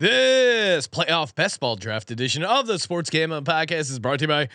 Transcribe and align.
This 0.00 0.88
playoff 0.88 1.36
best 1.36 1.60
ball 1.60 1.76
draft 1.76 2.10
edition 2.10 2.42
of 2.42 2.66
the 2.66 2.80
Sports 2.80 3.10
Gambling 3.10 3.44
Podcast 3.44 3.92
is 3.92 4.00
brought 4.00 4.18
to 4.18 4.24
you 4.24 4.28
by 4.28 4.48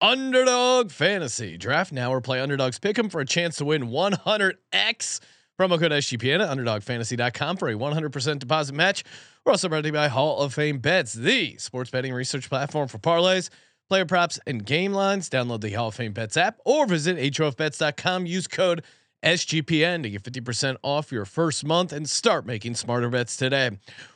Underdog 0.00 0.92
Fantasy. 0.92 1.58
Draft 1.58 1.90
now 1.90 2.12
or 2.12 2.20
play 2.20 2.40
Underdogs 2.40 2.78
Pick 2.78 2.96
'em 2.96 3.10
for 3.10 3.20
a 3.20 3.26
chance 3.26 3.56
to 3.56 3.64
win 3.64 3.88
100x. 3.88 5.20
Promo 5.58 5.80
code 5.80 5.90
SGPN 5.90 6.40
at 6.40 6.48
UnderdogFantasy.com 6.48 7.56
for 7.56 7.68
a 7.68 7.74
100% 7.74 8.38
deposit 8.38 8.74
match. 8.74 9.02
We're 9.44 9.50
also 9.50 9.68
brought 9.68 9.80
to 9.82 9.88
you 9.88 9.92
by 9.92 10.06
Hall 10.06 10.38
of 10.38 10.54
Fame 10.54 10.78
Bets, 10.78 11.12
the 11.12 11.56
sports 11.58 11.90
betting 11.90 12.12
research 12.12 12.48
platform 12.48 12.86
for 12.86 12.98
parlays, 12.98 13.50
player 13.88 14.06
props, 14.06 14.38
and 14.46 14.64
game 14.64 14.92
lines. 14.92 15.28
Download 15.28 15.60
the 15.60 15.72
Hall 15.72 15.88
of 15.88 15.96
Fame 15.96 16.12
Bets 16.12 16.36
app 16.36 16.60
or 16.64 16.86
visit 16.86 17.16
HOFBets.com. 17.16 18.26
Use 18.26 18.46
code 18.46 18.84
SGPN 19.24 20.02
to 20.02 20.10
get 20.10 20.22
50% 20.22 20.76
off 20.82 21.10
your 21.10 21.24
first 21.24 21.64
month 21.64 21.92
and 21.92 22.08
start 22.08 22.44
making 22.44 22.74
smarter 22.74 23.08
bets 23.08 23.36
today. 23.36 23.70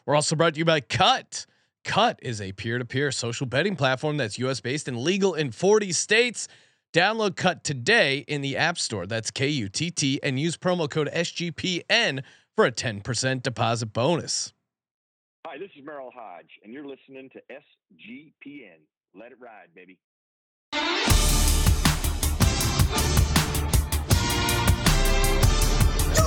We're 0.04 0.14
also 0.14 0.36
brought 0.36 0.54
to 0.54 0.58
you 0.58 0.66
by 0.66 0.80
Cut. 0.80 1.46
Cut 1.82 2.18
is 2.21 2.43
a 2.43 2.53
peer 2.53 2.79
to 2.79 2.85
peer 2.85 3.11
social 3.11 3.46
betting 3.46 3.75
platform 3.75 4.18
that's 4.18 4.39
US 4.39 4.61
based 4.61 4.86
and 4.86 4.99
legal 4.99 5.35
in 5.35 5.50
40 5.50 5.93
states. 5.93 6.46
Download 6.93 7.35
Cut 7.35 7.64
today 7.64 8.18
in 8.29 8.43
the 8.43 8.57
App 8.57 8.79
Store. 8.79 9.07
That's 9.07 9.30
K 9.30 9.49
U 9.49 9.68
T 9.68 9.90
T 9.90 10.21
and 10.22 10.39
use 10.39 10.58
promo 10.58 10.90
code 10.90 11.08
SGPN 11.14 12.22
for 12.54 12.66
a 12.66 12.72
10% 12.72 13.43
deposit 13.43 13.93
bonus. 13.93 14.52
Hi, 15.46 15.57
this 15.57 15.71
is 15.79 15.85
Merril 15.85 16.11
Hoge, 16.13 16.50
and 16.63 16.72
you're 16.72 16.86
listening 16.86 17.30
to 17.30 17.40
SGPN. 17.50 18.80
Let 19.14 19.32
it 19.32 19.38
ride, 19.40 19.68
baby. 19.75 19.96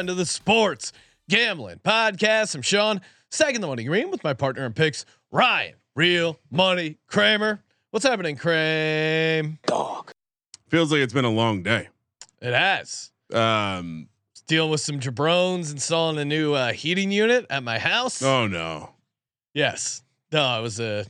Everyone 0.00 0.16
to 0.16 0.18
the 0.18 0.24
Sports 0.24 0.94
Gambling 1.28 1.80
Podcast. 1.84 2.54
I'm 2.54 2.62
Sean, 2.62 3.02
second 3.30 3.60
the 3.60 3.66
money 3.66 3.84
green 3.84 4.10
with 4.10 4.24
my 4.24 4.32
partner 4.32 4.64
in 4.64 4.72
picks, 4.72 5.04
Ryan, 5.30 5.74
real 5.94 6.38
money 6.50 6.96
Kramer. 7.06 7.62
What's 7.90 8.06
happening, 8.06 8.36
Kramer? 8.36 9.58
Dog. 9.66 10.10
Feels 10.68 10.90
like 10.90 11.02
it's 11.02 11.12
been 11.12 11.26
a 11.26 11.30
long 11.30 11.62
day. 11.62 11.88
It 12.40 12.54
has. 12.54 13.10
Um. 13.30 14.08
Dealing 14.46 14.70
with 14.70 14.80
some 14.80 15.00
jabrones, 15.00 15.70
installing 15.70 16.16
a 16.16 16.24
new 16.24 16.54
uh, 16.54 16.72
heating 16.72 17.12
unit 17.12 17.44
at 17.50 17.62
my 17.62 17.78
house. 17.78 18.22
Oh 18.22 18.46
no. 18.46 18.94
Yes. 19.52 20.02
No, 20.32 20.60
it 20.60 20.62
was 20.62 20.80
a, 20.80 21.04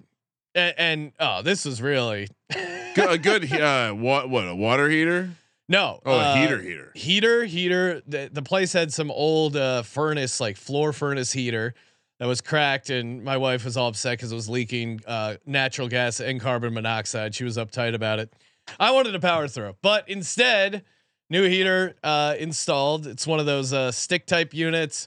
and, 0.57 0.75
and 0.77 1.13
oh, 1.21 1.43
this 1.43 1.65
was 1.65 1.81
really 1.81 2.27
a 2.53 3.19
good 3.19 3.53
uh, 3.53 3.93
what? 3.93 4.29
What 4.29 4.49
a 4.49 4.55
water 4.57 4.89
heater? 4.89 5.31
No. 5.71 6.01
Oh, 6.05 6.19
uh, 6.19 6.35
a 6.35 6.39
heater 6.39 6.61
heater. 6.61 6.93
heater 6.95 7.45
heater 7.45 8.03
the, 8.07 8.29
the 8.31 8.43
place 8.43 8.73
had 8.75 8.93
some 8.93 9.11
old 9.11 9.57
uh 9.57 9.83
furnace 9.83 10.41
like 10.41 10.57
floor 10.59 10.93
furnace 10.93 11.33
heater 11.33 11.75
that 12.19 12.27
was 12.27 12.43
cracked 12.43 12.91
and 12.91 13.25
my 13.25 13.39
wife 13.39 13.65
was 13.65 13.79
all 13.79 13.89
upset 13.89 14.19
because 14.19 14.33
it 14.33 14.35
was 14.35 14.49
leaking 14.49 15.01
uh 15.07 15.37
natural 15.47 15.89
gas 15.89 16.21
and 16.21 16.41
carbon 16.41 16.75
monoxide 16.75 17.35
she 17.35 17.45
was 17.45 17.57
uptight 17.57 17.95
about 17.95 18.19
it 18.19 18.33
i 18.79 18.91
wanted 18.91 19.15
a 19.15 19.21
power 19.21 19.49
throw, 19.49 19.75
but 19.81 20.07
instead 20.09 20.85
new 21.31 21.49
heater 21.49 21.95
uh 22.03 22.35
installed 22.39 23.07
it's 23.07 23.27
one 23.27 23.41
of 23.41 23.47
those 23.47 23.73
uh 23.73 23.91
stick 23.93 24.27
type 24.27 24.53
units 24.53 25.07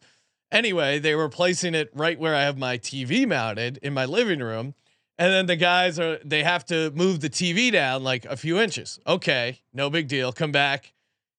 anyway 0.52 0.98
they 0.98 1.14
were 1.14 1.30
placing 1.30 1.76
it 1.76 1.90
right 1.94 2.18
where 2.18 2.36
i 2.36 2.42
have 2.42 2.58
my 2.58 2.78
tv 2.78 3.28
mounted 3.28 3.78
in 3.84 3.94
my 3.94 4.06
living 4.06 4.40
room 4.40 4.74
and 5.18 5.32
then 5.32 5.46
the 5.46 5.56
guys 5.56 6.00
are 6.00 6.20
they 6.24 6.44
have 6.44 6.66
to 6.66 6.92
move 6.92 7.20
the 7.22 7.30
tv 7.30 7.72
down 7.72 8.04
like 8.04 8.26
a 8.26 8.36
few 8.38 8.60
inches 8.60 9.00
okay 9.06 9.62
no 9.74 9.90
big 9.90 10.08
deal 10.08 10.32
come 10.32 10.52
back 10.52 10.94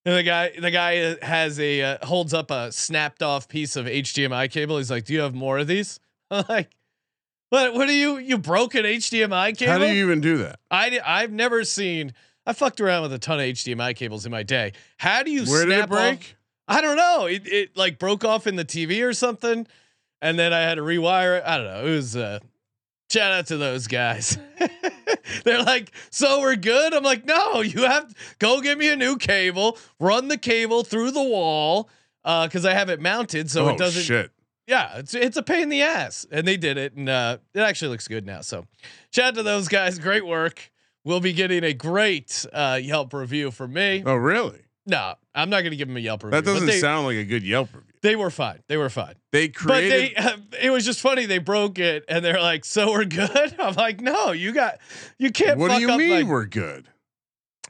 and 0.05 0.15
the 0.15 0.23
guy, 0.23 0.51
the 0.51 0.69
guy 0.69 0.99
uh, 0.99 1.15
has 1.23 1.59
a 1.59 1.81
uh, 1.81 2.05
holds 2.05 2.33
up 2.33 2.51
a 2.51 2.71
snapped 2.71 3.23
off 3.23 3.47
piece 3.47 3.75
of 3.75 3.87
HDMI 3.87 4.51
cable. 4.51 4.77
He's 4.77 4.91
like, 4.91 5.05
"Do 5.05 5.13
you 5.13 5.21
have 5.21 5.33
more 5.33 5.57
of 5.57 5.65
these?" 5.65 5.99
I'm 6.31 6.45
like, 6.47 6.69
"What? 7.49 7.73
What 7.73 7.89
are 7.89 7.93
you? 7.93 8.17
You 8.17 8.37
broke 8.37 8.75
an 8.75 8.83
HDMI 8.83 9.57
cable?" 9.57 9.71
How 9.71 9.79
do 9.79 9.87
you 9.87 10.05
even 10.05 10.21
do 10.21 10.37
that? 10.37 10.59
I 10.69 10.99
I've 11.03 11.31
never 11.31 11.63
seen. 11.63 12.13
I 12.45 12.53
fucked 12.53 12.79
around 12.79 13.01
with 13.01 13.13
a 13.13 13.17
ton 13.17 13.39
of 13.39 13.45
HDMI 13.45 13.95
cables 13.95 14.27
in 14.27 14.31
my 14.31 14.43
day. 14.43 14.73
How 14.97 15.23
do 15.23 15.31
you? 15.31 15.45
Where 15.45 15.65
did 15.65 15.79
it 15.79 15.89
break? 15.89 16.19
off- 16.19 16.35
I 16.67 16.81
don't 16.81 16.97
know. 16.97 17.25
It 17.25 17.47
it 17.47 17.75
like 17.75 17.97
broke 17.97 18.23
off 18.23 18.45
in 18.45 18.57
the 18.57 18.65
TV 18.65 19.03
or 19.03 19.13
something, 19.13 19.65
and 20.21 20.37
then 20.37 20.53
I 20.53 20.59
had 20.59 20.75
to 20.75 20.83
rewire 20.83 21.39
it. 21.39 21.43
I 21.47 21.57
don't 21.57 21.65
know. 21.65 21.87
It 21.87 21.95
was 21.95 22.15
uh, 22.15 22.39
shout 23.15 23.31
out 23.31 23.47
to 23.47 23.57
those 23.57 23.87
guys. 23.87 24.37
They're 25.45 25.63
like, 25.63 25.91
so 26.09 26.41
we're 26.41 26.57
good. 26.57 26.93
I'm 26.93 27.03
like, 27.03 27.25
no, 27.25 27.61
you 27.61 27.83
have 27.83 28.09
to 28.09 28.15
go 28.39 28.61
get 28.61 28.77
me 28.77 28.91
a 28.91 28.95
new 28.95 29.17
cable, 29.17 29.77
run 29.99 30.27
the 30.27 30.37
cable 30.37 30.83
through 30.83 31.11
the 31.11 31.23
wall, 31.23 31.89
uh, 32.25 32.47
because 32.47 32.65
I 32.65 32.73
have 32.73 32.89
it 32.89 32.99
mounted 32.99 33.49
so 33.49 33.65
oh 33.65 33.69
it 33.69 33.77
doesn't. 33.77 34.03
shit. 34.03 34.31
Yeah, 34.67 34.97
it's 34.97 35.13
it's 35.13 35.37
a 35.37 35.43
pain 35.43 35.63
in 35.63 35.69
the 35.69 35.83
ass, 35.83 36.25
and 36.31 36.47
they 36.47 36.57
did 36.57 36.77
it, 36.77 36.93
and 36.95 37.07
uh, 37.07 37.37
it 37.53 37.59
actually 37.59 37.89
looks 37.89 38.07
good 38.07 38.25
now. 38.25 38.41
So, 38.41 38.65
shout 39.11 39.27
out 39.27 39.35
to 39.35 39.43
those 39.43 39.67
guys. 39.67 39.99
Great 39.99 40.25
work. 40.25 40.71
We'll 41.03 41.19
be 41.19 41.33
getting 41.33 41.63
a 41.63 41.73
great 41.73 42.47
uh, 42.51 42.79
Yelp 42.81 43.13
review 43.13 43.51
from 43.51 43.73
me. 43.73 44.01
Oh 44.05 44.15
really? 44.15 44.61
No, 44.87 45.13
I'm 45.35 45.51
not 45.51 45.61
going 45.61 45.71
to 45.71 45.77
give 45.77 45.87
them 45.87 45.97
a 45.97 45.99
Yelp 45.99 46.23
review. 46.23 46.41
That 46.41 46.45
doesn't 46.45 46.67
they, 46.67 46.79
sound 46.79 47.05
like 47.05 47.17
a 47.17 47.23
good 47.23 47.43
Yelp 47.43 47.73
review. 47.73 47.84
They 48.01 48.15
were 48.15 48.29
fine. 48.29 48.59
They 48.67 48.77
were 48.77 48.89
fine. 48.89 49.15
They 49.31 49.47
But 49.47 49.55
created. 49.55 49.91
they, 49.91 50.15
uh, 50.23 50.37
it 50.61 50.69
was 50.69 50.85
just 50.85 51.01
funny. 51.01 51.25
They 51.25 51.37
broke 51.39 51.79
it, 51.79 52.05
and 52.07 52.23
they're 52.23 52.39
like, 52.41 52.65
"So 52.65 52.91
we're 52.91 53.05
good." 53.05 53.55
I'm 53.59 53.75
like, 53.75 54.01
"No, 54.01 54.31
you 54.31 54.53
got, 54.53 54.79
you 55.17 55.31
can't." 55.31 55.59
what 55.59 55.71
do 55.71 55.81
you 55.81 55.87
mean 55.97 56.25
my- 56.27 56.31
we're 56.31 56.45
good? 56.45 56.87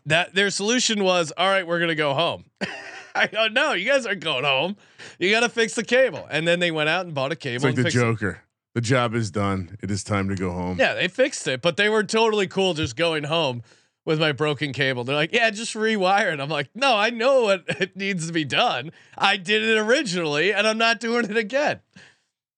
that 0.08 0.36
their 0.36 0.50
solution 0.50 1.04
was, 1.04 1.32
"All 1.36 1.48
right, 1.48 1.66
we're 1.66 1.80
gonna 1.80 1.96
go 1.96 2.14
home." 2.14 2.46
I 3.16 3.28
go, 3.28 3.48
"No, 3.48 3.74
you 3.74 3.86
guys 3.90 4.06
aren't 4.06 4.20
going 4.20 4.44
home. 4.44 4.76
You 5.20 5.32
got 5.32 5.40
to 5.42 5.50
fix 5.50 5.74
the 5.76 5.84
cable." 5.84 6.28
And 6.30 6.48
then 6.48 6.60
they 6.60 6.72
went 6.72 6.90
out 6.90 7.06
and 7.06 7.16
bought 7.16 7.32
a 7.32 7.36
cable. 7.36 7.56
It's 7.56 7.64
like 7.64 7.76
the 7.76 7.84
fixed 7.84 7.98
it. 7.98 8.00
Joker. 8.02 8.42
The 8.74 8.82
job 8.82 9.16
is 9.16 9.32
done. 9.32 9.78
It 9.82 9.90
is 9.90 10.04
time 10.04 10.28
to 10.28 10.36
go 10.36 10.52
home. 10.52 10.78
Yeah, 10.78 10.96
they 10.96 11.08
fixed 11.08 11.48
it, 11.48 11.62
but 11.62 11.78
they 11.78 11.88
were 11.88 12.04
totally 12.04 12.46
cool 12.46 12.74
just 12.74 12.98
going 12.98 13.24
home 13.24 13.64
with 14.06 14.20
my 14.20 14.32
broken 14.32 14.72
cable. 14.72 15.04
They're 15.04 15.16
like, 15.16 15.34
"Yeah, 15.34 15.50
just 15.50 15.74
rewire 15.74 16.32
it." 16.34 16.40
I'm 16.40 16.50
like, 16.50 16.70
"No, 16.76 16.96
I 16.96 17.10
know 17.10 17.42
what 17.44 17.64
it 17.68 17.96
needs 17.98 18.28
to 18.28 18.34
be 18.34 18.46
done. 18.46 18.92
I 19.18 19.36
did 19.38 19.62
it 19.64 19.78
originally, 19.78 20.54
and 20.54 20.66
I'm 20.68 20.78
not 20.78 21.00
doing 21.00 21.26
it 21.30 21.36
again." 21.38 21.82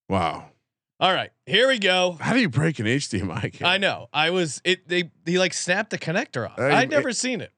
Wow. 0.08 0.50
All 1.00 1.12
right, 1.12 1.30
here 1.46 1.68
we 1.68 1.78
go. 1.78 2.16
How 2.20 2.32
do 2.32 2.40
you 2.40 2.48
break 2.48 2.78
an 2.80 2.86
HDMI 2.86 3.52
cable? 3.52 3.66
I 3.70 3.78
know. 3.78 4.08
I 4.12 4.30
was 4.30 4.60
it. 4.64 4.88
They 4.88 5.10
he 5.24 5.38
like 5.38 5.52
snapped 5.54 5.90
the 5.90 5.98
connector 5.98 6.48
off. 6.50 6.58
Uh, 6.58 6.64
I'd 6.64 6.90
never 6.90 7.12
seen 7.12 7.40
it. 7.40 7.52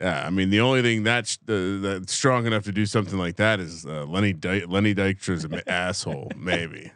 Yeah, 0.00 0.26
I 0.26 0.30
mean 0.30 0.50
the 0.50 0.60
only 0.60 0.82
thing 0.82 1.02
that's 1.04 1.38
uh, 1.48 1.78
that's 1.80 2.12
strong 2.12 2.46
enough 2.46 2.64
to 2.64 2.72
do 2.72 2.86
something 2.86 3.18
like 3.18 3.36
that 3.36 3.60
is 3.60 3.86
uh, 3.86 4.06
Lenny 4.06 4.32
Dy- 4.32 4.64
Lenny 4.64 4.94
Dykstra's 4.94 5.44
an 5.44 5.60
asshole. 5.68 6.32
Maybe, 6.36 6.90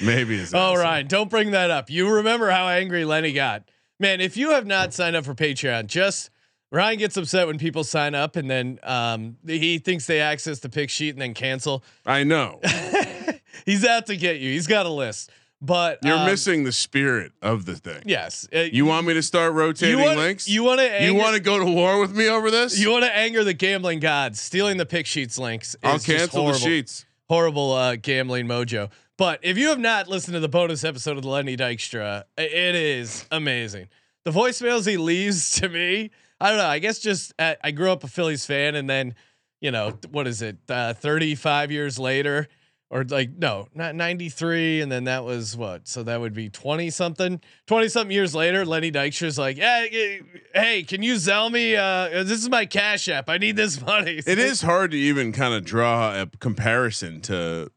maybe. 0.00 0.38
His 0.38 0.54
Oh, 0.54 0.58
asshole. 0.58 0.76
Ryan, 0.78 1.06
don't 1.08 1.28
bring 1.28 1.50
that 1.50 1.70
up. 1.70 1.90
You 1.90 2.08
remember 2.14 2.48
how 2.50 2.68
angry 2.68 3.04
Lenny 3.04 3.32
got, 3.32 3.68
man. 3.98 4.20
If 4.20 4.36
you 4.36 4.50
have 4.50 4.66
not 4.66 4.92
signed 4.94 5.16
up 5.16 5.24
for 5.24 5.34
Patreon, 5.34 5.86
just 5.86 6.30
Ryan 6.70 6.98
gets 6.98 7.16
upset 7.16 7.46
when 7.46 7.58
people 7.58 7.84
sign 7.84 8.14
up 8.14 8.36
and 8.36 8.50
then 8.50 8.78
um, 8.82 9.36
he 9.46 9.78
thinks 9.78 10.06
they 10.06 10.20
access 10.20 10.58
the 10.60 10.68
pick 10.68 10.90
sheet 10.90 11.10
and 11.10 11.20
then 11.22 11.34
cancel. 11.34 11.84
I 12.04 12.24
know 12.24 12.60
He's 13.64 13.84
out 13.84 14.06
to 14.06 14.16
get 14.16 14.38
you. 14.38 14.50
He's 14.50 14.66
got 14.66 14.84
a 14.86 14.90
list, 14.90 15.30
but 15.62 15.98
you're 16.04 16.18
um, 16.18 16.26
missing 16.26 16.64
the 16.64 16.72
spirit 16.72 17.32
of 17.40 17.64
the 17.64 17.74
thing. 17.74 18.02
Yes, 18.04 18.46
uh, 18.54 18.58
You 18.70 18.84
want 18.84 19.06
me 19.06 19.14
to 19.14 19.22
start 19.22 19.54
rotating 19.54 19.98
you 19.98 20.04
want, 20.04 20.18
links? 20.18 20.48
You 20.48 20.62
want 20.62 20.80
to 20.80 21.04
You 21.04 21.14
want 21.14 21.34
to 21.34 21.40
go 21.40 21.58
to 21.58 21.64
war 21.64 21.98
with 21.98 22.14
me 22.14 22.28
over 22.28 22.50
this? 22.50 22.78
you 22.78 22.90
want 22.90 23.04
to 23.04 23.16
anger 23.16 23.44
the 23.44 23.54
gambling 23.54 24.00
gods. 24.00 24.40
Stealing 24.40 24.76
the 24.76 24.86
pick 24.86 25.06
sheets 25.06 25.38
links. 25.38 25.74
I'll 25.82 25.98
cancel 25.98 26.46
the 26.48 26.54
sheets. 26.58 27.06
horrible 27.28 27.72
uh, 27.72 27.96
gambling 27.96 28.46
mojo. 28.46 28.90
But 29.18 29.40
if 29.42 29.56
you 29.56 29.68
have 29.68 29.78
not 29.78 30.08
listened 30.08 30.34
to 30.34 30.40
the 30.40 30.48
bonus 30.48 30.84
episode 30.84 31.16
of 31.16 31.22
the 31.22 31.28
Lenny 31.28 31.56
Dykstra, 31.56 32.24
it 32.36 32.74
is 32.74 33.26
amazing. 33.30 33.88
The 34.24 34.30
voicemails 34.30 34.86
he 34.88 34.96
leaves 34.98 35.52
to 35.60 35.68
me, 35.68 36.10
I 36.40 36.50
don't 36.50 36.58
know. 36.58 36.66
I 36.66 36.78
guess 36.80 36.98
just 36.98 37.32
uh, 37.38 37.54
I 37.64 37.70
grew 37.70 37.90
up 37.90 38.04
a 38.04 38.08
Phillies 38.08 38.44
fan, 38.44 38.74
and 38.74 38.90
then 38.90 39.14
you 39.60 39.70
know 39.70 39.98
what 40.10 40.26
is 40.26 40.42
it? 40.42 40.58
Uh, 40.68 40.92
Thirty-five 40.92 41.72
years 41.72 41.98
later, 41.98 42.46
or 42.90 43.04
like 43.04 43.30
no, 43.30 43.68
not 43.74 43.94
ninety-three, 43.94 44.82
and 44.82 44.92
then 44.92 45.04
that 45.04 45.24
was 45.24 45.56
what? 45.56 45.88
So 45.88 46.02
that 46.02 46.20
would 46.20 46.34
be 46.34 46.50
twenty 46.50 46.90
something. 46.90 47.40
Twenty 47.66 47.88
something 47.88 48.14
years 48.14 48.34
later, 48.34 48.66
Lenny 48.66 48.92
Dykstra's 48.92 49.38
like, 49.38 49.56
yeah, 49.56 49.86
eh, 49.90 50.18
hey, 50.54 50.82
can 50.82 51.02
you 51.02 51.16
sell 51.16 51.48
me? 51.48 51.74
Uh, 51.74 52.08
this 52.10 52.32
is 52.42 52.50
my 52.50 52.66
cash 52.66 53.08
app. 53.08 53.30
I 53.30 53.38
need 53.38 53.56
this 53.56 53.80
money. 53.80 54.20
It 54.26 54.38
is 54.38 54.60
hard 54.60 54.90
to 54.90 54.98
even 54.98 55.32
kind 55.32 55.54
of 55.54 55.64
draw 55.64 56.20
a 56.20 56.26
comparison 56.38 57.22
to. 57.22 57.70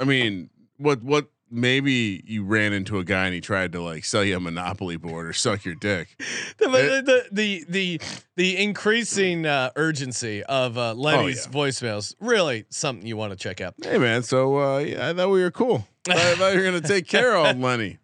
I 0.00 0.04
mean, 0.04 0.50
what 0.76 1.02
what 1.02 1.28
maybe 1.50 2.22
you 2.26 2.44
ran 2.44 2.72
into 2.72 2.98
a 2.98 3.04
guy 3.04 3.26
and 3.26 3.34
he 3.34 3.40
tried 3.40 3.72
to 3.72 3.82
like 3.82 4.04
sell 4.04 4.24
you 4.24 4.36
a 4.36 4.40
monopoly 4.40 4.96
board 4.96 5.26
or 5.26 5.32
suck 5.32 5.64
your 5.64 5.74
dick. 5.74 6.08
the, 6.58 6.68
the 6.68 7.26
the 7.32 7.64
the 7.68 8.00
the 8.36 8.62
increasing 8.62 9.46
uh, 9.46 9.70
urgency 9.76 10.42
of 10.44 10.76
uh, 10.76 10.94
Lenny's 10.94 11.46
yeah. 11.46 11.52
voicemails 11.52 12.14
really 12.20 12.66
something 12.68 13.06
you 13.06 13.16
want 13.16 13.32
to 13.32 13.38
check 13.38 13.60
out. 13.60 13.74
Hey 13.82 13.98
man, 13.98 14.22
so 14.22 14.58
uh, 14.58 14.78
yeah, 14.78 15.08
I 15.08 15.12
thought 15.14 15.30
we 15.30 15.42
were 15.42 15.50
cool. 15.50 15.86
I 16.08 16.34
thought 16.34 16.52
you 16.52 16.58
were 16.58 16.64
gonna 16.64 16.80
take 16.80 17.06
care 17.06 17.36
of 17.36 17.46
old 17.46 17.60
Lenny. 17.60 17.98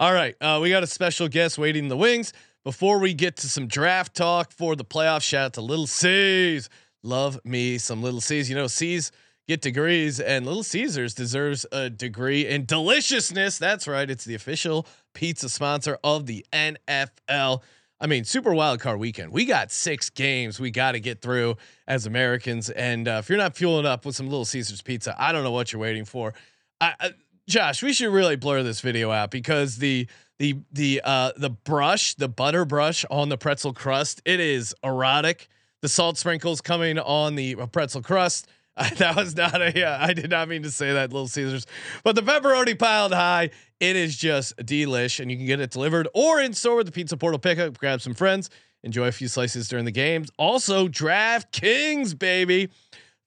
All 0.00 0.12
right, 0.12 0.34
uh, 0.40 0.58
we 0.62 0.70
got 0.70 0.82
a 0.82 0.88
special 0.88 1.28
guest 1.28 1.58
waiting 1.58 1.84
in 1.84 1.88
the 1.88 1.96
wings. 1.96 2.32
Before 2.64 2.98
we 2.98 3.12
get 3.12 3.36
to 3.38 3.48
some 3.48 3.66
draft 3.66 4.16
talk 4.16 4.50
for 4.50 4.74
the 4.74 4.84
playoffs, 4.84 5.22
shout 5.22 5.44
out 5.44 5.52
to 5.54 5.60
Little 5.60 5.86
C's. 5.86 6.70
Love 7.02 7.38
me 7.44 7.76
some 7.76 8.02
Little 8.02 8.22
C's. 8.22 8.48
You 8.48 8.56
know, 8.56 8.66
C's 8.66 9.12
get 9.46 9.60
degrees, 9.60 10.20
and 10.20 10.46
Little 10.46 10.62
Caesars 10.62 11.14
deserves 11.14 11.66
a 11.72 11.90
degree 11.90 12.46
in 12.46 12.64
deliciousness. 12.64 13.58
That's 13.58 13.86
right, 13.86 14.08
it's 14.08 14.24
the 14.24 14.34
official 14.34 14.86
pizza 15.12 15.48
sponsor 15.48 15.98
of 16.02 16.26
the 16.26 16.44
NFL. 16.52 17.62
I 18.00 18.06
mean, 18.06 18.24
Super 18.24 18.52
Wild 18.54 18.80
Card 18.80 18.98
Weekend. 18.98 19.32
We 19.32 19.44
got 19.44 19.70
six 19.70 20.10
games 20.10 20.58
we 20.58 20.70
got 20.70 20.92
to 20.92 21.00
get 21.00 21.20
through 21.20 21.56
as 21.86 22.06
Americans, 22.06 22.70
and 22.70 23.06
uh, 23.06 23.18
if 23.20 23.28
you're 23.28 23.38
not 23.38 23.56
fueling 23.56 23.86
up 23.86 24.04
with 24.04 24.16
some 24.16 24.26
Little 24.26 24.44
Caesars 24.44 24.82
pizza, 24.82 25.14
I 25.18 25.32
don't 25.32 25.44
know 25.44 25.52
what 25.52 25.72
you're 25.72 25.80
waiting 25.80 26.04
for. 26.04 26.34
I, 26.80 27.12
Josh, 27.46 27.82
we 27.82 27.92
should 27.92 28.12
really 28.12 28.36
blur 28.36 28.62
this 28.62 28.80
video 28.80 29.10
out 29.10 29.30
because 29.30 29.76
the 29.76 30.06
the 30.38 30.56
the 30.72 31.00
uh 31.04 31.32
the 31.36 31.50
brush, 31.50 32.14
the 32.14 32.28
butter 32.28 32.64
brush 32.64 33.04
on 33.10 33.28
the 33.28 33.36
pretzel 33.36 33.72
crust, 33.72 34.22
it 34.24 34.40
is 34.40 34.74
erotic. 34.82 35.48
The 35.82 35.88
salt 35.88 36.16
sprinkles 36.16 36.62
coming 36.62 36.98
on 36.98 37.34
the 37.34 37.56
uh, 37.56 37.66
pretzel 37.66 38.00
crust. 38.00 38.48
that 38.96 39.14
was 39.14 39.36
not 39.36 39.60
a. 39.62 39.84
I 39.86 40.12
did 40.14 40.30
not 40.30 40.48
mean 40.48 40.64
to 40.64 40.70
say 40.70 40.92
that, 40.92 41.12
Little 41.12 41.28
Caesars. 41.28 41.64
But 42.02 42.16
the 42.16 42.22
pepperoni 42.22 42.76
piled 42.76 43.12
high, 43.12 43.50
it 43.78 43.94
is 43.94 44.16
just 44.16 44.56
delish, 44.56 45.20
and 45.20 45.30
you 45.30 45.36
can 45.36 45.46
get 45.46 45.60
it 45.60 45.70
delivered 45.70 46.08
or 46.12 46.40
in 46.40 46.54
store 46.54 46.76
with 46.76 46.86
the 46.86 46.92
Pizza 46.92 47.16
Portal 47.16 47.38
pickup. 47.38 47.78
Grab 47.78 48.00
some 48.00 48.14
friends, 48.14 48.50
enjoy 48.82 49.06
a 49.06 49.12
few 49.12 49.28
slices 49.28 49.68
during 49.68 49.84
the 49.84 49.92
games. 49.92 50.28
Also, 50.38 50.88
DraftKings, 50.88 52.18
baby, 52.18 52.68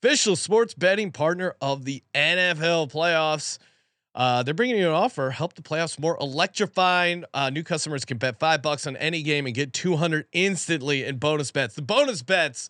official 0.03 0.35
sports 0.35 0.73
betting 0.73 1.11
partner 1.11 1.55
of 1.61 1.85
the 1.85 2.03
NFL 2.13 2.91
playoffs. 2.91 3.57
Uh, 4.13 4.43
they're 4.43 4.53
bringing 4.53 4.77
you 4.77 4.87
an 4.87 4.95
offer. 4.95 5.29
Help 5.29 5.53
the 5.53 5.61
playoffs 5.61 5.97
more 5.97 6.17
electrifying. 6.19 7.23
Uh, 7.33 7.49
new 7.51 7.63
customers 7.63 8.03
can 8.03 8.17
bet 8.17 8.37
five 8.37 8.61
bucks 8.61 8.85
on 8.85 8.97
any 8.97 9.21
game 9.21 9.45
and 9.45 9.55
get 9.55 9.71
200 9.71 10.25
instantly 10.33 11.05
in 11.05 11.17
bonus 11.19 11.51
bets. 11.51 11.75
The 11.75 11.83
bonus 11.83 12.21
bets 12.21 12.67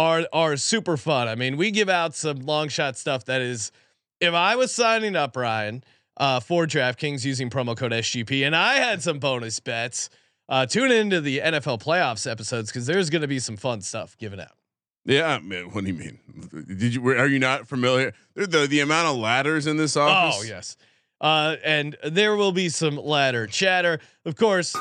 are 0.00 0.26
are 0.32 0.56
super 0.56 0.96
fun. 0.96 1.28
I 1.28 1.34
mean, 1.34 1.58
we 1.58 1.70
give 1.70 1.90
out 1.90 2.14
some 2.14 2.38
long 2.40 2.68
shot 2.68 2.96
stuff 2.96 3.26
that 3.26 3.42
is. 3.42 3.70
If 4.18 4.34
I 4.34 4.56
was 4.56 4.72
signing 4.72 5.14
up, 5.16 5.36
Ryan, 5.36 5.84
uh, 6.16 6.40
for 6.40 6.66
DraftKings 6.66 7.24
using 7.24 7.50
promo 7.50 7.76
code 7.76 7.92
SGP, 7.92 8.46
and 8.46 8.56
I 8.56 8.74
had 8.76 9.02
some 9.02 9.18
bonus 9.18 9.60
bets, 9.60 10.10
uh, 10.48 10.66
tune 10.66 10.90
into 10.90 11.20
the 11.20 11.38
NFL 11.38 11.82
playoffs 11.82 12.30
episodes 12.30 12.70
because 12.70 12.86
there's 12.86 13.10
going 13.10 13.22
to 13.22 13.28
be 13.28 13.38
some 13.38 13.56
fun 13.56 13.82
stuff 13.82 14.16
given 14.18 14.40
out. 14.40 14.52
Yeah, 15.04 15.38
man. 15.38 15.64
What 15.70 15.84
do 15.84 15.90
you 15.90 15.98
mean? 15.98 16.18
Did 16.66 16.94
you? 16.94 17.06
Are 17.08 17.26
you 17.26 17.38
not 17.38 17.68
familiar? 17.68 18.14
The 18.34 18.46
the, 18.46 18.66
the 18.66 18.80
amount 18.80 19.08
of 19.08 19.16
ladders 19.16 19.66
in 19.66 19.76
this 19.76 19.96
office. 19.96 20.40
Oh 20.40 20.44
yes. 20.44 20.76
Uh, 21.20 21.56
and 21.62 21.98
there 22.02 22.34
will 22.36 22.52
be 22.52 22.70
some 22.70 22.96
ladder 22.96 23.46
chatter. 23.46 24.00
Of 24.24 24.36
course, 24.36 24.74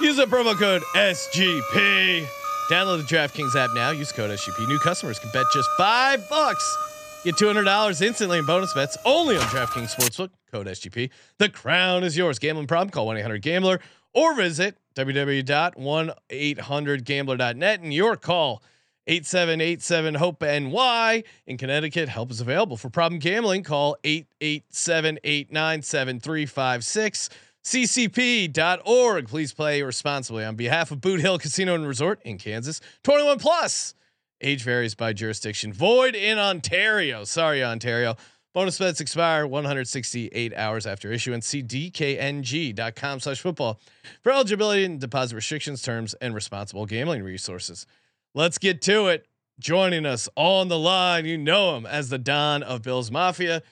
use 0.00 0.16
the 0.16 0.24
promo 0.24 0.58
code 0.58 0.82
SGP. 0.94 2.43
Download 2.70 2.96
the 2.96 3.14
DraftKings 3.14 3.54
app 3.56 3.70
now. 3.74 3.90
Use 3.90 4.12
code 4.12 4.30
SGP. 4.30 4.68
New 4.68 4.78
customers 4.78 5.18
can 5.18 5.30
bet 5.32 5.44
just 5.52 5.68
five 5.76 6.26
bucks. 6.30 6.78
Get 7.24 7.36
two 7.36 7.46
hundred 7.46 7.64
dollars 7.64 8.00
instantly 8.00 8.38
in 8.38 8.46
bonus 8.46 8.72
bets 8.72 8.96
only 9.04 9.36
on 9.36 9.42
DraftKings 9.44 9.94
Sportsbook. 9.94 10.30
Code 10.50 10.66
SGP. 10.66 11.10
The 11.38 11.48
crown 11.48 12.04
is 12.04 12.16
yours. 12.16 12.38
Gambling 12.38 12.66
problem? 12.66 12.90
Call 12.90 13.06
one 13.06 13.16
eight 13.16 13.22
hundred 13.22 13.42
Gambler 13.42 13.80
or 14.14 14.34
visit 14.34 14.78
www.1800Gambler.net 14.94 17.80
and 17.80 17.92
your 17.92 18.16
call 18.16 18.62
8787 19.06 20.14
Hope 20.14 20.40
NY 20.40 21.24
in 21.46 21.58
Connecticut. 21.58 22.08
Help 22.08 22.30
is 22.30 22.40
available 22.40 22.78
for 22.78 22.88
problem 22.88 23.18
gambling. 23.18 23.62
Call 23.62 23.98
887 24.04 25.18
897 25.22 26.20
356 26.20 27.28
ccp.org. 27.64 29.28
Please 29.28 29.52
play 29.52 29.82
responsibly 29.82 30.44
on 30.44 30.54
behalf 30.54 30.90
of 30.90 31.00
Boot 31.00 31.20
Hill 31.20 31.38
Casino 31.38 31.74
and 31.74 31.86
Resort 31.86 32.20
in 32.24 32.38
Kansas. 32.38 32.80
21 33.02 33.38
plus. 33.38 33.94
Age 34.40 34.62
varies 34.62 34.94
by 34.94 35.12
jurisdiction. 35.12 35.72
Void 35.72 36.14
in 36.14 36.38
Ontario. 36.38 37.24
Sorry, 37.24 37.64
Ontario. 37.64 38.16
Bonus 38.52 38.78
bets 38.78 39.00
expire 39.00 39.46
168 39.46 40.54
hours 40.54 40.86
after 40.86 41.10
issuance. 41.10 41.46
See 41.46 41.62
dkng.com 41.62 43.20
slash 43.20 43.40
football 43.40 43.80
for 44.22 44.30
eligibility 44.30 44.84
and 44.84 45.00
deposit 45.00 45.34
restrictions, 45.34 45.82
terms, 45.82 46.14
and 46.20 46.34
responsible 46.34 46.86
gambling 46.86 47.24
resources. 47.24 47.86
Let's 48.34 48.58
get 48.58 48.82
to 48.82 49.08
it. 49.08 49.26
Joining 49.58 50.04
us 50.04 50.28
on 50.36 50.68
the 50.68 50.78
line, 50.78 51.26
you 51.26 51.38
know 51.38 51.76
him 51.76 51.86
as 51.86 52.10
the 52.10 52.18
Don 52.18 52.62
of 52.62 52.82
Bills 52.82 53.10
Mafia. 53.10 53.62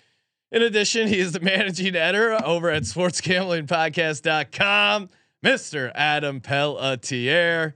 In 0.52 0.62
addition, 0.62 1.08
he 1.08 1.18
is 1.18 1.32
the 1.32 1.40
managing 1.40 1.96
editor 1.96 2.38
over 2.44 2.68
at 2.70 2.82
sportsgamblingpodcast.com, 2.82 5.08
Mr. 5.44 5.90
Adam 5.94 6.40
Pelletier. 6.42 7.74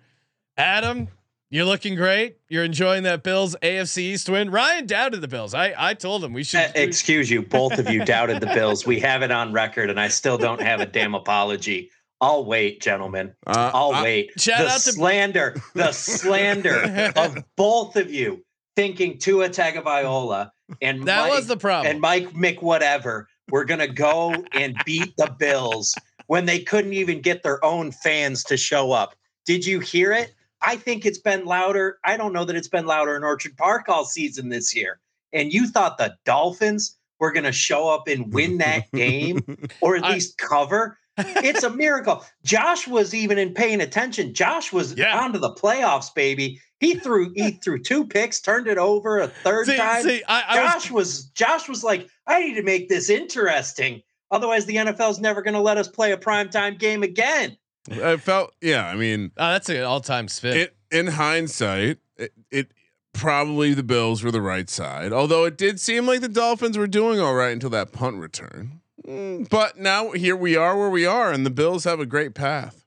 Adam, 0.59 1.09
you're 1.51 1.65
looking 1.65 1.95
great. 1.95 2.37
You're 2.51 2.65
enjoying 2.65 3.05
that 3.05 3.23
Bills 3.23 3.57
AFC 3.63 3.99
East 3.99 4.29
win. 4.29 4.51
Ryan 4.51 4.85
doubted 4.87 5.23
the 5.23 5.29
Bills. 5.29 5.55
I, 5.55 5.73
I 5.77 5.95
told 5.95 6.23
him 6.23 6.35
we 6.35 6.45
should. 6.45 6.61
Uh, 6.61 6.69
excuse 6.75 7.31
you, 7.31 7.41
both 7.43 7.79
of 7.79 7.89
you 7.89 8.05
doubted 8.05 8.41
the 8.41 8.47
Bills. 8.49 8.87
We 8.87 9.01
have 9.01 9.23
it 9.23 9.31
on 9.31 9.55
record, 9.55 9.89
and 9.89 9.99
I 9.99 10.09
still 10.09 10.37
don't 10.37 10.61
have 10.61 10.81
a 10.83 10.87
damn 10.87 11.15
apology. 11.15 11.91
I'll 12.21 12.45
wait, 12.45 12.83
gentlemen. 12.83 13.35
Uh, 13.47 13.71
I'll 13.73 13.93
I- 13.93 14.03
wait. 14.03 14.33
Shout 14.39 14.59
the 14.59 14.67
out 14.67 14.81
to- 14.81 14.93
slander, 14.93 15.57
the 15.75 15.93
slander 15.93 17.11
of 17.17 17.39
both 17.57 17.97
of 17.97 18.11
you 18.13 18.45
thinking 18.75 19.17
Tua 19.19 19.49
Tagovailoa 19.49 20.51
and 20.83 21.07
that 21.07 21.29
Mike, 21.29 21.33
was 21.33 21.47
the 21.47 21.57
problem. 21.57 21.91
and 21.91 22.01
Mike 22.01 22.31
Mick 22.31 22.63
whatever 22.63 23.29
were 23.51 23.65
gonna 23.65 23.87
go 23.89 24.35
and 24.53 24.77
beat 24.85 25.17
the 25.17 25.35
Bills 25.39 25.95
when 26.27 26.47
they 26.47 26.59
couldn't 26.61 26.93
even 26.93 27.21
get 27.21 27.43
their 27.43 27.65
own 27.65 27.93
fans 27.93 28.43
to 28.45 28.57
show 28.57 28.93
up. 28.93 29.15
Did 29.47 29.65
you 29.65 29.81
hear 29.81 30.13
it? 30.13 30.35
I 30.63 30.77
think 30.77 31.07
it's 31.07 31.19
been 31.19 31.45
louder. 31.45 31.99
I 32.05 32.17
don't 32.17 32.33
know 32.33 32.45
that 32.45 32.57
it's 32.57 32.67
been 32.69 32.87
louder 32.87 33.15
in 33.15 33.23
Orchard 33.23 33.57
Park 33.57 33.89
all 33.89 34.05
season 34.05 34.49
this 34.49 34.75
year. 34.75 34.99
And 35.33 35.53
you 35.53 35.69
thought 35.69 35.99
the 35.99 36.17
Dolphins 36.25 36.97
were 37.21 37.31
going 37.31 37.45
to 37.45 37.53
show 37.53 37.89
up 37.89 38.09
and 38.09 38.33
win 38.33 38.59
that 38.59 38.91
game 38.93 39.39
or 39.81 39.97
at 39.97 40.05
I- 40.05 40.15
least 40.15 40.39
cover? 40.39 40.99
It's 41.19 41.63
a 41.63 41.71
miracle. 41.71 42.25
Josh 42.45 42.87
was 42.87 43.15
even 43.15 43.39
in 43.39 43.55
paying 43.55 43.81
attention. 43.81 44.35
Josh 44.35 44.73
was 44.73 44.95
Yeah. 44.97 45.19
onto 45.19 45.39
the 45.39 45.51
playoffs, 45.53 46.15
baby. 46.15 46.61
He 46.81 46.95
threw 46.97 47.33
he 47.35 47.51
threw 47.63 47.83
two 47.83 48.07
picks, 48.07 48.41
turned 48.41 48.67
it 48.67 48.79
over 48.79 49.19
a 49.21 49.29
third 49.29 49.67
see, 49.67 49.77
time. 49.77 50.03
see, 50.03 50.23
I, 50.29 50.43
I 50.49 50.63
was 50.65 50.73
Josh 50.75 50.91
was 50.91 51.25
Josh 51.31 51.69
was 51.69 51.83
like, 51.85 52.09
I 52.27 52.41
need 52.43 52.55
to 52.55 52.63
make 52.63 52.89
this 52.89 53.09
interesting. 53.09 54.03
Otherwise, 54.31 54.67
the 54.67 54.77
NFL's 54.77 55.21
never 55.21 55.41
going 55.41 55.55
to 55.55 55.61
let 55.61 55.79
us 55.79 55.89
play 55.89 56.13
a 56.13 56.17
primetime 56.19 56.79
game 56.79 57.03
again. 57.03 57.57
I 57.91 58.17
felt. 58.17 58.53
Yeah, 58.61 58.87
I 58.87 58.97
mean, 58.97 59.31
Oh, 59.37 59.53
that's 59.53 59.69
an 59.69 59.83
all-time 59.85 60.27
spin. 60.29 60.57
it, 60.57 60.77
in 60.91 61.07
hindsight, 61.07 61.99
it, 62.17 62.33
it 62.51 62.73
probably 63.13 63.73
the 63.73 63.85
Bills 63.85 64.23
were 64.25 64.33
the 64.33 64.41
right 64.43 64.69
side. 64.69 65.13
Although 65.13 65.45
it 65.45 65.57
did 65.57 65.79
seem 65.81 66.07
like 66.07 66.21
the 66.21 66.29
Dolphins 66.29 66.77
were 66.77 66.89
doing 66.89 67.21
all 67.21 67.35
right 67.35 67.53
until 67.53 67.71
that 67.71 67.93
punt 67.93 68.17
return. 68.17 68.81
Mm, 69.07 69.49
But 69.49 69.79
now 69.79 70.11
here 70.13 70.37
we 70.37 70.57
are 70.57 70.77
where 70.79 70.91
we 70.91 71.07
are, 71.07 71.33
and 71.33 71.47
the 71.47 71.51
Bills 71.51 71.85
have 71.85 72.01
a 72.01 72.07
great 72.07 72.35
path. 72.35 72.85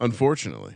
Unfortunately, 0.00 0.74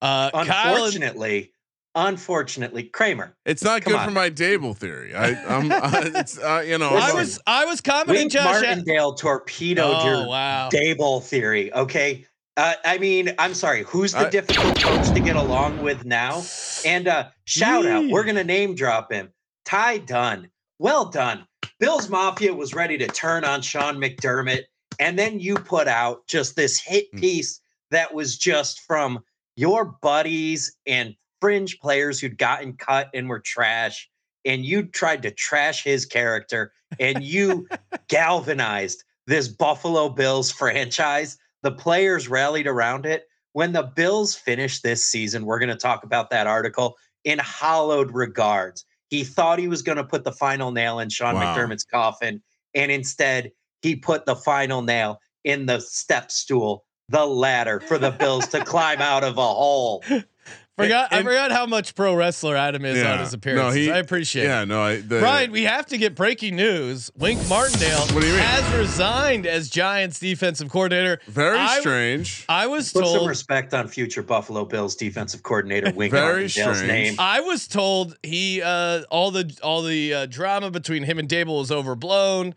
uh, 0.00 0.30
Kyle 0.30 0.74
Unfortunately, 0.74 1.52
unfortunately, 1.94 2.84
Kramer. 2.84 3.36
it's 3.44 3.62
not 3.62 3.84
good 3.84 3.96
on. 3.96 4.06
for 4.06 4.10
my 4.10 4.30
Daboll 4.30 4.74
theory. 4.76 5.14
I, 5.14 5.34
I'm, 5.44 5.70
uh, 5.72 5.90
it's 6.18 6.38
uh, 6.38 6.64
you 6.66 6.78
know, 6.78 6.88
I 6.90 7.12
was 7.12 7.38
I 7.46 7.66
was 7.66 7.80
commenting, 7.82 8.14
Wink 8.22 8.32
Josh. 8.32 8.62
at- 8.62 8.62
Martindale 8.78 9.14
torpedoed 9.14 9.84
oh 9.98 10.04
your 10.06 10.28
wow! 10.28 10.70
Daboll 10.72 11.22
theory. 11.22 11.72
Okay. 11.72 12.24
Uh, 12.56 12.74
I 12.84 12.98
mean, 12.98 13.32
I'm 13.38 13.54
sorry. 13.54 13.84
Who's 13.84 14.12
the 14.12 14.26
I- 14.26 14.30
difficult 14.30 14.80
coach 14.80 15.10
to 15.12 15.20
get 15.20 15.36
along 15.36 15.82
with 15.82 16.04
now? 16.04 16.42
And 16.84 17.06
uh, 17.06 17.28
shout 17.44 17.86
out, 17.86 18.06
we're 18.08 18.24
gonna 18.24 18.42
name 18.44 18.74
drop 18.74 19.12
him. 19.12 19.30
Ty 19.64 19.98
Dunne. 19.98 20.50
Well 20.80 21.04
done. 21.10 21.46
Bills 21.80 22.08
Mafia 22.08 22.52
was 22.52 22.74
ready 22.74 22.98
to 22.98 23.06
turn 23.06 23.44
on 23.44 23.62
Sean 23.62 23.96
McDermott, 23.96 24.64
and 24.98 25.18
then 25.18 25.38
you 25.38 25.54
put 25.54 25.86
out 25.86 26.26
just 26.26 26.56
this 26.56 26.80
hit 26.80 27.06
Hmm. 27.12 27.20
piece 27.20 27.60
that 27.90 28.12
was 28.12 28.36
just 28.36 28.80
from 28.80 29.20
your 29.56 29.84
buddies 30.02 30.76
and 30.86 31.14
fringe 31.40 31.78
players 31.78 32.18
who'd 32.20 32.36
gotten 32.38 32.72
cut 32.76 33.10
and 33.14 33.28
were 33.28 33.38
trash, 33.40 34.10
and 34.44 34.64
you 34.64 34.84
tried 34.84 35.22
to 35.22 35.30
trash 35.30 35.84
his 35.84 36.04
character, 36.04 36.72
and 36.98 37.22
you 37.22 37.68
galvanized 38.08 39.04
this 39.26 39.48
Buffalo 39.48 40.08
Bills 40.08 40.50
franchise. 40.58 41.38
The 41.62 41.72
players 41.72 42.28
rallied 42.28 42.66
around 42.66 43.06
it. 43.06 43.28
When 43.52 43.72
the 43.72 43.82
Bills 43.82 44.34
finish 44.34 44.80
this 44.80 45.06
season, 45.06 45.44
we're 45.46 45.58
going 45.58 45.68
to 45.68 45.76
talk 45.76 46.04
about 46.04 46.30
that 46.30 46.46
article 46.46 46.96
in 47.24 47.38
hollowed 47.38 48.12
regards. 48.12 48.84
He 49.08 49.24
thought 49.24 49.58
he 49.58 49.68
was 49.68 49.82
going 49.82 49.96
to 49.96 50.04
put 50.04 50.24
the 50.24 50.32
final 50.32 50.70
nail 50.70 50.98
in 50.98 51.08
Sean 51.08 51.34
Wow. 51.34 51.56
McDermott's 51.56 51.84
coffin, 51.84 52.42
and 52.74 52.92
instead 52.92 53.50
he 53.82 53.96
put 53.96 54.26
the 54.26 54.36
final 54.36 54.82
nail 54.82 55.20
in 55.44 55.66
the 55.66 55.80
step 55.80 56.30
stool, 56.30 56.84
the 57.08 57.24
ladder 57.24 57.80
for 57.80 57.98
the 57.98 58.10
Bills 58.10 58.46
to 58.48 58.64
climb 58.64 59.00
out 59.00 59.24
of 59.24 59.38
a 59.38 59.46
hole. 59.46 60.04
Forgot 60.78 61.12
I 61.12 61.22
forgot 61.24 61.50
how 61.50 61.66
much 61.66 61.94
pro 61.96 62.14
wrestler 62.14 62.54
Adam 62.56 62.84
is 62.84 63.02
on 63.02 63.18
his 63.18 63.34
appearances. 63.34 63.88
I 63.88 63.98
appreciate 63.98 64.44
Yeah, 64.44 64.62
it. 64.62 64.66
no, 64.66 64.80
I, 64.80 64.96
the, 65.00 65.18
Brian, 65.18 65.50
we 65.50 65.64
have 65.64 65.86
to 65.86 65.98
get 65.98 66.14
breaking 66.14 66.54
news. 66.54 67.10
Wink 67.16 67.40
Martindale 67.48 67.98
What 68.14 68.20
do 68.20 68.26
you 68.28 68.32
mean? 68.34 68.42
has 68.42 68.78
resigned 68.78 69.44
as 69.44 69.68
Giants 69.68 70.20
defensive 70.20 70.70
coordinator. 70.70 71.20
very 71.26 71.58
I- 71.58 71.80
strange. 71.80 72.44
I 72.48 72.68
was 72.68 72.92
Put 72.92 73.06
some 73.06 73.26
respect 73.26 73.74
on 73.74 73.88
future 73.88 74.22
Buffalo 74.22 74.64
Bills 74.64 74.94
defensive 74.94 75.42
coordinator 75.42 75.90
Wink 75.92 76.12
Very 76.12 76.42
Martindale's 76.44 76.76
strange. 76.78 76.86
name. 76.92 77.14
I 77.18 77.40
was 77.40 77.66
told 77.66 78.16
he 78.22 78.62
uh, 78.62 79.02
all 79.10 79.32
the 79.32 79.52
all 79.62 79.82
the 79.82 80.14
uh, 80.14 80.26
drama 80.26 80.70
between 80.70 81.02
him 81.02 81.18
and 81.18 81.28
Daboll 81.28 81.58
was 81.58 81.72
overblown. 81.72 82.54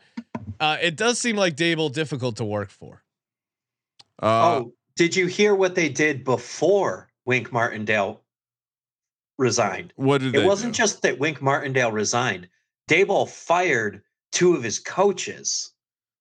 Uh, 0.59 0.77
it 0.79 0.95
does 0.95 1.17
seem 1.17 1.35
like 1.35 1.55
Daboll 1.57 1.91
difficult 1.91 2.37
to 2.37 2.45
work 2.45 2.69
for. 2.69 3.01
Uh, 4.21 4.25
oh, 4.61 4.73
did 4.95 5.15
you 5.15 5.25
hear 5.25 5.55
what 5.55 5.73
they 5.73 5.89
did 5.89 6.23
before 6.23 7.07
Wink 7.25 7.51
Martindale 7.51 8.21
resigned? 9.37 9.93
what 9.95 10.21
did 10.21 10.35
It 10.35 10.45
wasn't 10.45 10.73
do? 10.73 10.77
just 10.77 11.01
that 11.01 11.19
Wink 11.19 11.41
Martindale 11.41 11.91
resigned. 11.91 12.47
Daboll 12.89 13.29
fired 13.29 14.01
two 14.31 14.55
of 14.55 14.63
his 14.63 14.79
coaches 14.79 15.71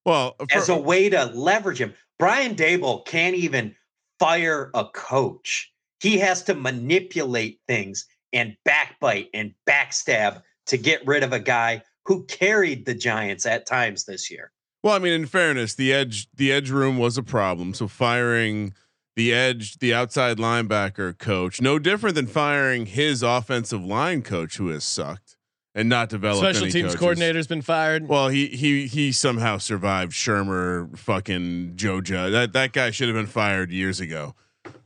well 0.05 0.35
uh, 0.39 0.45
as 0.53 0.69
a 0.69 0.77
way 0.77 1.09
to 1.09 1.25
leverage 1.25 1.79
him. 1.79 1.93
Brian 2.17 2.55
Daboll 2.55 3.05
can't 3.05 3.35
even 3.35 3.75
fire 4.19 4.71
a 4.73 4.85
coach. 4.85 5.71
He 5.99 6.17
has 6.19 6.43
to 6.43 6.53
manipulate 6.55 7.59
things 7.67 8.05
and 8.33 8.55
backbite 8.65 9.29
and 9.33 9.53
backstab 9.67 10.41
to 10.67 10.77
get 10.77 11.05
rid 11.05 11.23
of 11.23 11.33
a 11.33 11.39
guy 11.39 11.83
who 12.05 12.23
carried 12.25 12.85
the 12.85 12.95
Giants 12.95 13.45
at 13.45 13.65
times 13.65 14.05
this 14.05 14.31
year. 14.31 14.51
Well, 14.83 14.93
I 14.95 14.99
mean, 14.99 15.13
in 15.13 15.25
fairness, 15.27 15.75
the 15.75 15.93
edge 15.93 16.27
the 16.33 16.51
edge 16.51 16.71
room 16.71 16.97
was 16.97 17.17
a 17.17 17.23
problem. 17.23 17.73
So 17.75 17.87
firing 17.87 18.73
the 19.15 19.33
edge, 19.33 19.79
the 19.79 19.93
outside 19.93 20.37
linebacker 20.37 21.17
coach, 21.17 21.61
no 21.61 21.79
different 21.79 22.15
than 22.15 22.27
firing 22.27 22.85
his 22.85 23.23
offensive 23.23 23.83
line 23.83 24.21
coach, 24.21 24.57
who 24.57 24.69
has 24.69 24.83
sucked 24.83 25.37
and 25.73 25.89
not 25.89 26.09
developed. 26.09 26.43
Special 26.43 26.63
any 26.63 26.71
teams 26.71 26.87
coaches. 26.87 26.99
coordinator's 26.99 27.47
been 27.47 27.61
fired. 27.61 28.07
Well, 28.07 28.29
he 28.29 28.47
he 28.47 28.87
he 28.87 29.11
somehow 29.11 29.57
survived 29.57 30.11
Shurmur, 30.11 30.97
fucking 30.97 31.73
Joe 31.75 32.01
Judge. 32.01 32.31
That 32.31 32.53
that 32.53 32.73
guy 32.73 32.91
should 32.91 33.07
have 33.07 33.15
been 33.15 33.27
fired 33.27 33.71
years 33.71 33.99
ago. 33.99 34.35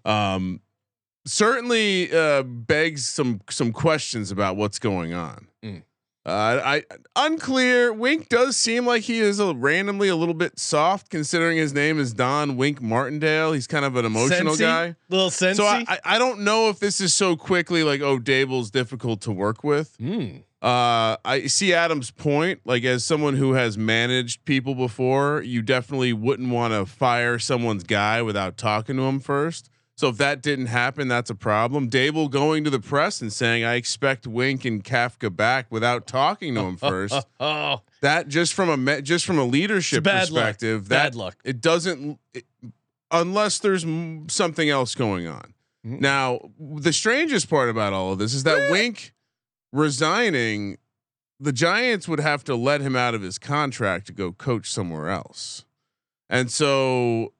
Um, 0.03 0.61
certainly 1.25 2.11
uh, 2.11 2.43
begs 2.43 3.07
some 3.07 3.41
some 3.49 3.71
questions 3.71 4.31
about 4.31 4.55
what's 4.55 4.79
going 4.79 5.13
on. 5.13 5.47
Mm. 5.63 5.83
Uh, 6.25 6.59
I 6.65 6.83
unclear. 7.15 7.93
Wink 7.93 8.29
does 8.29 8.57
seem 8.57 8.85
like 8.85 9.03
he 9.03 9.19
is 9.19 9.39
a, 9.39 9.53
randomly 9.53 10.09
a 10.09 10.15
little 10.15 10.33
bit 10.33 10.57
soft, 10.57 11.09
considering 11.09 11.57
his 11.57 11.71
name 11.71 11.99
is 11.99 12.13
Don 12.13 12.57
Wink 12.57 12.81
Martindale. 12.81 13.51
He's 13.51 13.67
kind 13.67 13.85
of 13.85 13.95
an 13.95 14.05
emotional 14.05 14.55
guy. 14.55 14.95
Little 15.09 15.29
sensey. 15.29 15.55
So 15.57 15.65
I, 15.65 15.99
I 16.03 16.17
don't 16.17 16.39
know 16.39 16.69
if 16.69 16.79
this 16.79 16.99
is 16.99 17.13
so 17.13 17.35
quickly 17.35 17.83
like 17.83 18.01
oh 18.01 18.17
Daboll's 18.17 18.71
difficult 18.71 19.21
to 19.21 19.31
work 19.31 19.63
with. 19.63 19.95
Hmm. 19.97 20.37
Uh, 20.65 21.17
I 21.23 21.45
see 21.45 21.75
Adam's 21.75 22.09
point. 22.09 22.61
Like, 22.65 22.83
as 22.85 23.05
someone 23.05 23.35
who 23.35 23.53
has 23.53 23.77
managed 23.77 24.45
people 24.45 24.73
before, 24.73 25.43
you 25.43 25.61
definitely 25.61 26.11
wouldn't 26.11 26.49
want 26.49 26.73
to 26.73 26.87
fire 26.87 27.37
someone's 27.37 27.83
guy 27.83 28.23
without 28.23 28.57
talking 28.57 28.95
to 28.95 29.03
him 29.03 29.19
first. 29.19 29.69
So 29.97 30.09
if 30.09 30.17
that 30.17 30.41
didn't 30.41 30.65
happen, 30.65 31.07
that's 31.07 31.29
a 31.29 31.35
problem. 31.35 31.89
Daboll 31.89 32.29
going 32.29 32.65
to 32.65 32.69
the 32.69 32.79
press 32.81 33.21
and 33.21 33.31
saying, 33.31 33.63
"I 33.63 33.75
expect 33.75 34.27
Wink 34.27 34.65
and 34.65 34.83
Kafka 34.83 35.33
back" 35.33 35.67
without 35.71 36.05
talking 36.05 36.53
to 36.55 36.61
him 36.61 36.75
first. 36.75 37.15
oh, 37.39 37.81
that 38.01 38.27
just 38.27 38.53
from 38.53 38.69
a 38.69 38.75
me- 38.75 39.01
just 39.01 39.25
from 39.25 39.37
a 39.39 39.45
leadership 39.45 40.03
bad 40.03 40.29
luck. 40.31 40.57
that 40.57 40.87
Bad 40.89 41.15
luck. 41.15 41.37
it 41.45 41.61
doesn't 41.61 42.19
it, 42.33 42.43
unless 43.09 43.59
there's 43.59 43.85
m- 43.85 44.27
something 44.27 44.69
else 44.69 44.95
going 44.95 45.27
on. 45.27 45.53
Mhm. 45.87 46.01
Now, 46.01 46.39
the 46.59 46.91
strangest 46.91 47.49
part 47.49 47.69
about 47.69 47.93
all 47.93 48.11
of 48.11 48.19
this 48.19 48.33
is 48.33 48.43
that 48.43 48.69
Wink 48.71 49.13
resigning, 49.71 50.77
the 51.39 51.53
Giants 51.53 52.07
would 52.07 52.19
have 52.19 52.43
to 52.45 52.55
let 52.55 52.81
him 52.81 52.95
out 52.95 53.13
of 53.13 53.21
his 53.21 53.37
contract 53.37 54.07
to 54.07 54.13
go 54.13 54.31
coach 54.33 54.69
somewhere 54.69 55.09
else. 55.09 55.63
And 56.29 56.51
so 56.51 57.33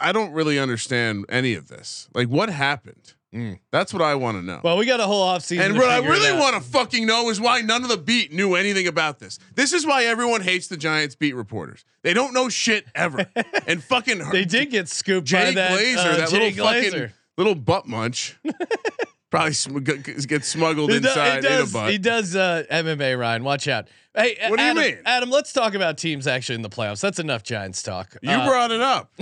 I 0.00 0.12
don't 0.12 0.32
really 0.32 0.58
understand 0.58 1.26
any 1.28 1.54
of 1.54 1.68
this. 1.68 2.08
Like 2.14 2.28
what 2.28 2.48
happened? 2.50 3.14
Mm. 3.34 3.60
That's 3.70 3.92
what 3.92 4.02
I 4.02 4.16
want 4.16 4.38
to 4.38 4.42
know. 4.42 4.60
well, 4.64 4.76
we 4.76 4.86
got 4.86 4.98
a 4.98 5.06
whole 5.06 5.24
offseason. 5.24 5.60
And 5.60 5.76
what 5.76 5.88
I 5.88 5.98
really 5.98 6.36
want 6.36 6.56
to 6.56 6.60
fucking 6.68 7.06
know 7.06 7.30
is 7.30 7.40
why 7.40 7.60
none 7.60 7.84
of 7.84 7.88
the 7.88 7.96
beat 7.96 8.32
knew 8.32 8.56
anything 8.56 8.88
about 8.88 9.20
this. 9.20 9.38
This 9.54 9.72
is 9.72 9.86
why 9.86 10.04
everyone 10.04 10.40
hates 10.40 10.66
the 10.66 10.76
Giants 10.76 11.14
beat 11.14 11.36
reporters. 11.36 11.84
They 12.02 12.12
don't 12.12 12.34
know 12.34 12.48
shit 12.48 12.86
ever. 12.92 13.24
and 13.68 13.84
fucking 13.84 14.18
They 14.32 14.44
did 14.44 14.70
get 14.70 14.88
scooped 14.88 15.28
Jay 15.28 15.50
by 15.50 15.52
that, 15.52 15.78
Glazer, 15.78 15.96
uh, 15.98 16.16
that 16.16 16.28
Jay 16.30 16.50
little 16.50 16.64
fucking 16.64 17.12
little 17.38 17.54
butt 17.54 17.86
munch, 17.86 18.36
probably 19.30 19.52
sm- 19.52 19.78
g- 19.78 19.98
g- 19.98 20.26
get 20.26 20.44
smuggled 20.44 20.90
He, 20.90 20.98
do- 20.98 21.02
he 21.06 21.08
inside 21.10 21.38
in 21.38 21.44
a 21.44 21.48
does. 21.58 21.72
butt. 21.72 21.90
He 21.92 21.98
does 21.98 22.34
uh, 22.34 22.64
MMA. 22.68 23.16
Ryan, 23.16 23.44
watch 23.44 23.68
out. 23.68 23.86
Hey, 24.16 24.36
What 24.48 24.58
do 24.58 24.64
you 24.64 24.74
mean? 24.74 24.98
Adam? 25.06 25.30
Let's 25.30 25.52
talk 25.52 25.74
about 25.74 25.96
teams 25.96 26.26
actually 26.26 26.56
in 26.56 26.62
the 26.62 26.68
playoffs. 26.68 27.00
That's 27.00 27.20
enough 27.20 27.44
Giants 27.44 27.80
talk. 27.80 28.16
you 28.22 28.30
Uh, 28.30 28.44
brought 28.44 28.72
it 28.72 28.80
up. 28.80 29.12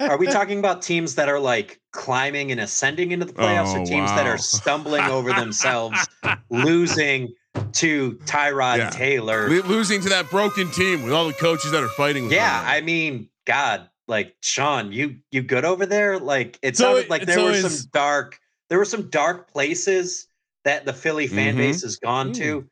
Are 0.00 0.16
we 0.16 0.26
talking 0.26 0.58
about 0.58 0.80
teams 0.80 1.14
that 1.16 1.28
are 1.28 1.38
like 1.38 1.78
climbing 1.92 2.50
and 2.50 2.58
ascending 2.58 3.12
into 3.12 3.26
the 3.26 3.34
playoffs, 3.34 3.76
Oh, 3.76 3.82
or 3.82 3.86
teams 3.86 4.10
that 4.12 4.26
are 4.26 4.38
stumbling 4.38 5.02
over 5.04 5.30
themselves, 5.34 5.98
losing 6.50 7.34
to 7.72 8.12
Tyrod 8.24 8.78
Yeah. 8.78 8.90
Taylor? 8.90 9.50
Lo- 9.50 9.66
losing 9.68 10.00
to 10.00 10.08
that 10.08 10.30
broken 10.30 10.70
team 10.70 11.02
with 11.02 11.12
all 11.12 11.26
the 11.26 11.34
coaches 11.34 11.70
that 11.72 11.82
are 11.82 11.88
fighting. 11.90 12.24
With 12.24 12.32
Yeah, 12.32 12.62
one 12.62 12.70
I 12.70 12.80
mean, 12.80 13.28
God, 13.46 13.90
like 14.06 14.36
Sean, 14.40 14.90
you 14.90 15.16
you 15.30 15.42
good 15.42 15.66
over 15.66 15.84
there? 15.84 16.18
Like 16.18 16.58
it 16.62 16.78
So 16.78 16.84
sounded 16.84 17.00
it- 17.04 17.10
like 17.10 17.22
it's 17.22 17.34
there 17.34 17.40
were 17.44 17.48
always- 17.50 17.80
some 17.82 17.90
dark, 17.92 18.38
there 18.70 18.78
were 18.78 18.86
some 18.86 19.10
dark 19.10 19.52
places 19.52 20.28
that 20.64 20.86
the 20.86 20.94
Philly 20.94 21.26
fan 21.26 21.54
Mhm. 21.56 21.58
base 21.58 21.82
has 21.82 21.96
gone 21.96 22.32
to. 22.32 22.66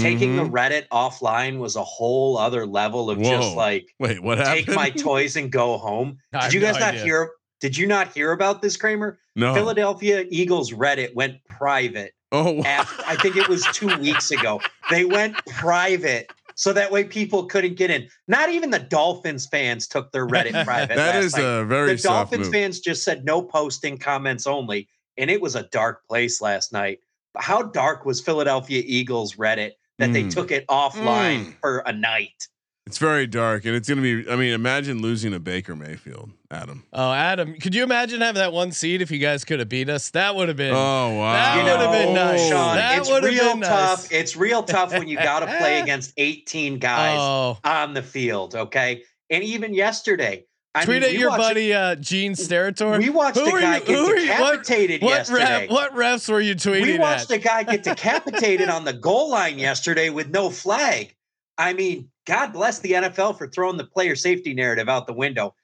Taking 0.00 0.36
the 0.36 0.42
Mhm. 0.44 0.50
Reddit 0.52 0.88
offline 0.92 1.58
was 1.58 1.76
a 1.76 1.84
whole 1.84 2.38
other 2.38 2.66
level 2.66 3.10
of 3.10 3.20
just 3.20 3.54
like 3.56 3.86
wait, 3.98 4.22
what 4.22 4.36
take 4.36 4.68
my 4.68 4.90
toys 5.08 5.36
and 5.36 5.50
go 5.50 5.76
home. 5.78 6.18
Did 6.40 6.52
you 6.54 6.60
no 6.60 6.66
guys 6.72 6.80
not 6.80 6.88
idea. 6.94 7.04
hear? 7.04 7.30
Did 7.60 7.76
you 7.76 7.86
not 7.86 8.12
hear 8.12 8.32
about 8.32 8.62
this, 8.62 8.76
Kramer? 8.76 9.18
no. 9.36 9.54
Philadelphia 9.54 10.24
Eagles 10.30 10.72
Reddit 10.72 11.14
went 11.14 11.36
private. 11.48 12.12
Oh, 12.32 12.50
wow. 12.52 12.64
After, 12.64 13.02
I 13.06 13.16
think 13.16 13.36
it 13.36 13.48
was 13.48 13.64
two 13.72 13.94
weeks 14.00 14.30
ago. 14.30 14.60
They 14.90 15.04
went 15.04 15.36
private 15.46 16.30
so 16.54 16.72
that 16.72 16.90
way 16.90 17.04
people 17.04 17.44
couldn't 17.46 17.76
get 17.76 17.90
in. 17.90 18.08
Not 18.28 18.48
even 18.50 18.70
the 18.70 18.78
Dolphins 18.78 19.46
fans 19.46 19.86
took 19.86 20.10
their 20.12 20.26
Reddit 20.28 20.64
private. 20.64 20.96
that 20.96 21.16
is 21.16 21.34
night. 21.36 21.42
a 21.44 21.64
very 21.64 21.94
the 21.94 22.02
Dolphins 22.02 22.46
move. 22.46 22.52
fans 22.52 22.80
just 22.80 23.04
said 23.04 23.24
no 23.24 23.42
posting, 23.42 23.96
comments 23.98 24.46
only, 24.46 24.88
and 25.18 25.30
it 25.30 25.40
was 25.40 25.54
a 25.54 25.64
dark 25.64 26.06
place 26.08 26.40
last 26.40 26.72
night. 26.72 26.98
How 27.38 27.62
dark 27.62 28.04
was 28.04 28.20
Philadelphia 28.20 28.82
Eagles 28.84 29.36
Reddit 29.36 29.72
that 30.02 30.12
they 30.12 30.24
Mm. 30.24 30.30
took 30.34 30.50
it 30.50 30.66
offline 30.66 31.46
Mm. 31.46 31.54
for 31.60 31.78
a 31.86 31.92
night? 31.92 32.48
It's 32.84 32.98
very 32.98 33.28
dark, 33.28 33.64
and 33.64 33.76
it's 33.76 33.88
gonna 33.88 34.02
be. 34.02 34.28
I 34.28 34.34
mean, 34.34 34.52
imagine 34.52 35.00
losing 35.00 35.32
a 35.32 35.38
Baker 35.38 35.76
Mayfield, 35.76 36.32
Adam. 36.50 36.84
Oh, 36.92 37.12
Adam, 37.12 37.54
could 37.60 37.76
you 37.76 37.84
imagine 37.84 38.20
having 38.20 38.40
that 38.40 38.52
one 38.52 38.72
seed 38.72 39.00
if 39.00 39.10
you 39.12 39.20
guys 39.20 39.44
could 39.44 39.60
have 39.60 39.68
beat 39.68 39.88
us? 39.88 40.10
That 40.10 40.34
would 40.34 40.48
have 40.48 40.56
been. 40.56 40.74
Oh 40.74 41.14
wow, 41.16 41.32
That 41.32 41.56
You 41.58 41.72
would've 41.72 41.92
been 41.92 42.12
nice. 42.14 42.48
Sean, 42.48 42.74
That 42.76 42.98
it's 42.98 43.08
would've 43.08 43.30
real 43.30 43.50
been 43.52 43.60
nice. 43.60 43.68
tough. 43.70 44.12
It's 44.12 44.36
real 44.36 44.64
tough 44.64 44.90
when 44.92 45.06
you 45.06 45.16
got 45.16 45.40
to 45.40 45.46
play 45.46 45.80
against 45.82 46.12
18 46.16 46.78
guys 46.80 47.18
oh, 47.20 47.58
on 47.62 47.94
the 47.94 48.02
field. 48.02 48.56
Okay, 48.56 49.04
and 49.30 49.44
even 49.44 49.72
yesterday, 49.74 50.42
I 50.74 50.84
tweet 50.86 51.02
mean, 51.02 51.10
at 51.10 51.18
your 51.18 51.30
buddy 51.30 51.74
uh, 51.74 51.96
Gene 51.96 52.32
Steratore. 52.32 52.98
We 52.98 53.10
watched 53.10 53.36
Who 53.38 53.56
a 53.56 53.60
guy 53.60 53.76
you- 53.78 53.84
get 53.84 53.88
you- 53.90 54.02
what- 54.04 54.16
decapitated 54.62 55.02
what 55.02 55.10
yesterday. 55.10 55.60
ref, 55.62 55.70
what 55.70 55.94
refs 55.94 56.28
were 56.30 56.40
you 56.40 56.54
tweeting 56.54 56.82
we 56.82 56.98
watched 56.98 57.30
at? 57.30 57.36
a 57.36 57.38
guy 57.38 57.62
get 57.62 57.82
decapitated 57.82 58.68
on 58.70 58.84
the 58.84 58.92
goal 58.94 59.30
line 59.30 59.58
yesterday 59.58 60.08
with 60.10 60.30
no 60.30 60.48
flag. 60.48 61.14
I 61.58 61.74
mean, 61.74 62.08
God 62.26 62.52
bless 62.54 62.78
the 62.78 62.92
NFL 62.92 63.36
for 63.36 63.48
throwing 63.48 63.76
the 63.76 63.84
player 63.84 64.16
safety 64.16 64.54
narrative 64.54 64.88
out 64.88 65.06
the 65.06 65.12
window. 65.12 65.54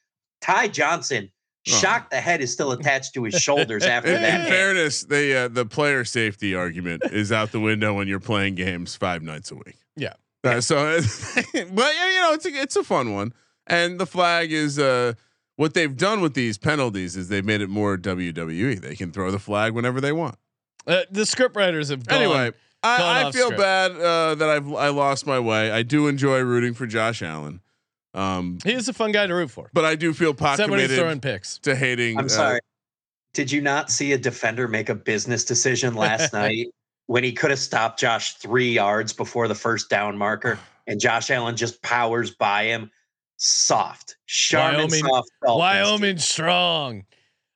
Ty 0.43 0.69
Johnson, 0.69 1.31
Oh. 1.67 1.71
shocked 1.71 2.11
the 2.13 2.21
head 2.21 2.41
is 2.41 2.51
still 2.53 2.73
attached 2.73 3.13
to 3.15 3.25
his 3.25 3.35
shoulders 3.35 3.83
after 3.85 4.11
In, 4.11 4.17
in 4.17 4.23
that. 4.23 4.41
hit. 4.43 4.49
fairness, 4.49 5.03
the 5.03 5.37
uh, 5.37 5.49
the 5.49 5.67
player 5.67 6.03
safety 6.05 6.55
argument 6.55 7.03
is 7.13 7.31
out 7.33 7.51
the 7.53 7.61
window 7.61 7.93
when 7.95 8.09
you're 8.09 8.21
playing 8.21 8.55
games 8.55 8.95
five 8.95 9.23
nights 9.23 9.51
a 9.51 9.55
week. 9.57 9.77
Yeah. 9.97 10.15
Uh, 10.45 10.61
so, 10.63 10.77
but 11.35 11.53
yeah, 11.55 12.11
you 12.11 12.21
know, 12.23 12.33
it's 12.33 12.47
a, 12.47 12.51
it's 12.55 12.77
a 12.77 12.85
fun 12.85 13.13
one, 13.13 13.35
and 13.69 13.99
the 13.99 14.07
flag 14.07 14.53
is 14.53 14.79
uh, 14.79 15.15
what 15.57 15.75
they've 15.75 15.97
done 15.97 16.21
with 16.21 16.35
these 16.35 16.59
penalties 16.59 17.17
is 17.17 17.29
they've 17.29 17.45
made 17.45 17.61
it 17.61 17.69
more 17.69 17.97
WWE. 17.97 18.81
They 18.81 18.97
can 18.97 19.13
throw 19.13 19.31
the 19.31 19.39
flag 19.39 19.73
whenever 19.73 20.01
they 20.01 20.13
want. 20.13 20.37
Uh, 20.87 21.03
the 21.11 21.23
scriptwriters 21.23 21.91
have 21.91 22.07
gone. 22.07 22.23
Anyway, 22.23 22.51
gone 22.83 23.01
I, 23.01 23.21
I 23.21 23.25
off 23.25 23.35
feel 23.35 23.47
script. 23.47 23.61
bad 23.61 23.93
uh, 23.93 24.35
that 24.37 24.49
I've 24.49 24.73
I 24.73 24.89
lost 24.89 25.27
my 25.27 25.39
way. 25.39 25.71
I 25.71 25.83
do 25.83 26.09
enjoy 26.09 26.41
rooting 26.41 26.75
for 26.75 26.87
Josh 26.87 27.23
Allen, 27.23 27.61
um, 28.15 28.59
he 28.65 28.73
is 28.73 28.89
a 28.89 28.93
fun 28.93 29.13
guy 29.13 29.27
to 29.27 29.35
root 29.35 29.51
for. 29.51 29.71
but 29.73 29.85
I 29.85 29.95
do 29.95 30.13
feel 30.13 30.35
pot 30.35 30.55
Except 30.55 30.71
when 30.71 30.81
he's 30.81 30.89
committed 30.89 31.05
throwing 31.05 31.21
picks. 31.21 31.59
to 31.59 31.77
hating. 31.77 32.19
I'm 32.19 32.27
uh, 32.27 32.29
sorry. 32.29 32.61
Did 33.35 33.53
you 33.53 33.61
not 33.61 33.91
see 33.91 34.13
a 34.13 34.19
defender 34.19 34.67
make 34.67 34.89
a 34.89 34.95
business 34.95 35.45
decision 35.45 35.95
last 35.95 36.33
night 36.33 36.69
when 37.07 37.23
he 37.23 37.33
could 37.33 37.51
have 37.51 37.59
stopped 37.59 38.01
Josh 38.01 38.35
three 38.35 38.73
yards 38.73 39.13
before 39.13 39.47
the 39.47 39.55
first 39.55 39.91
down 39.91 40.17
marker 40.17 40.59
and 40.87 40.99
Josh 41.01 41.31
Allen 41.31 41.57
just 41.57 41.81
powers 41.83 42.31
by 42.31 42.65
him? 42.65 42.91
Soft. 43.39 44.17
Charmin 44.27 44.89
Wyoming- 44.89 45.05
soft. 45.07 45.29
Wyoming 45.43 46.01
dude. 46.17 46.21
strong. 46.23 47.05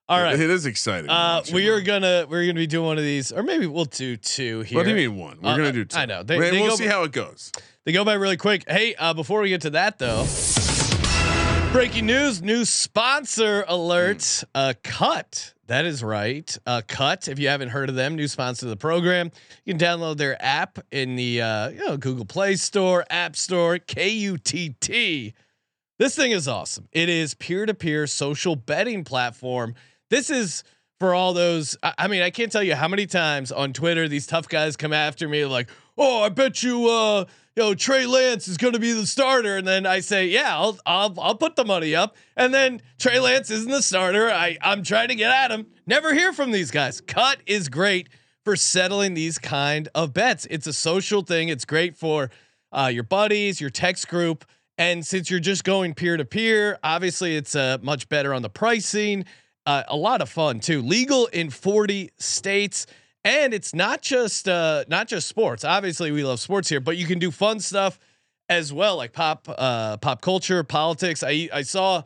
All 0.08 0.20
right. 0.20 0.38
It 0.38 0.50
is 0.50 0.66
exciting. 0.66 1.08
Uh, 1.10 1.42
we 1.54 1.68
are 1.68 1.80
gonna 1.80 2.26
we're 2.28 2.42
gonna 2.44 2.54
be 2.54 2.66
doing 2.66 2.86
one 2.86 2.98
of 2.98 3.04
these, 3.04 3.30
or 3.32 3.42
maybe 3.42 3.66
we'll 3.66 3.84
do 3.86 4.16
two 4.16 4.60
here. 4.62 4.76
What 4.76 4.84
do 4.84 4.90
you 4.90 4.96
mean 4.96 5.16
one? 5.16 5.38
We're 5.40 5.50
Uh, 5.52 5.56
gonna 5.56 5.72
do 5.72 5.84
two. 5.84 5.96
I 5.96 6.06
know. 6.06 6.22
They- 6.22 6.38
Wait, 6.38 6.50
they 6.50 6.60
we'll 6.60 6.70
go- 6.70 6.76
see 6.76 6.86
how 6.86 7.02
it 7.04 7.12
goes. 7.12 7.50
They 7.84 7.92
go 7.92 8.04
by 8.04 8.14
really 8.14 8.36
quick. 8.36 8.64
Hey, 8.68 8.94
uh, 8.96 9.14
before 9.14 9.40
we 9.40 9.48
get 9.48 9.62
to 9.62 9.70
that 9.70 9.98
though, 9.98 10.24
breaking 11.72 12.06
news: 12.06 12.42
new 12.42 12.64
sponsor 12.64 13.64
alert. 13.68 14.44
Uh, 14.54 14.74
Cut. 14.82 15.54
That 15.68 15.86
is 15.86 16.02
right. 16.04 16.54
Uh, 16.66 16.82
Cut. 16.86 17.28
If 17.28 17.38
you 17.38 17.48
haven't 17.48 17.70
heard 17.70 17.88
of 17.88 17.94
them, 17.94 18.14
new 18.14 18.28
sponsor 18.28 18.66
of 18.66 18.70
the 18.70 18.76
program. 18.76 19.30
You 19.64 19.74
can 19.74 19.80
download 19.80 20.18
their 20.18 20.36
app 20.44 20.78
in 20.90 21.16
the 21.16 21.40
uh, 21.40 21.68
you 21.70 21.78
know 21.86 21.96
Google 21.96 22.26
Play 22.26 22.56
Store, 22.56 23.06
App 23.08 23.36
Store. 23.36 23.78
K 23.78 24.10
U 24.10 24.36
T 24.36 24.74
T. 24.80 25.32
This 25.99 26.16
thing 26.16 26.32
is 26.32 26.49
awesome. 26.49 26.88
It 26.92 27.08
is 27.08 27.34
peer-to-peer 27.34 28.06
social 28.06 28.56
betting 28.56 29.04
platform. 29.04 29.75
This 30.11 30.30
is 30.30 30.64
for 30.99 31.14
all 31.14 31.32
those. 31.32 31.76
I, 31.82 31.94
I 31.99 32.08
mean, 32.08 32.22
I 32.22 32.30
can't 32.30 32.50
tell 32.50 32.62
you 32.62 32.75
how 32.75 32.88
many 32.88 33.06
times 33.06 33.52
on 33.52 33.72
Twitter 33.72 34.08
these 34.08 34.26
tough 34.26 34.49
guys 34.49 34.76
come 34.76 34.92
after 34.92 35.28
me 35.28 35.44
like, 35.44 35.68
"Oh, 35.99 36.22
I 36.22 36.28
bet 36.28 36.62
you, 36.62 36.88
uh, 36.88 37.25
you 37.56 37.62
know, 37.62 37.75
Trey 37.75 38.06
Lance 38.06 38.49
is 38.49 38.56
going 38.56 38.72
to 38.72 38.78
be 38.78 38.92
the 38.92 39.06
starter," 39.06 39.56
and 39.56 39.66
then 39.66 39.84
I 39.87 40.00
say, 40.00 40.26
"Yeah, 40.26 40.56
I'll, 40.56 40.78
I'll, 40.87 41.14
I'll 41.20 41.34
put 41.37 41.56
the 41.56 41.64
money 41.64 41.94
up," 41.94 42.16
and 42.37 42.54
then 42.54 42.82
Trey 42.99 43.20
Lance 43.20 43.50
isn't 43.50 43.70
the 43.70 43.82
starter. 43.82 44.30
I, 44.30 44.58
I'm 44.62 44.82
trying 44.82 45.08
to 45.08 45.14
get 45.14 45.30
at 45.30 45.50
him. 45.50 45.66
Never 45.87 46.14
hear 46.14 46.32
from 46.32 46.52
these 46.52 46.70
guys. 46.70 47.00
Cut 47.00 47.38
is 47.46 47.68
great 47.68 48.08
for 48.44 48.56
settling 48.56 49.14
these 49.14 49.38
kind 49.38 49.88
of 49.94 50.12
bets. 50.12 50.46
It's 50.50 50.66
a 50.66 50.72
social 50.72 51.22
thing. 51.22 51.49
It's 51.49 51.64
great 51.64 51.96
for 51.96 52.30
uh, 52.70 52.90
your 52.92 53.04
buddies, 53.04 53.61
your 53.61 53.70
text 53.70 54.08
group. 54.08 54.44
And 54.82 55.06
since 55.06 55.30
you're 55.30 55.38
just 55.38 55.62
going 55.62 55.94
peer 55.94 56.16
to 56.16 56.24
peer, 56.24 56.76
obviously 56.82 57.36
it's 57.36 57.54
uh, 57.54 57.78
much 57.82 58.08
better 58.08 58.34
on 58.34 58.42
the 58.42 58.50
pricing. 58.50 59.26
Uh, 59.64 59.84
a 59.86 59.96
lot 59.96 60.20
of 60.20 60.28
fun 60.28 60.58
too. 60.58 60.82
Legal 60.82 61.26
in 61.28 61.50
40 61.50 62.10
states, 62.18 62.88
and 63.22 63.54
it's 63.54 63.76
not 63.76 64.02
just 64.02 64.48
uh, 64.48 64.84
not 64.88 65.06
just 65.06 65.28
sports. 65.28 65.62
Obviously, 65.62 66.10
we 66.10 66.24
love 66.24 66.40
sports 66.40 66.68
here, 66.68 66.80
but 66.80 66.96
you 66.96 67.06
can 67.06 67.20
do 67.20 67.30
fun 67.30 67.60
stuff 67.60 68.00
as 68.48 68.72
well, 68.72 68.96
like 68.96 69.12
pop 69.12 69.46
uh, 69.56 69.98
pop 69.98 70.20
culture, 70.20 70.64
politics. 70.64 71.22
I 71.22 71.48
I 71.52 71.62
saw. 71.62 72.02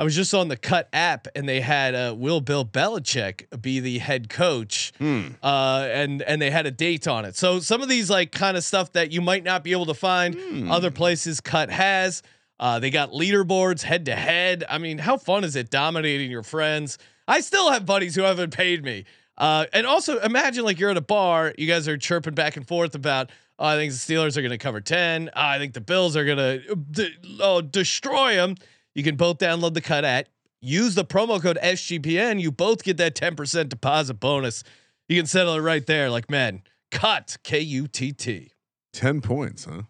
I 0.00 0.02
was 0.02 0.16
just 0.16 0.32
on 0.32 0.48
the 0.48 0.56
Cut 0.56 0.88
app, 0.94 1.28
and 1.36 1.46
they 1.46 1.60
had 1.60 1.94
uh, 1.94 2.14
Will 2.16 2.40
Bill 2.40 2.64
Belichick 2.64 3.60
be 3.60 3.80
the 3.80 3.98
head 3.98 4.30
coach 4.30 4.92
Hmm. 4.96 5.28
uh, 5.42 5.86
and 5.92 6.22
and 6.22 6.40
they 6.40 6.50
had 6.50 6.64
a 6.64 6.70
date 6.70 7.06
on 7.06 7.26
it. 7.26 7.36
So 7.36 7.60
some 7.60 7.82
of 7.82 7.88
these 7.90 8.08
like 8.08 8.32
kind 8.32 8.56
of 8.56 8.64
stuff 8.64 8.92
that 8.92 9.12
you 9.12 9.20
might 9.20 9.44
not 9.44 9.62
be 9.62 9.72
able 9.72 9.84
to 9.86 9.94
find 9.94 10.34
Hmm. 10.34 10.70
other 10.72 10.90
places. 10.90 11.40
Cut 11.42 11.70
has. 11.70 12.22
Uh, 12.58 12.78
they 12.78 12.90
got 12.90 13.10
leaderboards 13.12 13.82
head 13.82 14.06
to 14.06 14.16
head. 14.16 14.64
I 14.70 14.78
mean, 14.78 14.96
how 14.98 15.16
fun 15.18 15.44
is 15.44 15.54
it 15.54 15.68
dominating 15.70 16.30
your 16.30 16.42
friends? 16.42 16.96
I 17.28 17.40
still 17.40 17.70
have 17.70 17.84
buddies 17.86 18.14
who 18.16 18.22
haven't 18.22 18.54
paid 18.54 18.82
me. 18.82 19.04
Uh, 19.38 19.66
and 19.72 19.86
also 19.86 20.18
imagine 20.20 20.64
like 20.64 20.78
you're 20.78 20.90
at 20.90 20.96
a 20.96 21.00
bar, 21.02 21.54
you 21.58 21.66
guys 21.66 21.86
are 21.88 21.96
chirping 21.98 22.34
back 22.34 22.56
and 22.56 22.66
forth 22.66 22.94
about. 22.94 23.30
Oh, 23.58 23.66
I 23.66 23.76
think 23.76 23.92
the 23.92 23.98
Steelers 23.98 24.38
are 24.38 24.42
going 24.42 24.50
to 24.52 24.58
cover 24.58 24.80
ten. 24.80 25.28
Oh, 25.36 25.40
I 25.40 25.58
think 25.58 25.74
the 25.74 25.82
Bills 25.82 26.16
are 26.16 26.24
going 26.24 26.38
to 26.38 26.74
de- 26.76 27.14
oh, 27.40 27.60
destroy 27.60 28.36
them. 28.36 28.56
You 28.94 29.02
can 29.02 29.16
both 29.16 29.38
download 29.38 29.74
the 29.74 29.80
cut 29.80 30.04
at 30.04 30.28
use 30.60 30.94
the 30.94 31.04
promo 31.04 31.40
code 31.40 31.58
SGPN. 31.62 32.40
You 32.40 32.50
both 32.52 32.82
get 32.82 32.96
that 32.98 33.14
10% 33.14 33.68
deposit 33.68 34.14
bonus. 34.14 34.62
You 35.08 35.16
can 35.16 35.26
settle 35.26 35.54
it 35.54 35.60
right 35.60 35.84
there. 35.86 36.10
Like, 36.10 36.30
man, 36.30 36.62
cut 36.90 37.38
K 37.42 37.60
U 37.60 37.86
T 37.88 38.12
T. 38.12 38.52
Ten 38.92 39.20
points, 39.20 39.64
huh? 39.64 39.82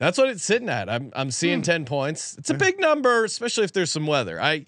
That's 0.00 0.18
what 0.18 0.28
it's 0.28 0.42
sitting 0.44 0.68
at. 0.68 0.88
I'm 0.88 1.12
I'm 1.14 1.30
seeing 1.30 1.62
10 1.62 1.84
points. 1.84 2.36
It's 2.38 2.50
a 2.50 2.54
big 2.54 2.80
number, 2.80 3.24
especially 3.24 3.64
if 3.64 3.72
there's 3.72 3.90
some 3.92 4.06
weather. 4.06 4.40
I 4.40 4.66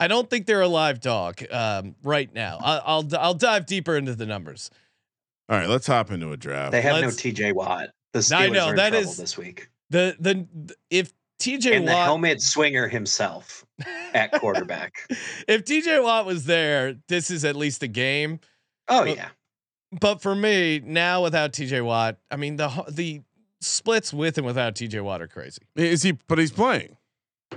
I 0.00 0.06
don't 0.08 0.30
think 0.30 0.46
they're 0.46 0.60
a 0.60 0.68
live 0.68 1.00
dog 1.00 1.42
um, 1.50 1.96
right 2.04 2.32
now. 2.32 2.58
I, 2.62 2.78
I'll 2.78 3.08
I'll 3.18 3.34
dive 3.34 3.66
deeper 3.66 3.96
into 3.96 4.14
the 4.14 4.26
numbers. 4.26 4.70
All 5.48 5.58
right, 5.58 5.68
let's 5.68 5.86
hop 5.86 6.10
into 6.10 6.30
a 6.30 6.36
draft. 6.36 6.72
They 6.72 6.82
have 6.82 7.00
no 7.00 7.06
Let's- 7.08 7.20
TJ 7.20 7.54
Watt. 7.54 7.90
The 8.12 8.20
Steelers 8.20 8.32
I 8.36 8.46
know, 8.48 8.66
are 8.66 8.70
in 8.70 8.76
that 8.76 8.90
trouble 8.90 9.08
is- 9.10 9.16
this 9.16 9.36
week. 9.36 9.68
The 9.90 10.16
the 10.20 10.46
if 10.90 11.12
TJ 11.40 11.76
And 11.76 11.86
the 11.88 11.94
helmet 11.94 12.42
swinger 12.42 12.88
himself 12.88 13.64
at 14.12 14.32
quarterback. 14.32 14.94
if 15.48 15.64
TJ 15.64 16.02
Watt 16.02 16.26
was 16.26 16.44
there, 16.46 16.96
this 17.08 17.30
is 17.30 17.44
at 17.44 17.54
least 17.56 17.82
a 17.82 17.88
game. 17.88 18.40
Oh 18.88 19.04
Well, 19.04 19.14
yeah. 19.14 19.28
But 20.00 20.20
for 20.20 20.34
me, 20.34 20.80
now 20.84 21.22
without 21.22 21.52
TJ 21.52 21.84
Watt, 21.84 22.18
I 22.30 22.36
mean 22.36 22.56
the 22.56 22.68
the 22.88 23.22
splits 23.60 24.12
with 24.12 24.36
and 24.38 24.46
without 24.46 24.74
TJ 24.74 25.02
Watt 25.02 25.22
are 25.22 25.28
crazy. 25.28 25.62
Is 25.76 26.02
he? 26.02 26.12
But 26.28 26.38
he's 26.38 26.52
playing. 26.52 26.96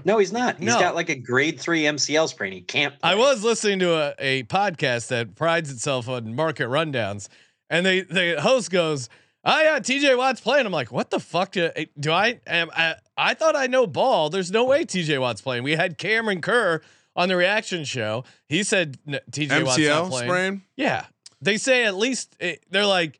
No, 0.05 0.17
he's 0.19 0.31
not. 0.31 0.57
He's 0.57 0.67
No. 0.67 0.79
got 0.79 0.95
like 0.95 1.09
a 1.09 1.15
grade 1.15 1.59
three 1.59 1.83
MCL 1.83 2.29
sprain. 2.29 2.53
He 2.53 2.61
can't. 2.61 2.93
I 3.03 3.15
was 3.15 3.43
listening 3.43 3.79
to 3.79 3.93
a, 3.93 4.13
a 4.19 4.43
podcast 4.43 5.07
that 5.09 5.35
prides 5.35 5.69
itself 5.71 6.07
on 6.07 6.33
market 6.33 6.69
rundowns, 6.69 7.27
and 7.69 7.85
they 7.85 8.01
the 8.01 8.39
host 8.41 8.71
goes, 8.71 9.09
"Oh 9.43 9.61
yeah, 9.61 9.79
TJ 9.79 10.17
Watt's 10.17 10.41
playing." 10.41 10.65
I'm 10.65 10.71
like, 10.71 10.91
"What 10.91 11.09
the 11.09 11.19
fuck 11.19 11.51
do, 11.51 11.69
do 11.99 12.11
I 12.11 12.39
am? 12.47 12.69
I, 12.75 12.95
I 13.17 13.33
thought 13.33 13.55
I 13.55 13.67
know 13.67 13.87
ball. 13.87 14.29
There's 14.29 14.51
no 14.51 14.65
way 14.65 14.85
TJ 14.85 15.19
Watt's 15.19 15.41
playing." 15.41 15.63
We 15.63 15.75
had 15.75 15.97
Cameron 15.97 16.41
Kerr 16.41 16.81
on 17.15 17.27
the 17.29 17.35
reaction 17.35 17.83
show. 17.83 18.23
He 18.47 18.63
said 18.63 18.97
n- 19.07 19.19
TJ 19.31 19.65
Watt's 19.65 19.77
not 19.79 20.09
playing. 20.09 20.27
sprain. 20.29 20.61
Yeah, 20.75 21.05
they 21.41 21.57
say 21.57 21.85
at 21.85 21.95
least 21.95 22.35
it, 22.39 22.63
they're 22.69 22.85
like 22.85 23.19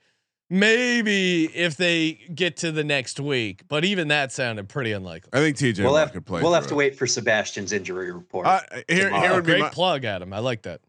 maybe 0.50 1.46
if 1.46 1.78
they 1.78 2.12
get 2.36 2.58
to 2.58 2.72
the 2.72 2.84
next 2.84 3.20
week, 3.20 3.64
but 3.70 3.86
even 3.86 4.10
that 4.10 4.32
sounded 4.34 4.68
pretty 4.70 4.92
unlikely. 4.92 5.30
I 5.34 5.38
think 5.40 5.58
TJ 5.58 5.80
We'll 5.84 5.94
Watt 5.94 6.00
have, 6.02 6.12
could 6.14 6.26
play. 6.26 6.42
we'll 6.42 6.54
have 6.54 6.64
to 6.64 6.70
through 6.70 6.78
wait 6.80 6.96
for 6.98 7.08
Sebastian's 7.08 7.72
injury 7.72 8.12
report. 8.12 8.46
it. 8.48 8.50
Uh, 8.50 8.60
here, 8.70 8.84
here 8.90 9.06
tomorrow. 9.10 9.36
would 9.36 9.46
be 9.46 9.52
Great 9.54 9.62
my, 9.62 9.70
plug, 9.70 10.04
Adam. 10.06 10.34
I 10.34 10.40
like 10.40 10.64
that. 10.64 10.82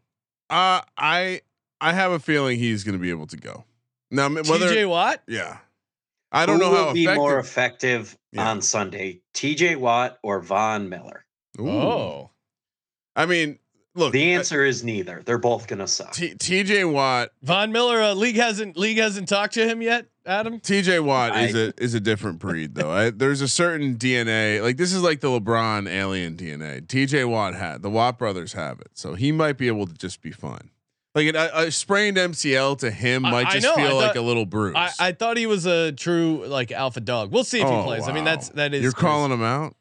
uh, 0.49 0.81
I 0.97 1.41
I 1.81 1.93
have 1.93 2.11
a 2.11 2.19
feeling 2.19 2.59
he's 2.59 2.83
going 2.83 2.93
to 2.97 3.01
be 3.01 3.09
able 3.09 3.27
to 3.27 3.37
go. 3.37 3.63
Now, 4.13 4.25
m- 4.27 4.35
whether 4.35 4.69
TJ 4.69 4.87
Watt. 4.87 5.21
yeah, 5.27 5.57
I 6.31 6.45
don't 6.45 6.55
Who 6.59 6.61
know 6.65 6.69
will 6.71 6.85
how 6.87 6.93
be 6.93 7.03
effective. 7.03 7.17
more 7.21 7.39
effective 7.39 8.17
Yeah. 8.31 8.49
on 8.49 8.61
Sunday, 8.61 9.21
TJ 9.33 9.75
Watt 9.77 10.17
or 10.23 10.39
Von 10.41 10.87
Miller? 10.89 11.25
Ooh. 11.59 11.69
Oh. 11.69 12.29
I 13.15 13.25
mean, 13.25 13.59
look, 13.95 14.13
The 14.13 14.33
answer 14.33 14.63
is 14.65 14.83
neither. 14.83 15.21
They're 15.25 15.37
both 15.37 15.67
gonna 15.67 15.87
suck. 15.87 16.13
T- 16.13 16.33
TJ 16.35 16.85
Watt. 16.91 17.29
Von 17.43 17.71
Miller, 17.71 18.01
uh, 18.01 18.13
league 18.13 18.37
hasn't 18.37 18.77
league 18.77 18.97
hasn't 18.97 19.27
talked 19.27 19.53
to 19.55 19.67
him 19.67 19.81
yet. 19.81 20.07
Adam, 20.25 20.59
TJ 20.61 21.03
Watt 21.03 21.35
is 21.37 21.53
a 21.53 21.73
is 21.83 21.93
a 21.93 21.99
different 21.99 22.39
breed 22.39 22.75
though. 22.75 22.89
I, 22.89 23.09
there's 23.09 23.41
a 23.41 23.47
certain 23.47 23.95
DNA. 23.97 24.61
Like 24.61 24.77
this 24.77 24.93
is 24.93 25.01
like 25.03 25.19
the 25.19 25.27
LeBron 25.27 25.87
alien 25.89 26.37
DNA. 26.37 26.81
TJ 26.87 27.27
Watt 27.29 27.55
had 27.55 27.81
the 27.81 27.89
Watt 27.89 28.17
brothers 28.17 28.53
have 28.53 28.79
it, 28.79 28.91
so 28.93 29.15
he 29.15 29.31
might 29.33 29.57
be 29.57 29.67
able 29.67 29.85
to 29.85 29.93
just 29.93 30.21
be 30.21 30.31
fine. 30.31 30.69
Like 31.15 31.27
an, 31.27 31.35
a, 31.35 31.49
a 31.53 31.71
sprained 31.71 32.17
MCL 32.17 32.79
to 32.79 32.89
him 32.89 33.21
might 33.21 33.47
I 33.47 33.53
just 33.53 33.65
know, 33.65 33.73
I 33.73 33.87
feel 33.87 33.97
like 33.97 34.15
a 34.15 34.21
little 34.21 34.45
bruise. 34.47 34.73
I, 34.75 34.89
I 34.99 35.11
thought 35.11 35.37
he 35.37 35.45
was 35.45 35.65
a 35.67 35.91
true 35.91 36.43
like 36.47 36.71
alpha 36.71 37.01
dog. 37.01 37.31
We'll 37.31 37.43
see 37.43 37.59
if 37.61 37.67
Oh, 37.67 37.77
he 37.79 37.83
plays. 37.83 38.07
I 38.07 38.13
mean, 38.13 38.23
that's 38.23 38.49
that 38.49 38.73
is 38.73 38.81
You're 38.81 38.91
crazy. 38.93 39.05
calling 39.07 39.31
him 39.31 39.43
out. 39.43 39.75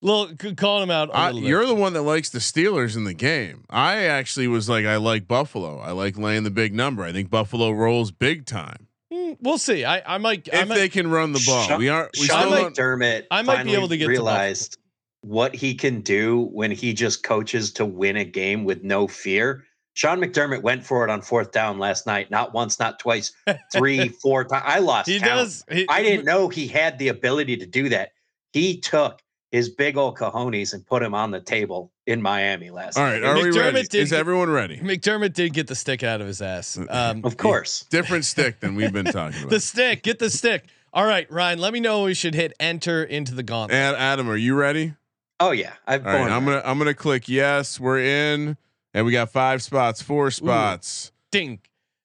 little 0.00 0.54
calling 0.54 0.84
him 0.84 0.90
out. 0.92 1.10
a 1.10 1.16
I, 1.16 1.30
you're 1.30 1.66
the 1.66 1.74
one 1.74 1.92
that 1.94 2.02
likes 2.02 2.30
the 2.30 2.38
Steelers 2.38 2.96
in 2.96 3.02
the 3.04 3.14
game. 3.14 3.64
I 3.68 4.04
actually 4.04 4.46
was 4.46 4.68
like, 4.68 4.86
I 4.86 4.96
like 4.96 5.26
Buffalo. 5.26 5.78
I 5.80 5.90
like 5.90 6.16
laying 6.16 6.44
the 6.44 6.50
big 6.52 6.72
number. 6.72 7.02
I 7.02 7.10
think 7.12 7.30
Buffalo 7.30 7.70
rolls 7.72 8.10
big 8.12 8.46
time 8.46 8.86
Mm, 9.12 9.38
we'll 9.40 9.58
see. 9.58 9.84
I 9.84 10.14
I 10.14 10.18
might. 10.18 10.48
I 10.54 10.58
if 10.62 10.68
might 10.68 10.76
they 10.76 10.88
can 10.88 11.10
run 11.10 11.32
the 11.32 11.42
ball. 11.44 11.66
Sean- 11.66 11.78
we 11.80 11.88
aren't. 11.88 12.12
We 12.16 12.26
Sean 12.26 12.46
still. 12.46 12.70
McDermott 12.70 13.24
I 13.32 13.42
might 13.42 13.64
be 13.64 13.74
able 13.74 13.88
to 13.88 13.96
get 13.96 14.04
to 14.04 14.08
realized 14.10 14.78
what 15.22 15.52
he 15.54 15.74
can 15.74 16.00
do 16.00 16.42
when 16.52 16.70
he 16.70 16.94
just 16.94 17.24
coaches 17.24 17.72
to 17.72 17.84
win 17.84 18.16
a 18.16 18.24
game 18.24 18.62
with 18.64 18.84
no 18.84 19.08
fear. 19.08 19.64
Sean 20.00 20.18
McDermott 20.18 20.62
went 20.62 20.82
for 20.82 21.04
it 21.04 21.10
on 21.10 21.20
fourth 21.20 21.52
down 21.52 21.78
last 21.78 22.06
night, 22.06 22.30
not 22.30 22.54
once, 22.54 22.78
not 22.78 22.98
twice, 22.98 23.34
three, 23.70 24.08
four 24.22 24.44
times. 24.46 24.62
I 24.66 24.78
lost. 24.78 25.10
he 25.10 25.18
count. 25.20 25.30
does. 25.30 25.62
He, 25.70 25.86
I 25.90 26.02
didn't 26.02 26.24
know 26.24 26.48
he 26.48 26.66
had 26.66 26.98
the 26.98 27.08
ability 27.08 27.58
to 27.58 27.66
do 27.66 27.90
that. 27.90 28.12
He 28.54 28.80
took 28.80 29.20
his 29.50 29.68
big 29.68 29.98
old 29.98 30.16
cojones 30.16 30.72
and 30.72 30.86
put 30.86 31.02
him 31.02 31.14
on 31.14 31.32
the 31.32 31.40
table 31.42 31.92
in 32.06 32.22
Miami 32.22 32.70
last 32.70 32.96
All 32.96 33.04
night. 33.04 33.20
right, 33.20 33.24
are 33.24 33.34
we 33.34 33.50
McDermott 33.50 33.74
ready? 33.74 33.88
did 33.88 34.00
Is 34.04 34.12
everyone 34.14 34.48
ready? 34.48 34.78
McDermott 34.78 35.34
did 35.34 35.52
get 35.52 35.66
the 35.66 35.74
stick 35.74 36.02
out 36.02 36.22
of 36.22 36.26
his 36.26 36.40
ass. 36.40 36.78
Um, 36.88 37.22
Of 37.22 37.36
course. 37.36 37.84
Different 37.90 38.24
stick 38.24 38.60
than 38.60 38.76
we've 38.76 38.94
been 38.94 39.04
talking 39.04 39.38
about. 39.40 39.50
the 39.50 39.60
stick. 39.60 40.02
Get 40.02 40.18
the 40.18 40.30
stick. 40.30 40.64
All 40.94 41.04
right, 41.04 41.30
Ryan. 41.30 41.58
Let 41.58 41.74
me 41.74 41.80
know 41.80 42.04
we 42.04 42.14
should 42.14 42.34
hit 42.34 42.54
enter 42.58 43.04
into 43.04 43.34
the 43.34 43.42
gauntlet. 43.42 43.78
And 43.78 43.96
Adam, 43.98 44.30
are 44.30 44.36
you 44.36 44.54
ready? 44.54 44.94
Oh 45.40 45.50
yeah. 45.50 45.74
I've 45.86 46.06
All 46.06 46.12
right, 46.14 46.30
I'm 46.32 46.46
gonna 46.46 46.62
I'm 46.64 46.78
gonna 46.78 46.94
click 46.94 47.28
yes. 47.28 47.78
We're 47.78 48.00
in, 48.00 48.56
and 48.94 49.06
we 49.06 49.12
got 49.12 49.30
five 49.30 49.62
spots, 49.62 50.02
four 50.02 50.30
spots. 50.30 51.12
Ding. 51.30 51.60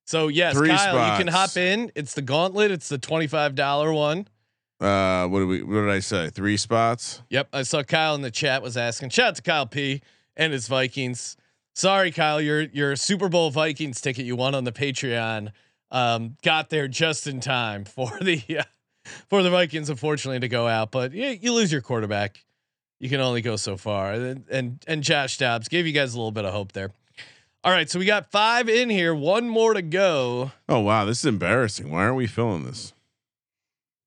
So 0.05 0.27
yes, 0.27 0.55
Three 0.55 0.69
Kyle, 0.69 1.11
you 1.11 1.23
can 1.23 1.27
hop 1.27 1.57
in. 1.57 1.91
It's 1.95 2.13
the 2.13 2.21
gauntlet. 2.21 2.71
It's 2.71 2.89
the 2.89 2.97
twenty-five 2.97 3.55
dollar 3.55 3.91
one. 3.91 4.27
Uh, 4.79 5.27
what 5.27 5.39
do 5.39 5.47
we? 5.47 5.63
What 5.63 5.81
did 5.81 5.89
I 5.89 5.99
say? 5.99 6.29
Three 6.29 6.57
spots. 6.57 7.21
Yep, 7.29 7.49
I 7.53 7.63
saw 7.63 7.81
Kyle 7.83 8.13
in 8.15 8.21
the 8.21 8.31
chat 8.31 8.61
was 8.61 8.77
asking. 8.77 9.09
Shout 9.09 9.29
out 9.29 9.35
to 9.35 9.41
Kyle 9.41 9.65
P 9.65 10.01
and 10.37 10.53
his 10.53 10.67
Vikings. 10.67 11.37
Sorry, 11.73 12.11
Kyle, 12.11 12.39
your 12.39 12.61
your 12.61 12.95
Super 12.95 13.29
Bowl 13.29 13.49
Vikings 13.49 13.99
ticket 13.99 14.25
you 14.25 14.35
won 14.35 14.53
on 14.53 14.63
the 14.63 14.71
Patreon 14.71 15.51
um, 15.91 16.35
got 16.43 16.69
there 16.69 16.87
just 16.87 17.27
in 17.27 17.39
time 17.39 17.85
for 17.85 18.11
the 18.21 18.43
uh, 18.59 18.63
for 19.29 19.43
the 19.43 19.49
Vikings, 19.49 19.89
unfortunately, 19.89 20.39
to 20.41 20.47
go 20.47 20.67
out. 20.67 20.91
But 20.91 21.13
yeah, 21.13 21.31
you 21.31 21.53
lose 21.53 21.71
your 21.71 21.81
quarterback. 21.81 22.44
You 22.99 23.09
can 23.09 23.19
only 23.19 23.41
go 23.41 23.55
so 23.55 23.77
far. 23.77 24.13
And 24.13 24.45
and, 24.49 24.83
and 24.87 25.03
Josh 25.03 25.37
Dobbs 25.37 25.67
gave 25.67 25.85
you 25.87 25.93
guys 25.93 26.13
a 26.13 26.17
little 26.17 26.31
bit 26.31 26.45
of 26.45 26.53
hope 26.53 26.71
there. 26.73 26.91
All 27.63 27.71
right, 27.71 27.89
so 27.89 27.97
we 27.97 28.05
got 28.05 28.29
five 28.31 28.69
in 28.69 28.91
here, 28.91 29.15
one 29.15 29.49
more 29.49 29.73
to 29.73 29.81
go. 29.81 30.51
Oh 30.69 30.79
wow, 30.81 31.05
this 31.05 31.19
is 31.19 31.25
embarrassing. 31.25 31.89
Why 31.89 32.03
aren't 32.03 32.15
we 32.15 32.27
filling 32.27 32.63
this? 32.65 32.93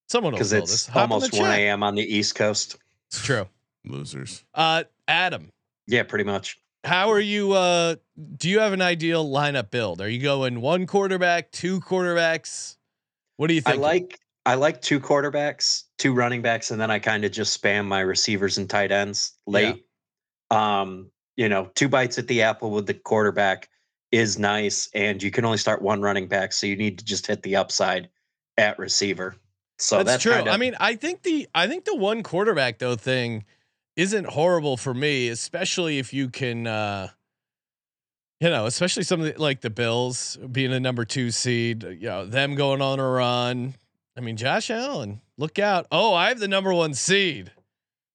Someone 0.08 0.32
will 0.32 0.38
Because 0.38 0.52
it's 0.52 0.70
this. 0.70 0.86
Hop 0.86 1.04
in 1.04 1.08
the 1.08 1.14
almost 1.14 1.38
1 1.38 1.50
a.m. 1.50 1.82
on 1.82 1.94
the 1.94 2.02
East 2.02 2.34
Coast. 2.34 2.76
It's 3.08 3.22
true. 3.22 3.46
Losers. 3.84 4.44
Uh, 4.54 4.84
Adam, 5.06 5.50
Yeah, 5.86 6.02
pretty 6.04 6.24
much. 6.24 6.58
how 6.84 7.10
are 7.10 7.20
you? 7.20 7.52
Uh, 7.52 7.96
do 8.36 8.48
you 8.48 8.60
have 8.60 8.72
an 8.72 8.80
ideal 8.80 9.26
lineup 9.28 9.70
build? 9.70 10.00
Are 10.00 10.08
you 10.08 10.20
going 10.22 10.60
one 10.60 10.86
quarterback, 10.86 11.50
two 11.50 11.80
quarterbacks? 11.80 12.76
What 13.36 13.48
do 13.48 13.54
you 13.54 13.60
think? 13.60 13.76
I 13.76 13.80
like 13.80 14.20
I 14.46 14.54
like 14.54 14.80
two 14.80 15.00
quarterbacks, 15.00 15.84
two 15.98 16.14
running 16.14 16.42
backs, 16.42 16.70
and 16.70 16.80
then 16.80 16.90
I 16.90 16.98
kind 16.98 17.24
of 17.24 17.32
just 17.32 17.60
spam 17.60 17.86
my 17.86 18.00
receivers 18.00 18.58
and 18.58 18.68
tight 18.70 18.92
ends 18.92 19.32
late. 19.46 19.84
Um, 20.50 21.10
you 21.36 21.48
know, 21.48 21.70
two 21.74 21.88
bites 21.88 22.18
at 22.18 22.26
the 22.28 22.42
apple 22.42 22.70
with 22.70 22.86
the 22.86 22.94
quarterback 22.94 23.68
is 24.10 24.38
nice, 24.38 24.88
and 24.94 25.22
you 25.22 25.30
can 25.30 25.44
only 25.44 25.58
start 25.58 25.82
one 25.82 26.00
running 26.00 26.28
back, 26.28 26.52
so 26.52 26.66
you 26.66 26.76
need 26.76 26.98
to 26.98 27.04
just 27.04 27.26
hit 27.26 27.42
the 27.42 27.56
upside 27.56 28.08
at 28.56 28.78
receiver. 28.78 29.36
So 29.78 29.98
that's, 29.98 30.08
that's, 30.08 30.22
true. 30.22 30.32
kinda- 30.32 30.50
I 30.50 30.56
mean, 30.56 30.74
I 30.80 30.94
think 30.96 31.22
the 31.22 31.48
I 31.54 31.66
think 31.68 31.84
the 31.84 31.94
one 31.94 32.22
quarterback 32.22 32.78
though 32.78 32.96
thing 32.96 33.44
isn't 33.96 34.26
horrible 34.26 34.76
for 34.76 34.94
me, 34.94 35.28
especially 35.28 35.98
if 35.98 36.12
you 36.12 36.28
can. 36.28 36.66
uh 36.66 37.08
you 38.40 38.48
know, 38.50 38.66
especially 38.66 39.02
something 39.02 39.34
like 39.36 39.62
the 39.62 39.70
Bills 39.70 40.38
being 40.52 40.72
a 40.72 40.78
number 40.78 41.04
two 41.04 41.32
seed, 41.32 41.82
you 41.82 42.06
know, 42.08 42.24
them 42.24 42.54
going 42.54 42.80
on 42.80 43.00
a 43.00 43.08
run. 43.08 43.74
I 44.18 44.20
mean, 44.20 44.36
Josh 44.36 44.68
Allen, 44.68 45.20
look 45.38 45.60
out. 45.60 45.86
Oh, 45.92 46.12
I 46.12 46.28
have 46.28 46.40
the 46.40 46.48
number 46.48 46.74
one 46.74 46.92
seed. 46.92 47.52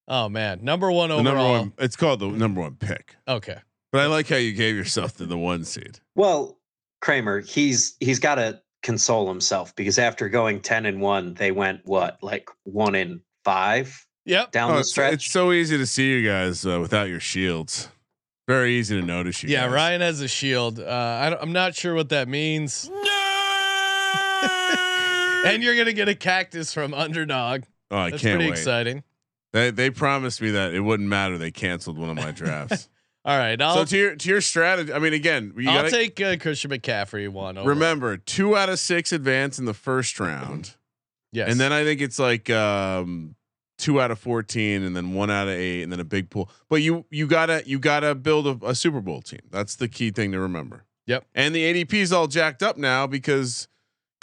Oh 0.08 0.28
man, 0.28 0.60
number 0.62 0.92
one 0.92 1.08
The 1.10 1.16
overall. 1.16 1.34
number 1.34 1.60
one. 1.60 1.74
It's 1.80 1.96
called 1.96 2.20
the 2.20 2.28
number 2.28 2.60
one 2.60 2.76
pick. 2.76 3.16
Okay. 3.26 3.58
But 3.94 4.02
I 4.02 4.08
like 4.08 4.28
how 4.28 4.36
you 4.36 4.52
gave 4.52 4.76
yourself 4.76 5.16
to 5.18 5.26
the 5.26 5.38
one 5.38 5.64
seed. 5.64 6.00
well, 6.16 6.60
Kramer, 7.02 7.40
he's 7.40 7.96
he's 8.02 8.20
got 8.20 8.36
to 8.36 8.62
console 8.82 9.28
himself 9.30 9.74
because 9.78 9.98
after 9.98 10.28
going 10.28 10.60
ten 10.62 10.86
and 10.86 11.00
one, 11.00 11.36
they 11.36 11.52
went 11.52 11.82
what 11.86 12.18
like 12.22 12.50
one 12.64 12.96
in 12.96 13.22
five 13.46 14.06
Yep. 14.26 14.52
down 14.52 14.72
Oh, 14.72 14.74
the 14.76 14.80
it's, 14.82 14.90
stretch. 14.92 15.14
it's 15.14 15.32
so 15.32 15.52
easy 15.54 15.78
to 15.78 15.86
see 15.86 16.10
you 16.12 16.28
guys 16.28 16.66
uh, 16.66 16.80
without 16.82 17.08
your 17.10 17.20
shields. 17.22 17.88
Very 18.48 18.74
easy 18.76 19.00
to 19.00 19.06
notice 19.06 19.42
you. 19.44 19.50
Yeah, 19.50 19.66
guys. 19.68 19.74
Ryan 19.74 20.02
has 20.02 20.20
a 20.22 20.28
shield. 20.28 20.80
Uh, 20.80 20.86
I 21.22 21.30
don't, 21.30 21.42
I'm 21.42 21.54
not 21.54 21.76
sure 21.76 21.94
what 21.94 22.10
that 22.10 22.28
means. 22.28 22.90
And 25.44 25.64
you're 25.64 25.76
gonna 25.78 25.94
get 25.94 26.10
a 26.10 26.16
cactus 26.16 26.74
from 26.74 26.94
Underdog. 26.94 27.64
Oh, 27.92 27.98
I 27.98 28.10
That's 28.10 28.22
can't 28.22 28.34
That's 28.34 28.36
pretty 28.36 28.46
wait. 28.52 28.58
exciting. 28.60 29.04
They 29.52 29.70
they 29.72 29.90
promised 29.90 30.42
me 30.42 30.52
that 30.52 30.74
it 30.74 30.82
wouldn't 30.82 31.08
matter. 31.10 31.38
They 31.38 31.52
canceled 31.52 31.98
one 31.98 32.10
of 32.10 32.16
my 32.16 32.32
drafts. 32.32 32.90
All 33.26 33.38
right, 33.38 33.62
I'll 33.62 33.76
so 33.76 33.86
to 33.86 33.98
your 33.98 34.16
to 34.16 34.30
your 34.30 34.42
strategy, 34.42 34.92
I 34.92 35.00
mean, 35.00 35.14
again, 35.14 35.54
you 35.56 35.70
I'll 35.70 35.84
gotta 35.84 35.92
take 35.92 36.20
uh, 36.20 36.36
Christian 36.38 36.72
McCaffrey 36.72 37.30
one. 37.30 37.58
Over. 37.58 37.70
remember 37.70 38.18
two 38.18 38.58
out 38.58 38.68
of 38.68 38.80
six 38.80 39.14
advance 39.14 39.58
in 39.60 39.64
the 39.66 39.74
first 39.74 40.20
round, 40.20 40.76
yes, 41.32 41.50
and 41.50 41.58
then 41.58 41.72
I 41.72 41.86
think 41.86 42.02
it's 42.02 42.20
like 42.20 42.50
um, 42.50 43.36
two 43.78 44.02
out 44.02 44.12
of 44.12 44.20
fourteen, 44.20 44.84
and 44.84 44.94
then 44.94 45.14
one 45.14 45.32
out 45.32 45.48
of 45.48 45.54
eight, 45.54 45.84
and 45.84 45.92
then 45.92 46.02
a 46.02 46.04
big 46.04 46.30
pool. 46.32 46.50
But 46.68 46.82
you 46.82 47.06
you 47.12 47.26
gotta 47.28 47.64
you 47.66 47.80
gotta 47.80 48.14
build 48.14 48.46
a, 48.46 48.68
a 48.68 48.76
Super 48.76 49.00
Bowl 49.00 49.22
team. 49.22 49.40
That's 49.52 49.76
the 49.78 49.88
key 49.88 50.12
thing 50.12 50.34
to 50.34 50.40
remember. 50.42 50.84
Yep. 51.06 51.26
And 51.34 51.56
the 51.56 51.64
ADP 51.86 51.94
is 51.94 52.12
all 52.12 52.28
jacked 52.28 52.62
up 52.62 52.78
now 52.78 53.08
because 53.08 53.70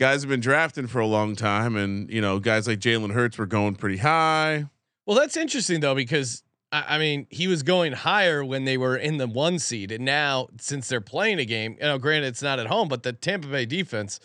guys 0.00 0.22
have 0.22 0.30
been 0.30 0.40
drafting 0.40 0.86
for 0.86 0.98
a 0.98 1.06
long 1.06 1.36
time, 1.36 1.76
and 1.76 2.10
you 2.10 2.20
know 2.22 2.40
guys 2.40 2.66
like 2.66 2.80
Jalen 2.80 3.12
Hurts 3.12 3.36
were 3.38 3.46
going 3.46 3.76
pretty 3.76 3.98
high. 3.98 4.64
well, 5.06 5.16
that's 5.16 5.36
interesting 5.36 5.80
though 5.80 5.94
because 5.94 6.42
I, 6.72 6.96
I 6.96 6.98
mean 6.98 7.26
he 7.30 7.46
was 7.46 7.62
going 7.62 7.92
higher 7.92 8.42
when 8.44 8.64
they 8.64 8.78
were 8.78 8.96
in 8.96 9.18
the 9.18 9.28
one 9.28 9.58
seed, 9.60 9.92
and 9.92 10.04
now 10.04 10.48
since 10.58 10.88
they're 10.88 11.00
playing 11.02 11.38
a 11.38 11.44
game, 11.44 11.74
you 11.74 11.86
know, 11.86 11.98
granted 11.98 12.28
it's 12.28 12.42
not 12.42 12.58
at 12.58 12.66
home, 12.66 12.88
but 12.88 13.02
the 13.02 13.12
Tampa 13.12 13.46
Bay 13.46 13.66
defense 13.66 14.18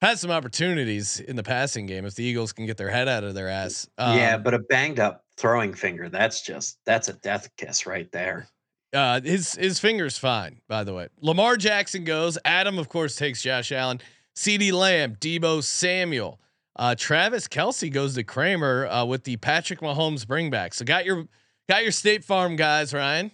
has 0.00 0.20
some 0.20 0.30
opportunities 0.30 1.20
in 1.20 1.36
the 1.36 1.42
passing 1.42 1.86
game 1.86 2.04
if 2.04 2.14
the 2.14 2.24
Eagles 2.24 2.52
can 2.52 2.66
get 2.66 2.76
their 2.76 2.90
head 2.90 3.08
out 3.08 3.22
of 3.24 3.34
their 3.34 3.48
ass. 3.48 3.88
yeah, 3.98 4.34
Um, 4.34 4.42
but 4.42 4.54
a 4.54 4.58
banged 4.58 4.98
up 4.98 5.24
throwing 5.36 5.74
finger, 5.74 6.08
that's 6.08 6.40
just 6.40 6.78
that's 6.86 7.08
a 7.08 7.12
death 7.12 7.48
kiss 7.58 7.86
right 7.86 8.10
there. 8.12 8.48
Uh, 8.94 9.20
his 9.20 9.54
his 9.56 9.78
fingers 9.78 10.16
fine. 10.16 10.62
By 10.68 10.84
the 10.84 10.94
way, 10.94 11.08
Lamar 11.20 11.58
Jackson 11.58 12.04
goes. 12.04 12.38
Adam, 12.46 12.78
of 12.78 12.88
course, 12.88 13.14
takes 13.16 13.42
Josh 13.42 13.72
Allen. 13.72 14.00
CeeDee 14.36 14.72
Lamb, 14.72 15.16
Deebo 15.16 15.62
Samuel, 15.62 16.38
uh, 16.78 16.94
Travis 16.96 17.48
Kelce 17.48 17.90
goes 17.90 18.14
to 18.14 18.22
Kramer 18.24 18.86
uh, 18.86 19.04
with 19.04 19.24
the 19.24 19.36
Patrick 19.38 19.80
Mahomes 19.80 20.24
bringback. 20.26 20.74
So 20.74 20.84
got 20.84 21.04
your 21.06 21.26
got 21.68 21.82
your 21.82 21.92
State 21.92 22.22
Farm 22.24 22.54
guys, 22.56 22.92
Ryan. 22.92 23.30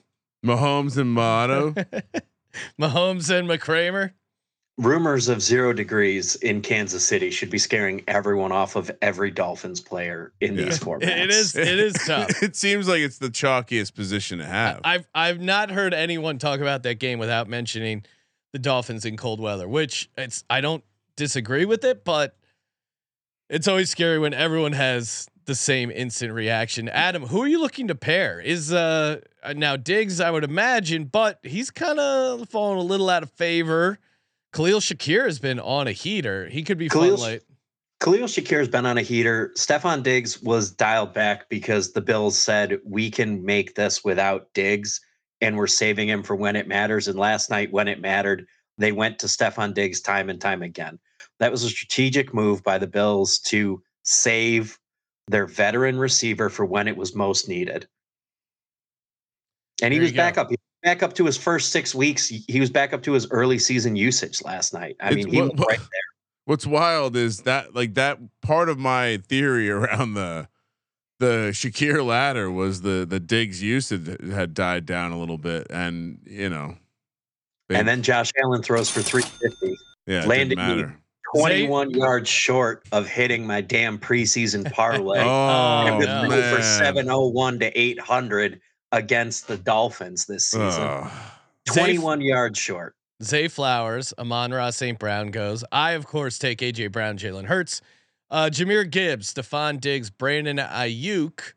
Mahomes 0.46 0.96
and 0.96 1.12
Motto. 1.12 1.74
Mahomes 2.80 3.30
and 3.36 3.48
McCramer. 3.48 4.12
Rumors 4.78 5.28
of 5.28 5.42
zero 5.42 5.72
degrees 5.72 6.34
in 6.36 6.62
Kansas 6.62 7.06
City 7.06 7.30
should 7.30 7.50
be 7.50 7.58
scaring 7.58 8.02
everyone 8.08 8.52
off 8.52 8.74
of 8.74 8.90
every 9.02 9.30
Dolphins 9.30 9.80
player 9.80 10.32
in 10.40 10.56
Yeah. 10.56 10.64
these 10.64 10.78
formats. 10.78 11.02
It 11.08 11.30
is 11.30 11.54
it 11.54 11.78
is 11.78 11.92
tough. 12.06 12.42
it 12.42 12.56
seems 12.56 12.88
like 12.88 13.00
it's 13.00 13.18
the 13.18 13.28
chalkiest 13.28 13.94
position 13.94 14.38
to 14.38 14.46
have. 14.46 14.80
I've 14.84 15.06
I've 15.14 15.40
not 15.40 15.70
heard 15.70 15.92
anyone 15.94 16.38
talk 16.38 16.60
about 16.60 16.84
that 16.84 16.94
game 16.98 17.18
without 17.18 17.48
mentioning 17.48 18.04
the 18.52 18.58
Dolphins 18.58 19.04
in 19.04 19.16
cold 19.16 19.40
weather, 19.40 19.68
which 19.68 20.08
it's 20.16 20.42
I 20.48 20.60
don't 20.62 20.82
disagree 21.22 21.64
with 21.64 21.84
it, 21.84 22.04
but 22.04 22.36
it's 23.48 23.68
always 23.68 23.90
scary 23.90 24.18
when 24.18 24.34
everyone 24.34 24.72
has 24.72 25.28
the 25.44 25.54
same 25.54 25.90
instant 25.90 26.32
reaction. 26.32 26.88
Adam, 26.88 27.26
who 27.26 27.42
are 27.42 27.46
you 27.46 27.60
looking 27.60 27.88
to 27.88 27.94
pair? 27.94 28.40
Is 28.40 28.72
uh 28.72 29.20
uh, 29.44 29.52
now 29.54 29.76
Diggs, 29.76 30.20
I 30.20 30.30
would 30.30 30.44
imagine, 30.44 31.04
but 31.04 31.38
he's 31.42 31.70
kind 31.70 31.98
of 31.98 32.48
fallen 32.48 32.78
a 32.78 32.82
little 32.82 33.08
out 33.08 33.22
of 33.22 33.30
favor. 33.32 33.98
Khalil 34.52 34.80
Shakir 34.80 35.24
has 35.24 35.38
been 35.38 35.58
on 35.58 35.86
a 35.86 35.92
heater. 35.92 36.48
He 36.48 36.62
could 36.62 36.78
be 36.78 36.88
Khalil 36.88 37.16
fun 37.16 37.26
late. 37.26 37.42
Khalil 38.00 38.26
Shakir's 38.26 38.68
been 38.68 38.86
on 38.86 38.98
a 38.98 39.02
heater. 39.02 39.52
Stefon 39.56 40.02
Diggs 40.02 40.42
was 40.42 40.70
dialed 40.70 41.14
back 41.14 41.48
because 41.48 41.92
the 41.92 42.00
Bills 42.00 42.38
said 42.38 42.78
we 42.84 43.10
can 43.10 43.44
make 43.44 43.74
this 43.76 44.04
without 44.04 44.52
Diggs 44.54 45.00
and 45.40 45.56
we're 45.56 45.66
saving 45.68 46.08
him 46.08 46.22
for 46.22 46.36
when 46.36 46.56
it 46.56 46.68
matters. 46.68 47.08
And 47.08 47.18
last 47.18 47.48
night, 47.50 47.72
when 47.72 47.88
it 47.88 48.00
mattered, 48.00 48.46
they 48.78 48.92
went 48.92 49.18
to 49.20 49.26
Stefon 49.26 49.74
Diggs 49.74 50.00
time 50.00 50.30
and 50.30 50.40
time 50.40 50.62
again. 50.62 50.98
That 51.42 51.50
was 51.50 51.64
a 51.64 51.68
strategic 51.68 52.32
move 52.32 52.62
by 52.62 52.78
the 52.78 52.86
Bills 52.86 53.40
to 53.46 53.82
save 54.04 54.78
their 55.26 55.48
veteran 55.48 55.98
receiver 55.98 56.48
for 56.48 56.64
when 56.64 56.86
it 56.86 56.96
was 56.96 57.16
most 57.16 57.48
needed. 57.48 57.88
And 59.82 59.92
he 59.92 59.98
was 59.98 60.12
back 60.12 60.36
go. 60.36 60.42
up. 60.42 60.50
He 60.50 60.52
was 60.52 60.88
back 60.88 61.02
up 61.02 61.14
to 61.14 61.24
his 61.24 61.36
first 61.36 61.72
six 61.72 61.96
weeks. 61.96 62.28
He 62.28 62.60
was 62.60 62.70
back 62.70 62.92
up 62.92 63.02
to 63.02 63.12
his 63.12 63.28
early 63.32 63.58
season 63.58 63.96
usage 63.96 64.40
last 64.44 64.72
night. 64.72 64.94
I 65.00 65.08
it's, 65.08 65.16
mean, 65.16 65.26
he 65.30 65.40
what, 65.40 65.56
was 65.56 65.66
right 65.68 65.78
there. 65.78 65.88
What's 66.44 66.64
wild 66.64 67.16
is 67.16 67.40
that 67.40 67.74
like 67.74 67.94
that 67.94 68.20
part 68.42 68.68
of 68.68 68.78
my 68.78 69.16
theory 69.16 69.68
around 69.70 70.14
the 70.14 70.46
the 71.18 71.50
Shakir 71.52 72.06
ladder 72.06 72.52
was 72.52 72.82
the 72.82 73.04
the 73.04 73.18
Diggs 73.18 73.60
usage 73.60 74.06
had 74.30 74.54
died 74.54 74.86
down 74.86 75.10
a 75.10 75.18
little 75.18 75.38
bit, 75.38 75.66
and 75.70 76.20
you 76.24 76.48
know, 76.48 76.76
and 77.68 77.88
then 77.88 78.00
Josh 78.00 78.30
Allen 78.40 78.62
throws 78.62 78.88
for 78.88 79.02
three 79.02 79.22
fifty. 79.22 79.76
Yeah, 80.06 80.24
landing 80.26 80.58
21 81.36 81.92
Zay- 81.92 81.98
yards 81.98 82.28
short 82.28 82.86
of 82.92 83.08
hitting 83.08 83.46
my 83.46 83.60
damn 83.60 83.98
preseason 83.98 84.70
parlay. 84.72 85.20
oh, 85.22 85.96
with 85.98 86.08
no, 86.08 86.28
man. 86.28 86.56
for 86.56 86.62
701 86.62 87.58
to 87.60 87.78
800 87.78 88.60
against 88.92 89.48
the 89.48 89.56
Dolphins 89.56 90.26
this 90.26 90.46
season. 90.46 91.08
21 91.66 92.20
Zay- 92.20 92.26
yards 92.26 92.58
short. 92.58 92.94
Zay 93.22 93.48
Flowers, 93.48 94.12
Amon-Ra 94.18 94.70
St. 94.70 94.98
Brown 94.98 95.30
goes. 95.30 95.64
I, 95.70 95.92
of 95.92 96.06
course, 96.06 96.38
take 96.38 96.58
AJ 96.58 96.90
Brown, 96.90 97.16
Jalen 97.16 97.44
Hurts, 97.44 97.80
uh, 98.30 98.50
Jahmyr 98.52 98.90
Gibbs, 98.90 99.32
Stefon 99.32 99.80
Diggs, 99.80 100.10
Brandon 100.10 100.56
Aiyuk. 100.56 101.52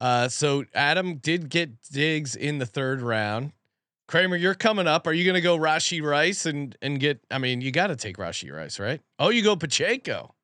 Uh, 0.00 0.28
so 0.28 0.64
Adam 0.74 1.16
did 1.16 1.48
get 1.48 1.82
Diggs 1.90 2.36
in 2.36 2.58
the 2.58 2.66
third 2.66 3.02
round. 3.02 3.52
Kramer, 4.10 4.34
you're 4.34 4.56
coming 4.56 4.88
up. 4.88 5.06
Are 5.06 5.12
you 5.12 5.22
going 5.24 5.36
to 5.36 5.40
go 5.40 5.56
Rashee 5.56 6.02
Rice 6.02 6.44
and 6.44 6.76
and 6.82 6.98
get? 6.98 7.20
I 7.30 7.38
mean, 7.38 7.60
you 7.60 7.70
got 7.70 7.86
to 7.86 7.96
take 7.96 8.16
Rashee 8.16 8.52
Rice, 8.52 8.80
right? 8.80 9.00
Oh, 9.20 9.28
you 9.28 9.40
go 9.40 9.54
Pacheco, 9.54 10.34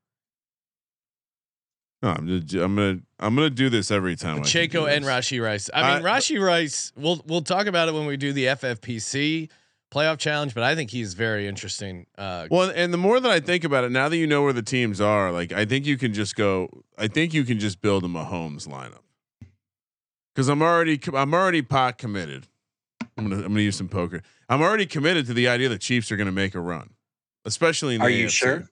No, 2.00 2.10
I'm, 2.10 2.28
just, 2.28 2.54
I'm 2.54 2.76
gonna 2.76 3.00
I'm 3.18 3.34
gonna 3.34 3.50
do 3.50 3.68
this 3.68 3.90
every 3.90 4.14
time. 4.14 4.40
Pacheco 4.40 4.86
and. 4.86 5.04
Rashee 5.04 5.42
Rice. 5.42 5.68
I 5.74 5.82
mean, 5.96 6.06
I- 6.06 6.08
Rashee 6.18 6.40
Rice. 6.40 6.92
We'll 6.96 7.20
we'll 7.26 7.42
talk 7.42 7.66
about 7.66 7.88
it 7.88 7.94
when 7.94 8.06
we 8.06 8.16
do 8.16 8.32
the 8.32 8.44
FFPC 8.44 9.50
playoff 9.92 10.18
challenge, 10.18 10.54
but 10.54 10.62
I 10.62 10.76
think 10.76 10.92
he's 10.92 11.14
very 11.14 11.48
interesting. 11.48 12.06
Uh, 12.16 12.46
Well, 12.48 12.70
and 12.72 12.94
the 12.94 12.98
more 12.98 13.18
that 13.18 13.32
I 13.32 13.40
think 13.40 13.64
about 13.64 13.82
it, 13.82 13.90
now 13.90 14.08
that 14.08 14.16
you 14.16 14.28
know 14.28 14.42
where 14.44 14.52
the 14.52 14.62
teams 14.62 15.00
are, 15.00 15.32
like 15.32 15.50
I 15.50 15.64
think 15.64 15.86
you 15.86 15.96
can 15.96 16.14
just 16.14 16.36
go. 16.36 16.84
I 16.96 17.08
think 17.08 17.34
you 17.34 17.42
can 17.42 17.58
just 17.58 17.80
build 17.80 18.04
a 18.04 18.08
Mahomes 18.08 18.68
lineup 18.68 19.02
because 20.32 20.48
I'm 20.48 20.62
already 20.62 21.00
I'm 21.12 21.34
already 21.34 21.62
pot 21.62 21.98
committed. 21.98 22.46
I'm 23.16 23.28
gonna 23.28 23.36
I'm 23.42 23.48
gonna 23.48 23.60
use 23.60 23.76
some 23.76 23.88
poker. 23.88 24.22
I'm 24.48 24.60
already 24.62 24.86
committed 24.86 25.26
to 25.26 25.34
the 25.34 25.48
idea 25.48 25.68
the 25.68 25.78
Chiefs 25.78 26.12
are 26.12 26.16
gonna 26.16 26.32
make 26.32 26.54
a 26.54 26.60
run, 26.60 26.90
especially 27.44 27.94
in 27.94 28.00
the 28.00 28.06
Are 28.06 28.10
you 28.10 28.26
AFC. 28.26 28.30
sure? 28.30 28.68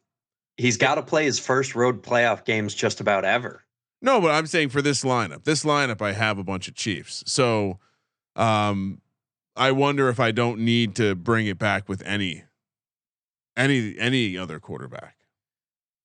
He's 0.57 0.77
got 0.77 0.95
to 0.95 1.03
play 1.03 1.25
his 1.25 1.41
first 1.41 1.75
road 1.75 2.03
playoff 2.03 2.45
games 2.45 2.75
just 2.75 3.01
about 3.01 3.25
ever. 3.25 3.65
No, 4.01 4.21
but 4.21 4.31
I'm 4.31 4.47
saying 4.47 4.69
for 4.69 4.83
this 4.83 5.03
lineup, 5.03 5.45
this 5.45 5.65
lineup, 5.65 6.01
I 6.01 6.13
have 6.13 6.39
a 6.39 6.45
bunch 6.45 6.69
of 6.69 6.75
Chiefs. 6.75 7.25
So, 7.27 7.81
um, 8.37 9.01
I 9.57 9.73
wonder 9.73 10.09
if 10.09 10.21
I 10.21 10.31
don't 10.31 10.61
need 10.61 10.95
to 10.97 11.17
bring 11.17 11.47
it 11.49 11.59
back 11.59 11.89
with 11.89 12.03
any, 12.07 12.45
any, 13.57 13.99
any 13.99 14.37
other 14.39 14.61
quarterback. 14.61 15.17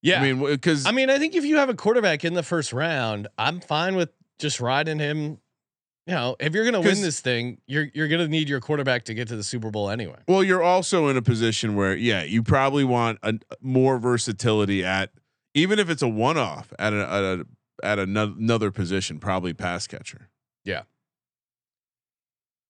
Yeah. 0.01 0.21
I 0.21 0.31
mean, 0.33 0.43
because 0.43 0.85
I 0.85 0.91
mean, 0.91 1.09
I 1.09 1.19
think 1.19 1.35
if 1.35 1.43
you 1.45 1.57
have 1.57 1.69
a 1.69 1.75
quarterback 1.75 2.25
in 2.25 2.33
the 2.33 2.43
first 2.43 2.73
round, 2.73 3.27
I'm 3.37 3.59
fine 3.59 3.95
with 3.95 4.09
just 4.39 4.59
riding 4.59 4.97
him. 4.97 5.39
You 6.09 6.15
know, 6.15 6.35
if 6.39 6.55
you're 6.55 6.63
going 6.63 6.73
to 6.73 6.79
win 6.81 7.01
this 7.03 7.19
thing, 7.19 7.61
you're 7.67 7.87
you're 7.93 8.07
going 8.07 8.21
to 8.21 8.27
need 8.27 8.49
your 8.49 8.59
quarterback 8.59 9.03
to 9.05 9.13
get 9.13 9.27
to 9.27 9.35
the 9.35 9.43
Super 9.43 9.69
Bowl 9.69 9.91
anyway. 9.91 10.17
Well, 10.27 10.43
you're 10.43 10.63
also 10.63 11.07
in 11.07 11.17
a 11.17 11.21
position 11.21 11.75
where, 11.75 11.95
yeah, 11.95 12.23
you 12.23 12.41
probably 12.41 12.83
want 12.83 13.19
a, 13.21 13.35
more 13.61 13.99
versatility 13.99 14.83
at, 14.83 15.11
even 15.53 15.77
if 15.77 15.87
it's 15.87 16.01
a 16.01 16.07
one-off 16.07 16.73
at 16.79 16.93
a, 16.93 16.97
at 16.97 17.23
a 17.23 17.45
at 17.83 17.99
another 17.99 18.71
position, 18.71 19.19
probably 19.19 19.53
pass 19.53 19.85
catcher. 19.85 20.29
Yeah. 20.65 20.81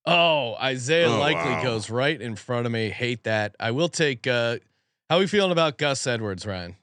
Oh, 0.06 0.56
Isaiah 0.56 1.10
Oh, 1.10 1.20
likely 1.20 1.52
wow. 1.52 1.64
goes 1.64 1.90
right 1.90 2.20
in 2.20 2.36
front 2.36 2.66
of 2.66 2.72
me. 2.72 2.90
Hate 2.90 3.24
that. 3.24 3.56
I 3.60 3.72
will 3.72 3.90
take. 3.90 4.28
uh 4.28 4.58
How 5.10 5.16
are 5.18 5.20
we 5.20 5.28
feeling 5.28 5.52
about 5.52 5.78
Gus 5.78 6.06
Edwards, 6.06 6.46
Ryan? 6.46 6.76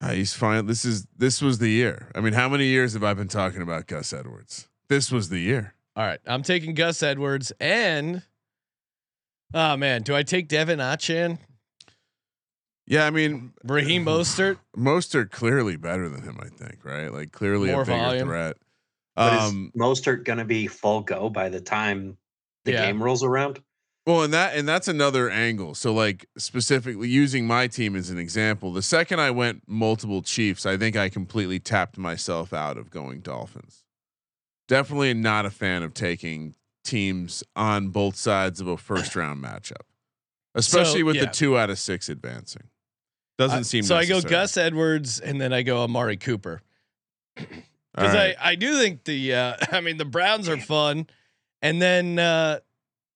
Uh, 0.00 0.10
he's 0.12 0.32
fine. 0.34 0.66
This 0.66 0.84
is 0.84 1.06
this 1.16 1.42
was 1.42 1.58
the 1.58 1.68
year. 1.70 2.10
I 2.14 2.20
mean, 2.20 2.32
how 2.32 2.48
many 2.48 2.66
years 2.66 2.94
have 2.94 3.04
I 3.04 3.14
been 3.14 3.28
talking 3.28 3.62
about 3.62 3.86
Gus 3.86 4.12
Edwards? 4.12 4.67
This 4.88 5.10
was 5.12 5.28
the 5.28 5.38
year. 5.38 5.74
All 5.96 6.04
right, 6.04 6.20
I'm 6.26 6.42
taking 6.42 6.74
Gus 6.74 7.02
Edwards 7.02 7.52
and. 7.60 8.22
Oh 9.54 9.76
man, 9.76 10.02
do 10.02 10.14
I 10.14 10.22
take 10.22 10.48
De'Von 10.48 10.76
Achane, 10.78 11.38
Yeah, 12.86 13.06
I 13.06 13.10
mean, 13.10 13.52
Raheem 13.64 14.04
Mostert? 14.06 14.58
most 14.76 15.14
are 15.14 15.24
clearly 15.24 15.76
better 15.76 16.08
than 16.08 16.22
him. 16.22 16.38
I 16.40 16.48
think, 16.48 16.84
right? 16.84 17.08
Like 17.12 17.32
clearly 17.32 17.70
More 17.70 17.82
a 17.82 17.86
bigger 17.86 17.96
volume. 17.98 18.28
threat. 18.28 18.56
But 19.16 19.32
Um, 19.32 19.72
is 19.74 19.80
Mostert 19.80 20.24
going 20.24 20.38
to 20.38 20.44
be 20.44 20.66
full 20.66 21.00
go 21.00 21.28
by 21.30 21.48
the 21.48 21.60
time 21.60 22.18
the 22.64 22.72
Yeah. 22.72 22.86
game 22.86 23.02
rolls 23.02 23.24
around? 23.24 23.62
Well, 24.06 24.22
and 24.22 24.32
that 24.32 24.54
and 24.56 24.66
that's 24.68 24.86
another 24.88 25.28
angle. 25.28 25.74
So 25.74 25.92
like 25.94 26.26
specifically 26.38 27.08
using 27.08 27.46
my 27.46 27.66
team 27.68 27.96
as 27.96 28.10
an 28.10 28.18
example, 28.18 28.72
the 28.72 28.82
second 28.82 29.20
I 29.20 29.30
went 29.30 29.62
multiple 29.66 30.22
Chiefs, 30.22 30.64
I 30.66 30.76
think 30.76 30.94
I 30.96 31.08
completely 31.08 31.58
tapped 31.58 31.98
myself 31.98 32.52
out 32.52 32.76
of 32.78 32.90
going 32.90 33.20
Dolphins. 33.20 33.84
Definitely 34.68 35.14
not 35.14 35.46
a 35.46 35.50
fan 35.50 35.82
of 35.82 35.94
taking 35.94 36.54
teams 36.84 37.42
on 37.56 37.88
both 37.88 38.16
sides 38.16 38.60
of 38.60 38.68
a 38.68 38.76
first 38.76 39.16
round 39.16 39.42
matchup. 39.42 39.82
Especially 40.54 41.02
with 41.02 41.16
yeah. 41.16 41.26
the 41.26 41.30
2 41.30 41.58
out 41.58 41.70
of 41.70 41.78
6 41.78 42.08
advancing. 42.08 42.68
Doesn't 43.36 43.58
I- 43.58 43.62
seem 43.62 43.82
so. 43.84 43.96
I 43.96 44.04
go. 44.04 44.20
Gus 44.20 44.56
Edwards 44.56 45.20
and 45.20 45.40
then 45.40 45.52
I 45.52 45.62
go 45.62 45.82
Amari 45.82 46.16
Cooper 46.16 46.62
because 47.36 47.54
right. 47.96 48.34
I 48.40 48.50
I 48.50 48.54
do 48.56 48.76
think 48.78 49.04
the 49.04 49.34
uh 49.34 49.56
I 49.72 49.80
mean 49.80 49.96
the 49.96 50.04
Browns 50.04 50.48
are 50.48 50.56
fun, 50.58 51.06
and 51.62 51.80
then 51.80 52.18
uh 52.18 52.58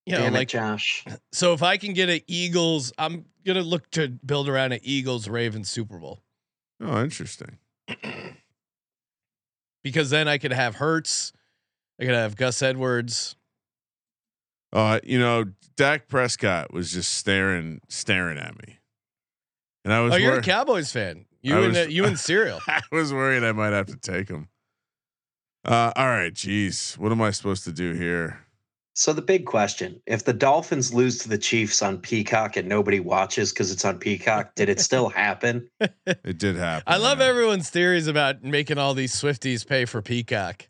you 0.07 0.12
know 0.12 0.21
Damn 0.21 0.33
like 0.33 0.43
it, 0.49 0.59
Josh. 0.59 1.05
so 1.33 1.53
if 1.55 1.62
I 1.62 1.77
can 1.77 1.93
get 1.93 2.09
an 2.09 2.21
Eagles, 2.29 2.93
I'm 2.99 3.25
gonna 3.45 3.62
look 3.62 3.91
to 3.93 4.09
build 4.09 4.49
around 4.49 4.73
an 4.73 4.81
Eagles 4.85 5.29
Ravens 5.29 5.69
Super 5.69 5.99
Bowl 5.99 6.23
Oh, 6.81 7.03
interesting. 7.03 7.59
because 9.85 10.11
then 10.11 10.29
I 10.29 10.38
could 10.38 10.53
have 10.53 10.77
Hurts, 10.77 11.33
I 12.03 12.07
could 12.07 12.15
have 12.15 12.37
Gus 12.37 12.62
Edwards. 12.62 13.37
Uh, 14.73 14.99
you 15.05 15.21
know, 15.21 15.45
Dak 15.77 16.09
Prescott 16.09 16.73
was 16.73 16.91
just 16.91 17.15
staring, 17.15 17.81
staring 17.88 18.38
at 18.38 18.57
me, 18.67 18.79
and 19.85 19.93
I 19.93 20.01
was. 20.01 20.15
Oh, 20.15 20.17
you're 20.17 20.33
wor- 20.33 20.41
a 20.41 20.43
Cowboys 20.43 20.91
fan. 20.91 21.27
You 21.43 21.55
I 21.55 21.59
and 21.59 21.69
was- 21.69 21.77
uh, 21.77 21.87
you 21.88 22.05
and 22.05 22.19
cereal. 22.19 22.59
I 22.67 22.81
was 22.91 23.12
worried 23.12 23.45
I 23.45 23.53
might 23.53 23.73
have 23.73 23.87
to 23.87 23.97
take 23.97 24.29
him. 24.29 24.49
Uh, 25.65 25.93
all 25.95 26.09
right, 26.09 26.35
geez, 26.35 26.95
what 26.95 27.12
am 27.12 27.23
I 27.23 27.31
supposed 27.31 27.62
to 27.65 27.73
do 27.73 27.93
here? 27.93 28.41
So 28.95 29.12
the 29.12 29.23
big 29.23 29.47
question: 29.47 30.01
If 30.07 30.25
the 30.25 30.33
Dolphins 30.33 30.93
lose 30.93 31.19
to 31.19 31.29
the 31.29 31.38
Chiefs 31.38 31.83
on 31.83 31.99
Peacock 31.99 32.57
and 32.57 32.69
nobody 32.69 32.99
watches 32.99 33.53
because 33.53 33.71
it's 33.71 33.85
on 33.85 33.99
Peacock, 33.99 34.57
did 34.57 34.69
it 34.69 34.81
still 34.81 35.09
happen? 35.11 35.69
It 36.05 36.38
did 36.38 36.57
happen. 36.57 36.83
I 36.87 36.97
love 36.97 37.21
yeah. 37.21 37.27
everyone's 37.27 37.71
theories 37.71 38.09
about 38.09 38.43
making 38.43 38.79
all 38.79 38.95
these 38.95 39.15
Swifties 39.15 39.65
pay 39.65 39.85
for 39.85 40.03
Peacock. 40.03 40.67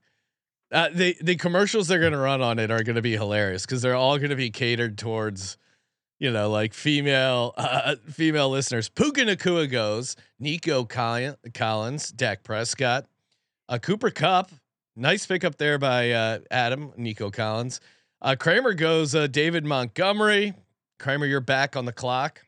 Uh, 0.72 0.88
the 0.92 1.16
the 1.20 1.36
commercials 1.36 1.86
they're 1.86 2.00
going 2.00 2.12
to 2.12 2.18
run 2.18 2.40
on 2.40 2.58
it 2.58 2.70
are 2.70 2.82
going 2.82 2.96
to 2.96 3.02
be 3.02 3.12
hilarious 3.12 3.66
because 3.66 3.82
they're 3.82 3.94
all 3.94 4.16
going 4.16 4.30
to 4.30 4.36
be 4.36 4.50
catered 4.50 4.96
towards, 4.96 5.58
you 6.18 6.30
know, 6.30 6.48
like 6.48 6.72
female 6.72 7.52
uh, 7.58 7.96
female 8.10 8.48
listeners. 8.48 8.88
Puka 8.88 9.20
Nacua 9.20 9.70
goes, 9.70 10.16
Nico 10.40 10.84
Colli- 10.84 11.34
Collins, 11.52 12.10
Dak 12.10 12.42
Prescott, 12.42 13.04
uh, 13.68 13.78
Cooper 13.78 14.10
Kupp, 14.10 14.50
nice 14.96 15.26
pickup 15.26 15.58
there 15.58 15.76
by 15.78 16.10
uh, 16.10 16.38
Adam 16.50 16.92
Nico 16.96 17.30
Collins. 17.30 17.80
Uh, 18.22 18.34
Kramer 18.38 18.72
goes, 18.72 19.14
uh, 19.14 19.26
David 19.26 19.66
Montgomery. 19.66 20.54
Kramer, 20.98 21.26
you're 21.26 21.40
back 21.40 21.76
on 21.76 21.84
the 21.84 21.92
clock. 21.92 22.40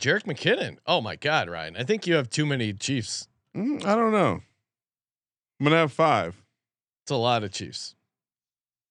Jerick 0.00 0.24
McKinnon. 0.24 0.78
Oh 0.86 1.00
my 1.00 1.14
God, 1.14 1.48
Ryan! 1.48 1.76
I 1.76 1.84
think 1.84 2.06
you 2.06 2.14
have 2.14 2.28
too 2.30 2.46
many 2.46 2.72
Chiefs. 2.72 3.27
Mm, 3.56 3.84
I 3.84 3.94
don't 3.94 4.12
know. 4.12 4.40
I'm 5.60 5.64
gonna 5.64 5.76
have 5.76 5.92
five. 5.92 6.36
It's 7.04 7.10
a 7.10 7.16
lot 7.16 7.42
of 7.44 7.52
Chiefs. 7.52 7.94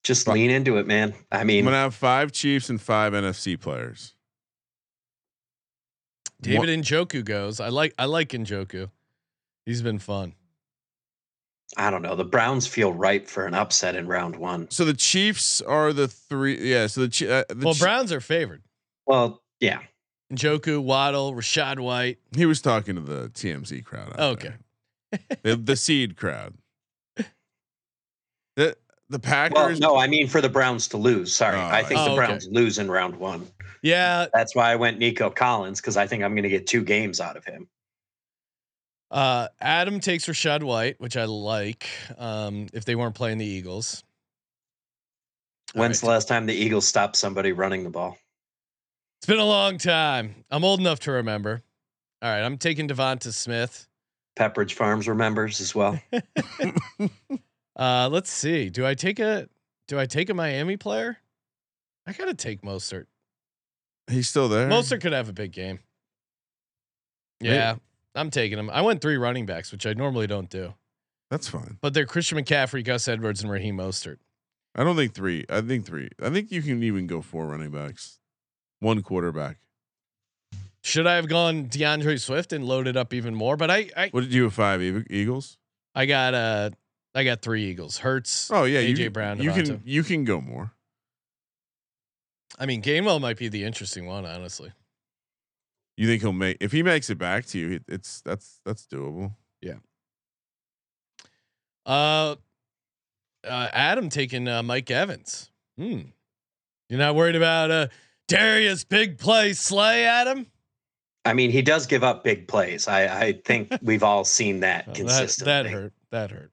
Just 0.03 0.25
But- 0.25 0.33
lean 0.33 0.49
into 0.51 0.77
it, 0.77 0.87
man. 0.87 1.13
I 1.31 1.43
mean, 1.43 1.59
I'm 1.59 1.65
gonna 1.65 1.77
have 1.77 1.95
five 1.95 2.31
Chiefs 2.31 2.69
and 2.69 2.81
five 2.81 3.13
NFC 3.13 3.55
players. 3.59 4.13
David 6.41 6.69
Njoku 6.79 7.23
goes. 7.25 7.59
I 7.59 7.69
like 7.69 7.93
I 7.97 8.05
like 8.05 8.29
Njoku. 8.29 8.91
He's 9.65 9.81
been 9.81 9.99
fun. 9.99 10.33
I 11.75 11.89
don't 11.89 12.01
know. 12.01 12.15
The 12.15 12.23
Browns 12.23 12.65
feel 12.67 12.93
ripe 12.93 13.27
for 13.27 13.45
an 13.45 13.53
upset 13.53 13.95
in 13.95 14.07
round 14.07 14.35
one. 14.37 14.69
So 14.71 14.85
the 14.85 14.93
Chiefs 14.93 15.61
are 15.61 15.91
the 15.91 16.07
three. 16.07 16.57
Yeah. 16.71 16.87
So 16.87 17.05
the, 17.05 17.09
Chi- 17.09 17.27
uh, 17.31 17.43
the 17.49 17.65
Well, 17.65 17.73
Chi- 17.73 17.79
Browns 17.79 18.11
are 18.13 18.21
favored. 18.21 18.63
Well, 19.05 19.43
yeah. 19.59 19.79
Njoku, 20.33 20.81
Waddle, 20.83 21.33
Rachaad 21.33 21.79
White. 21.79 22.19
he 22.35 22.45
was 22.45 22.61
talking 22.61 22.95
to 22.95 23.01
the 23.01 23.29
TMZ 23.29 23.83
crowd. 23.85 24.13
Okay. 24.19 24.53
the, 25.43 25.55
the 25.55 25.75
seed 25.75 26.17
crowd. 26.17 26.53
The 27.15 27.25
the 28.55 28.75
Well, 29.11 29.19
Packers. 29.19 29.79
no, 29.79 29.95
I 29.97 30.07
mean 30.07 30.27
for 30.27 30.41
the 30.41 30.49
Browns 30.49 30.87
to 30.89 30.97
lose. 30.97 31.33
Sorry, 31.33 31.55
Oh, 31.57 31.61
I 31.65 31.83
think 31.83 31.99
I 32.01 32.03
the 32.05 32.09
see. 32.09 32.15
Browns 32.15 32.47
lose 32.51 32.77
in 32.77 32.89
round 32.91 33.15
one. 33.15 33.47
Yeah, 33.83 34.25
That's 34.33 34.53
why 34.55 34.71
I 34.71 34.75
went 34.75 34.97
Nico 34.97 35.29
Collins 35.29 35.79
because 35.79 35.95
I 35.95 36.07
think 36.07 36.23
I'm 36.23 36.33
going 36.33 36.43
to 36.43 36.49
get 36.49 36.65
two 36.67 36.83
games 36.83 37.21
out 37.21 37.37
of 37.37 37.45
him. 37.45 37.69
uh, 39.11 39.47
Adam 39.61 39.99
takes 40.01 40.25
Rachaad 40.25 40.63
White, 40.63 40.99
which 40.99 41.15
I 41.15 41.23
like. 41.25 41.87
Um, 42.17 42.67
if 42.73 42.83
they 42.83 42.95
weren't 42.95 43.15
playing 43.15 43.37
the 43.37 43.45
Eagles. 43.45 44.03
When's 45.73 46.01
right. 46.01 46.07
the 46.07 46.11
last 46.13 46.27
time 46.27 46.45
the 46.47 46.55
Eagles 46.55 46.87
stopped 46.87 47.15
somebody 47.15 47.51
running 47.53 47.83
the 47.83 47.89
ball? 47.91 48.17
It's 49.19 49.27
been 49.27 49.39
a 49.39 49.45
long 49.45 49.77
time. 49.77 50.43
I'm 50.49 50.63
old 50.63 50.79
enough 50.79 50.99
to 51.01 51.11
remember. 51.11 51.61
All 52.21 52.29
right, 52.29 52.41
I'm 52.43 52.57
taking 52.57 52.87
DeVonta 52.87 53.33
Smith. 53.33 53.87
Pepperidge 54.37 54.73
Farms 54.73 55.07
remembers 55.07 55.59
as 55.61 55.73
well. 55.75 55.99
Uh, 57.79 58.09
let's 58.11 58.31
see. 58.31 58.71
Do 58.71 58.87
I 58.87 58.95
take 58.95 59.19
a 59.19 59.47
do 59.87 59.99
I 59.99 60.07
take 60.07 60.31
a 60.31 60.33
Miami 60.33 60.77
player? 60.77 61.19
I 62.07 62.13
gotta 62.13 62.33
take 62.33 62.63
Mostert. 62.63 63.05
He's 64.09 64.27
still 64.27 64.49
there. 64.49 64.67
Mostert 64.67 64.99
could 65.01 65.13
have 65.13 65.29
a 65.29 65.33
big 65.33 65.51
game. 65.51 65.77
Maybe. 67.39 67.53
Yeah, 67.53 67.75
I'm 68.15 68.31
taking 68.31 68.57
him. 68.57 68.71
I 68.71 68.81
went 68.81 68.99
three 69.01 69.17
running 69.17 69.45
backs, 69.45 69.71
which 69.71 69.85
I 69.85 69.93
normally 69.93 70.25
don't 70.25 70.49
do, 70.49 70.73
That's 71.29 71.47
fine. 71.47 71.77
but 71.79 71.93
they're 71.93 72.07
Christian 72.07 72.39
McCaffrey, 72.39 72.83
Gus 72.83 73.07
Edwards, 73.07 73.43
and 73.43 73.51
Raheem 73.51 73.77
Mostert. 73.77 74.17
I 74.73 74.83
don't 74.83 74.95
think 74.95 75.13
three. 75.13 75.45
I 75.47 75.61
think 75.61 75.85
three. 75.85 76.09
I 76.19 76.31
think 76.31 76.51
you 76.51 76.63
can 76.63 76.81
even 76.81 77.05
go 77.05 77.21
four 77.21 77.45
running 77.45 77.69
backs, 77.69 78.17
one 78.79 79.01
quarterback. 79.03 79.57
Should 80.83 81.05
I 81.07 81.15
have 81.15 81.27
gone 81.27 81.67
D'Andre 81.67 82.15
Swift 82.17 82.53
and 82.53 82.63
loaded 82.63 82.95
up 82.95 83.13
even 83.13 83.35
more? 83.35 83.57
But 83.57 83.69
I 83.71 83.89
I, 83.97 84.09
What 84.09 84.21
did 84.21 84.33
you 84.33 84.43
have? 84.43 84.53
Five 84.53 84.81
Eagles. 85.09 85.57
I 85.93 86.05
got 86.05 86.33
uh 86.33 86.69
I 87.13 87.23
got 87.23 87.41
three 87.41 87.65
Eagles. 87.65 87.97
Hurts. 87.97 88.49
Oh 88.51 88.63
yeah, 88.63 88.79
AJ 88.81 88.97
you, 88.97 89.09
Brown. 89.09 89.41
You 89.41 89.51
DeVonta. 89.51 89.65
can 89.65 89.81
you 89.85 90.03
can 90.03 90.23
go 90.23 90.39
more. 90.39 90.71
I 92.59 92.65
mean, 92.65 92.81
Gainwell 92.81 93.19
might 93.21 93.37
be 93.37 93.49
the 93.49 93.63
interesting 93.63 94.05
one, 94.05 94.25
honestly. 94.25 94.71
You 95.97 96.07
think 96.07 96.21
he'll 96.21 96.31
make 96.33 96.57
if 96.61 96.71
he 96.71 96.83
makes 96.83 97.09
it 97.09 97.17
back 97.17 97.45
to 97.47 97.59
you? 97.59 97.71
it- 97.71 97.83
It's 97.87 98.21
that's 98.21 98.61
that's 98.63 98.85
doable. 98.87 99.33
Yeah. 99.61 99.75
Uh, 101.85 102.35
uh 103.47 103.69
Adam 103.73 104.09
taking 104.09 104.47
uh, 104.47 104.61
Mike 104.63 104.89
Evans. 104.91 105.49
Hmm. 105.77 106.01
You're 106.89 106.99
not 106.99 107.15
worried 107.15 107.35
about 107.35 107.71
uh 107.71 107.87
Darius 108.27 108.83
big 108.83 109.17
play 109.17 109.53
slay, 109.53 110.05
Adam? 110.05 110.47
I 111.25 111.33
mean, 111.33 111.51
he 111.51 111.61
does 111.61 111.85
give 111.87 112.03
up 112.03 112.23
big 112.23 112.47
plays. 112.47 112.87
I, 112.87 113.21
I 113.27 113.33
think 113.45 113.71
we've 113.81 114.03
all 114.03 114.23
seen 114.23 114.61
that 114.61 114.85
Oh, 114.87 114.93
consistently. 114.93 115.51
that 115.53 115.65
hurt. 115.67 115.93
That 116.11 116.31
hurt. 116.31 116.51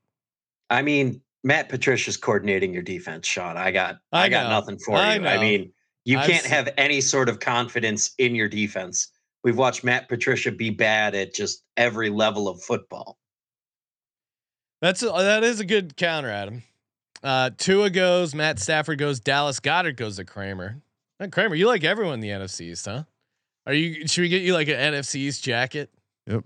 I 0.71 0.83
mean, 0.83 1.21
Matt 1.45 1.69
Patricia's 1.69 2.17
coordinating 2.17 2.73
your 2.73 2.83
defense, 2.83 3.27
Sean. 3.27 3.57
I 3.57 3.71
got 3.71 3.97
I 4.13 4.25
I, 4.25 4.29
got 4.29 4.49
nothing 4.51 4.79
for 4.79 4.97
I 4.97 5.15
you. 5.15 5.21
know. 5.21 5.29
I 5.29 5.39
mean, 5.39 5.73
you 6.05 6.19
I've 6.19 6.27
can't 6.29 6.45
s- 6.45 6.51
have 6.51 6.69
any 6.77 7.01
sort 7.01 7.29
of 7.29 7.41
confidence 7.41 8.13
in 8.19 8.35
your 8.35 8.49
defense 8.49 9.09
We've 9.45 9.59
watched 9.59 9.85
Matt 9.85 10.09
Patricia 10.09 10.51
be 10.51 10.71
bad 10.71 11.15
at 11.15 11.35
just 11.35 11.65
every 11.77 12.09
level 12.09 12.49
of 12.49 12.63
football. 12.63 13.19
That's 14.81 15.03
a, 15.03 15.07
that 15.09 15.45
is 15.45 15.61
a 15.61 15.67
good 15.67 15.99
counter, 15.99 16.31
Adam. 16.31 16.63
Uh, 17.23 17.51
Tua 17.57 17.91
goes, 17.91 18.35
Matt 18.35 18.59
Stafford 18.59 18.99
goes, 18.99 19.21
Dallas 19.21 19.61
Goedert 19.61 19.97
goes 19.97 20.17
to 20.17 20.25
Kramer. 20.25 20.81
Uh, 21.21 21.29
Kramer, 21.31 21.55
you 21.55 21.67
like 21.67 21.85
everyone 21.85 22.15
in 22.15 22.21
the 22.21 22.29
NFC 22.31 22.63
East, 22.63 22.87
huh? 22.87 23.05
Are 23.67 23.73
you? 23.75 24.07
Should 24.07 24.23
we 24.23 24.29
get 24.29 24.43
you 24.43 24.53
like 24.55 24.69
an 24.69 24.75
NFC 24.95 25.17
East 25.17 25.43
jacket? 25.45 25.91
Yep. 26.27 26.45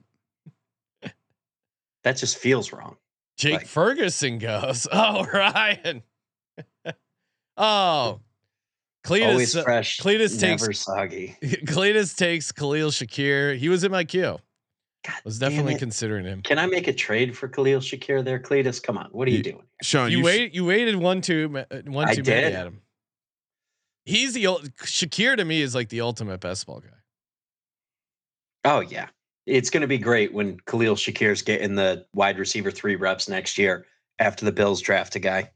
That 2.05 2.17
just 2.17 2.39
feels 2.39 2.73
wrong. 2.73 2.97
Jake 3.37 3.55
Like- 3.55 3.67
Ferguson 3.67 4.39
goes. 4.39 4.87
Oh, 4.93 5.25
Ryan. 5.33 6.03
oh, 7.57 8.21
Cletus. 9.05 9.27
Always 9.29 9.57
uh, 9.57 9.63
fresh, 9.63 9.99
Cletus 9.99 10.39
takes 10.39 10.63
never 10.63 10.73
soggy. 10.73 11.37
Cletus 11.43 12.17
takes 12.17 12.53
Khalil 12.53 12.91
Shakir. 12.91 13.57
He 13.57 13.69
was 13.69 13.85
in 13.85 13.91
my 13.93 14.05
queue. 14.05 14.39
God 15.07 15.15
Was 15.25 15.39
definitely 15.39 15.77
considering 15.77 16.25
him. 16.25 16.43
Can 16.43 16.59
I 16.59 16.67
make 16.67 16.89
a 16.89 16.93
trade 16.93 17.37
for 17.37 17.49
Khalil 17.49 17.81
Shakir 17.81 18.25
there, 18.25 18.39
Cletus? 18.39 18.83
Come 18.83 18.99
on, 18.99 19.09
what 19.13 19.29
are 19.29 19.31
you 19.31 19.39
Ye- 19.39 19.43
doing? 19.43 19.63
Sean, 19.83 20.11
you 20.11 20.19
you 20.19 20.25
wait. 20.25 20.55
You 20.55 20.65
waited 20.65 20.97
one 20.97 21.21
too. 21.21 21.49
ma- 21.49 21.65
uh, 21.71 21.79
One 21.87 22.09
I 22.09 22.15
too 22.15 22.23
many, 22.23 22.43
did. 22.43 22.55
Adam. 22.55 22.81
He's 24.09 24.33
the 24.33 24.47
ul- 24.47 24.61
Shakir 24.81 25.37
to 25.37 25.45
me 25.45 25.61
is 25.61 25.75
like 25.75 25.91
the 25.91 26.01
ultimate 26.01 26.41
best 26.41 26.67
ball 26.67 26.81
guy. 26.81 26.89
Oh 28.65 28.81
yeah, 28.81 29.09
it's 29.45 29.69
going 29.69 29.83
to 29.83 29.87
be 29.87 29.99
great 29.99 30.33
when 30.33 30.59
Khalil 30.61 30.95
Shakir's 30.95 31.43
getting 31.43 31.75
the 31.75 32.07
wide 32.15 32.39
receiver 32.39 32.71
three 32.71 32.97
reps 32.97 33.29
next 33.29 33.59
year 33.59 33.85
after 34.19 34.47
the 34.47 34.53
Bills 34.53 34.81
draft 34.81 35.15
a 35.17 35.19
guy. 35.19 35.51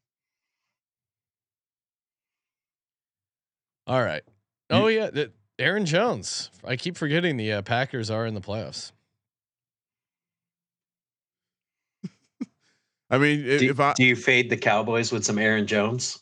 All 3.86 4.02
right. 4.02 4.22
Oh 4.68 4.88
yeah, 4.88 5.08
th- 5.10 5.30
Aaron 5.58 5.86
Jones. 5.86 6.50
I 6.62 6.76
keep 6.76 6.98
forgetting 6.98 7.38
the 7.38 7.52
uh, 7.54 7.62
Packers 7.62 8.10
are 8.10 8.26
in 8.26 8.34
the 8.34 8.42
playoffs. 8.42 8.92
I 13.10 13.16
mean, 13.16 13.46
if, 13.46 13.60
Do, 13.60 13.70
if 13.70 13.80
I 13.80 13.94
do 13.94 14.04
you 14.04 14.14
fade 14.14 14.50
the 14.50 14.58
Cowboys 14.58 15.10
with 15.10 15.24
some 15.24 15.38
Aaron 15.38 15.66
Jones? 15.66 16.18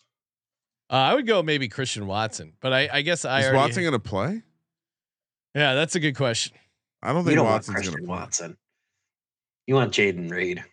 Uh, 0.90 0.94
I 0.94 1.14
would 1.14 1.26
go 1.26 1.42
maybe 1.42 1.68
Christian 1.68 2.06
Watson, 2.06 2.54
but 2.60 2.72
I, 2.72 2.88
I 2.92 3.02
guess 3.02 3.24
I 3.24 3.40
is 3.40 3.44
already. 3.46 3.58
Watson 3.58 3.82
going 3.84 3.92
to 3.92 3.98
play? 3.98 4.42
yeah, 5.54 5.74
that's 5.74 5.94
a 5.94 6.00
good 6.00 6.16
question. 6.16 6.56
I 7.02 7.12
don't 7.12 7.24
think 7.24 7.36
don't 7.36 7.46
Watson's 7.46 7.82
going 7.82 7.92
to 7.92 7.98
play. 7.98 8.06
Watson. 8.06 8.56
You 9.66 9.76
want 9.76 9.92
Jayden 9.92 10.30
Reed. 10.30 10.64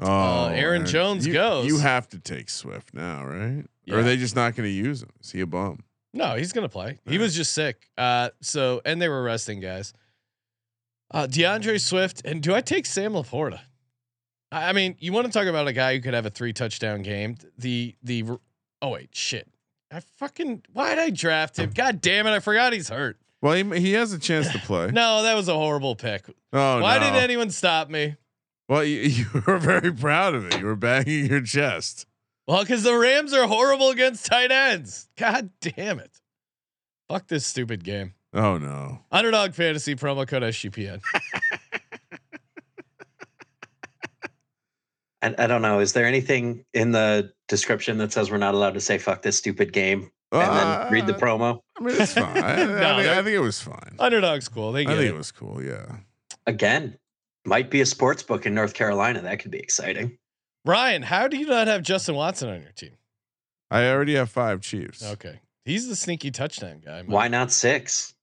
Oh, 0.00 0.46
Aaron 0.46 0.86
Jones 0.86 1.26
you, 1.26 1.34
goes. 1.34 1.66
You 1.66 1.78
have 1.78 2.08
to 2.08 2.18
take 2.18 2.48
Swift 2.48 2.94
now, 2.94 3.24
right? 3.24 3.64
Or 3.90 3.98
are 3.98 4.02
they 4.02 4.16
just 4.16 4.34
not 4.34 4.56
going 4.56 4.68
to 4.68 4.74
use 4.74 5.02
him? 5.02 5.10
Is 5.20 5.30
he 5.30 5.42
a 5.42 5.46
bum? 5.46 5.84
No, 6.14 6.36
he's 6.36 6.52
gonna 6.52 6.68
play. 6.68 6.98
He 7.06 7.18
was 7.18 7.34
just 7.34 7.52
sick. 7.52 7.88
Uh, 7.96 8.30
so 8.40 8.82
and 8.84 9.00
they 9.00 9.08
were 9.08 9.22
resting 9.22 9.60
guys. 9.60 9.94
Uh, 11.10 11.26
D'Andre 11.26 11.78
Swift 11.78 12.22
and 12.24 12.42
do 12.42 12.54
I 12.54 12.60
take 12.60 12.86
Sam 12.86 13.12
LaPorta? 13.12 13.60
I, 14.50 14.70
I 14.70 14.72
mean, 14.72 14.96
you 14.98 15.12
want 15.12 15.26
to 15.26 15.32
talk 15.32 15.46
about 15.46 15.68
a 15.68 15.72
guy 15.72 15.94
who 15.94 16.00
could 16.00 16.14
have 16.14 16.26
a 16.26 16.30
three 16.30 16.52
touchdown 16.52 17.02
game? 17.02 17.36
The 17.56 17.96
the 18.02 18.24
oh 18.82 18.90
wait 18.90 19.10
shit. 19.12 19.48
I 19.90 20.00
fucking 20.00 20.64
why 20.72 20.90
did 20.90 20.98
I 20.98 21.10
draft 21.10 21.58
him? 21.58 21.70
God 21.74 22.00
damn 22.00 22.26
it! 22.26 22.32
I 22.32 22.40
forgot 22.40 22.72
he's 22.72 22.88
hurt. 22.88 23.18
Well, 23.40 23.54
he, 23.54 23.80
he 23.80 23.92
has 23.92 24.12
a 24.12 24.18
chance 24.18 24.50
to 24.52 24.58
play. 24.58 24.90
No, 24.90 25.22
that 25.22 25.34
was 25.34 25.48
a 25.48 25.54
horrible 25.54 25.96
pick. 25.96 26.26
Oh, 26.52 26.80
why 26.80 26.98
no. 26.98 27.04
did 27.04 27.14
anyone 27.14 27.50
stop 27.50 27.88
me? 27.90 28.16
Well, 28.68 28.84
you, 28.84 29.00
you 29.00 29.26
were 29.46 29.58
very 29.58 29.92
proud 29.92 30.34
of 30.34 30.46
it. 30.46 30.58
You 30.60 30.66
were 30.66 30.76
banging 30.76 31.26
your 31.26 31.40
chest. 31.40 32.06
Well, 32.46 32.62
because 32.62 32.82
the 32.82 32.96
Rams 32.96 33.32
are 33.32 33.46
horrible 33.46 33.90
against 33.90 34.26
tight 34.26 34.50
ends. 34.50 35.08
God 35.16 35.50
damn 35.60 35.98
it! 35.98 36.20
Fuck 37.08 37.28
this 37.28 37.46
stupid 37.46 37.84
game. 37.84 38.14
Oh 38.34 38.56
no. 38.56 39.00
Underdog 39.10 39.54
fantasy 39.54 39.94
promo 39.94 40.26
code 40.26 40.42
SGPN. 40.42 41.00
I, 45.22 45.34
I 45.38 45.46
don't 45.46 45.62
know. 45.62 45.78
Is 45.80 45.92
there 45.92 46.06
anything 46.06 46.64
in 46.74 46.92
the 46.92 47.32
description 47.48 47.98
that 47.98 48.12
says 48.12 48.30
we're 48.30 48.36
not 48.38 48.54
allowed 48.54 48.74
to 48.74 48.80
say 48.80 48.98
"fuck 48.98 49.22
this 49.22 49.38
stupid 49.38 49.72
game" 49.72 50.10
and 50.32 50.56
then 50.56 50.92
read 50.92 51.06
the 51.06 51.14
Uh, 51.14 51.18
promo? 51.18 51.60
I 51.78 51.82
mean, 51.82 51.96
it's 52.00 52.14
fine. 52.14 52.36
I, 52.44 52.52
I 52.54 52.56
No, 52.56 52.64
think, 52.64 52.80
I 52.80 53.02
they're- 53.02 53.14
think 53.24 53.34
it 53.36 53.40
was 53.40 53.60
fine. 53.60 53.96
Underdog's 53.98 54.48
cool. 54.48 54.72
They 54.72 54.82
I 54.82 54.86
think 54.86 55.00
it. 55.00 55.06
it 55.08 55.14
was 55.14 55.30
cool. 55.32 55.62
Yeah. 55.62 55.96
Again, 56.46 56.96
might 57.44 57.70
be 57.70 57.80
a 57.80 57.86
sports 57.86 58.22
book 58.22 58.46
in 58.46 58.54
North 58.54 58.74
Carolina. 58.74 59.20
That 59.22 59.38
could 59.38 59.50
be 59.50 59.58
exciting. 59.58 60.18
Ryan, 60.64 61.02
how 61.02 61.28
do 61.28 61.36
you 61.36 61.46
not 61.46 61.66
have 61.66 61.82
Justin 61.82 62.14
Watson 62.14 62.48
on 62.48 62.62
your 62.62 62.72
team? 62.72 62.92
I 63.70 63.88
already 63.88 64.14
have 64.14 64.30
five 64.30 64.60
Chiefs. 64.60 65.02
Okay, 65.04 65.40
he's 65.64 65.88
the 65.88 65.96
sneaky 65.96 66.30
touchdown 66.30 66.80
guy. 66.84 67.02
Why 67.06 67.28
not 67.28 67.50
six? 67.52 68.14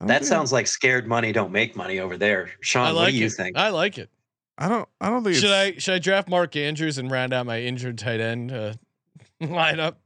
I 0.00 0.04
don't 0.04 0.08
That 0.08 0.24
sounds 0.24 0.52
like 0.52 0.66
scared 0.66 1.06
money 1.06 1.32
don't 1.32 1.52
make 1.52 1.76
money 1.76 2.00
over 2.00 2.16
there. 2.16 2.50
Sean, 2.60 2.86
I 2.88 2.92
what 2.92 3.10
do 3.10 3.16
you 3.16 3.26
it. 3.26 3.32
think? 3.32 3.56
I 3.56 3.68
like 3.70 3.98
it. 3.98 4.10
I 4.56 4.68
don't. 4.68 4.88
I 5.00 5.10
don't 5.10 5.24
think. 5.24 5.36
Should 5.36 5.50
it's, 5.50 5.76
I 5.76 5.78
should 5.78 5.94
I 5.94 5.98
draft 5.98 6.28
Mark 6.28 6.54
Andrews 6.56 6.98
and 6.98 7.10
round 7.10 7.32
out 7.32 7.46
my 7.46 7.60
injured 7.60 7.98
tight 7.98 8.20
end 8.20 8.52
uh, 8.52 8.74
lineup? 9.42 9.96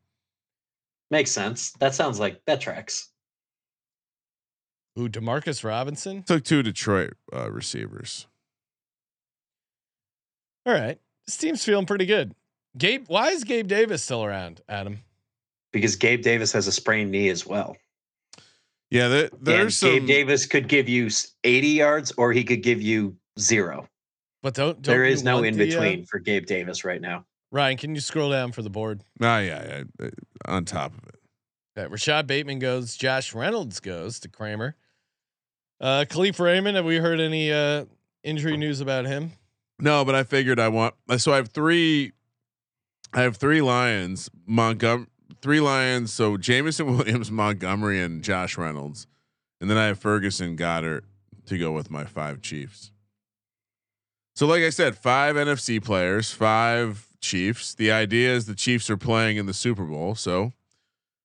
Makes 1.11 1.31
sense. 1.31 1.73
That 1.81 1.95
sounds 1.95 2.19
like 2.19 2.41
that 2.47 2.61
tracks. 2.61 3.09
Ooh, 4.99 5.09
Demarcus 5.09 5.63
Robinson. 5.63 6.23
took 6.25 6.45
two 6.45 6.63
Detroit 6.63 7.13
uh, 7.33 7.51
receivers? 7.51 8.27
All 10.67 10.73
right, 10.73 10.99
this 11.27 11.37
team's 11.37 11.65
feeling 11.65 11.87
pretty 11.87 12.05
good. 12.05 12.35
Gabe, 12.77 13.05
why 13.07 13.29
is 13.29 13.45
Gabe 13.45 13.69
Davis 13.69 14.03
still 14.03 14.25
around, 14.25 14.61
Adam? 14.69 14.99
Because 15.73 15.97
Gabe 15.97 16.23
Davis 16.23 16.53
has 16.53 16.67
a 16.67 16.73
sprained 16.73 17.11
knee 17.11 17.29
as 17.29 17.47
well. 17.47 17.77
Yeah, 18.91 19.09
there, 19.09 19.25
and 19.25 19.33
there's 19.41 19.79
some. 19.79 19.91
Gabe 19.91 20.07
Davis 20.07 20.47
could 20.47 20.69
give 20.69 20.89
you 20.89 21.09
80 21.45 21.69
yards 21.69 22.13
or 22.13 22.33
he 22.33 22.43
could 22.45 22.63
give 22.63 22.83
you 22.83 23.17
zero. 23.39 23.89
But 24.43 24.55
don't, 24.55 24.81
don't 24.83 24.93
there 24.93 25.05
you 25.05 25.13
is 25.13 25.25
no 25.25 25.43
in 25.43 25.57
the, 25.57 25.65
uh, 25.65 25.67
between 25.67 26.05
for 26.05 26.19
Gabe 26.19 26.47
Davis 26.47 26.85
right 26.85 27.01
now. 27.01 27.25
Ryan, 27.51 27.77
can 27.77 27.95
you 27.95 28.01
scroll 28.01 28.31
down 28.31 28.53
for 28.53 28.63
the 28.63 28.71
board? 28.71 29.03
Ah, 29.23 29.39
yeah, 29.39 29.83
yeah, 30.01 30.07
uh, 30.07 30.11
on 30.45 30.65
top 30.65 30.93
of 30.93 31.09
it. 31.09 31.17
That 31.77 31.91
Rashod 31.91 32.27
Bateman 32.27 32.59
goes, 32.59 32.97
Josh 32.97 33.35
Reynolds 33.35 33.81
goes 33.81 34.21
to 34.21 34.29
Kramer. 34.29 34.77
Uh, 35.81 36.05
Kalif 36.09 36.39
Raymond, 36.41 36.77
have 36.77 36.85
we 36.85 36.97
heard 36.97 37.21
any 37.21 37.53
uh, 37.53 37.85
injury 38.23 38.57
news 38.57 38.81
about 38.81 39.07
him? 39.07 39.33
No, 39.79 40.05
but 40.05 40.15
I 40.15 40.25
figured 40.25 40.59
I 40.59 40.69
want. 40.69 40.95
So 41.19 41.33
I 41.33 41.37
have 41.37 41.49
three. 41.49 42.13
I 43.15 43.23
have 43.23 43.37
three 43.37 43.63
Lions. 43.63 44.29
Montgomery, 44.45 45.07
three 45.41 45.61
Lions. 45.61 46.13
So 46.13 46.37
Jameson 46.37 46.97
Williams, 46.99 47.31
Montgomery, 47.31 48.01
and 48.01 48.23
Josh 48.25 48.59
Reynolds, 48.59 49.07
and 49.61 49.71
then 49.71 49.79
I 49.79 49.87
have 49.87 49.99
Ferguson, 49.99 50.57
Goedert 50.57 51.03
to 51.47 51.59
go 51.59 51.73
with 51.73 51.91
my 51.91 52.05
five 52.05 52.43
Chiefs. 52.43 52.91
So, 54.39 54.47
like 54.47 54.63
I 54.63 54.71
said, 54.71 54.97
five 54.97 55.35
NFC 55.35 55.83
players, 55.83 56.31
five 56.31 57.09
Chiefs. 57.21 57.75
The 57.75 57.91
idea 57.91 58.33
is 58.33 58.47
the 58.47 58.55
Chiefs 58.55 58.89
are 58.89 58.97
playing 58.97 59.37
in 59.37 59.47
the 59.47 59.53
Super 59.53 59.83
Bowl, 59.83 60.15
so 60.15 60.53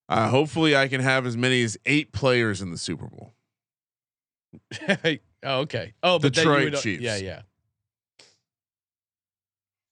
uh, 0.10 0.30
hopefully 0.30 0.76
I 0.76 0.88
can 0.88 0.99
have 0.99 1.28
as 1.28 1.38
many 1.38 1.62
as 1.62 1.78
eight 1.86 2.12
players 2.12 2.60
in 2.60 2.71
the 2.71 2.78
Super 2.80 3.06
Bowl. 3.06 3.36
oh, 5.43 5.60
okay. 5.60 5.93
Oh, 6.02 6.17
but 6.17 6.34
then 6.34 6.43
you 6.43 6.52
Detroit 6.54 6.73
would- 6.73 6.82
Chiefs. 6.82 7.04
Yeah, 7.04 7.17
yeah. 7.17 7.41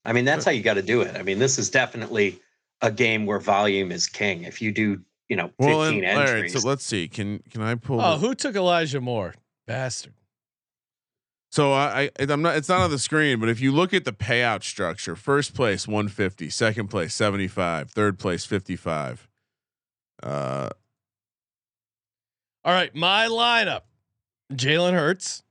I 0.03 0.13
mean, 0.13 0.25
that's 0.25 0.43
how 0.43 0.49
you 0.49 0.63
got 0.63 0.73
to 0.73 0.81
do 0.81 1.01
it. 1.01 1.15
I 1.15 1.21
mean, 1.21 1.37
this 1.37 1.59
is 1.59 1.69
definitely 1.69 2.39
a 2.81 2.89
game 2.91 3.27
where 3.27 3.37
volume 3.37 3.91
is 3.91 4.07
king. 4.07 4.45
If 4.45 4.63
you 4.63 4.71
do, 4.71 4.99
you 5.29 5.35
know, 5.35 5.51
15 5.59 5.67
Well, 5.67 5.83
and, 5.83 6.05
all 6.07 6.15
right. 6.15 6.27
entries. 6.27 6.59
So 6.59 6.67
let's 6.67 6.83
see. 6.83 7.07
Can 7.07 7.43
can 7.51 7.61
I 7.61 7.75
pull? 7.75 8.01
Oh, 8.01 8.17
the- 8.17 8.27
who 8.27 8.33
took 8.33 8.55
Elijah 8.55 8.99
Moore? 8.99 9.35
Bastard. 9.67 10.15
So 11.51 11.73
I, 11.73 12.03
I 12.03 12.09
I'm 12.29 12.41
not 12.41 12.55
it's 12.55 12.69
not 12.69 12.79
on 12.79 12.89
the 12.91 12.97
screen, 12.99 13.39
but 13.39 13.49
if 13.49 13.59
you 13.59 13.71
look 13.73 13.93
at 13.93 14.05
the 14.05 14.13
payout 14.13 14.63
structure, 14.63 15.15
first 15.17 15.53
place 15.53 15.85
150, 15.87 16.49
second 16.49 16.87
place 16.87 17.13
75, 17.13 17.91
third 17.91 18.17
place 18.17 18.45
55. 18.45 19.27
Uh 20.23 20.69
All 22.63 22.73
right, 22.73 22.93
my 22.95 23.25
lineup: 23.27 23.81
Jalen 24.53 24.93
Hurts, 24.93 25.43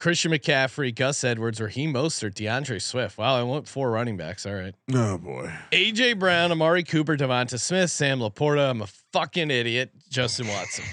Christian 0.00 0.32
McCaffrey, 0.32 0.92
Gus 0.92 1.22
Edwards, 1.22 1.60
Raheem 1.60 1.92
Mostert, 1.92 2.34
D'Andre 2.34 2.78
Swift. 2.80 3.16
Wow, 3.16 3.36
I 3.36 3.42
want 3.44 3.68
four 3.68 3.90
running 3.92 4.16
backs. 4.16 4.44
All 4.44 4.54
right, 4.54 4.74
oh 4.92 5.18
boy. 5.18 5.52
AJ 5.70 6.18
Brown, 6.18 6.50
Amari 6.50 6.82
Cooper, 6.82 7.16
DeVonta 7.16 7.60
Smith, 7.60 7.90
Sam 7.92 8.18
LaPorta. 8.18 8.70
I'm 8.70 8.82
a 8.82 8.88
fucking 9.12 9.50
idiot. 9.52 9.90
Justin 10.10 10.48
Watson. 10.48 10.84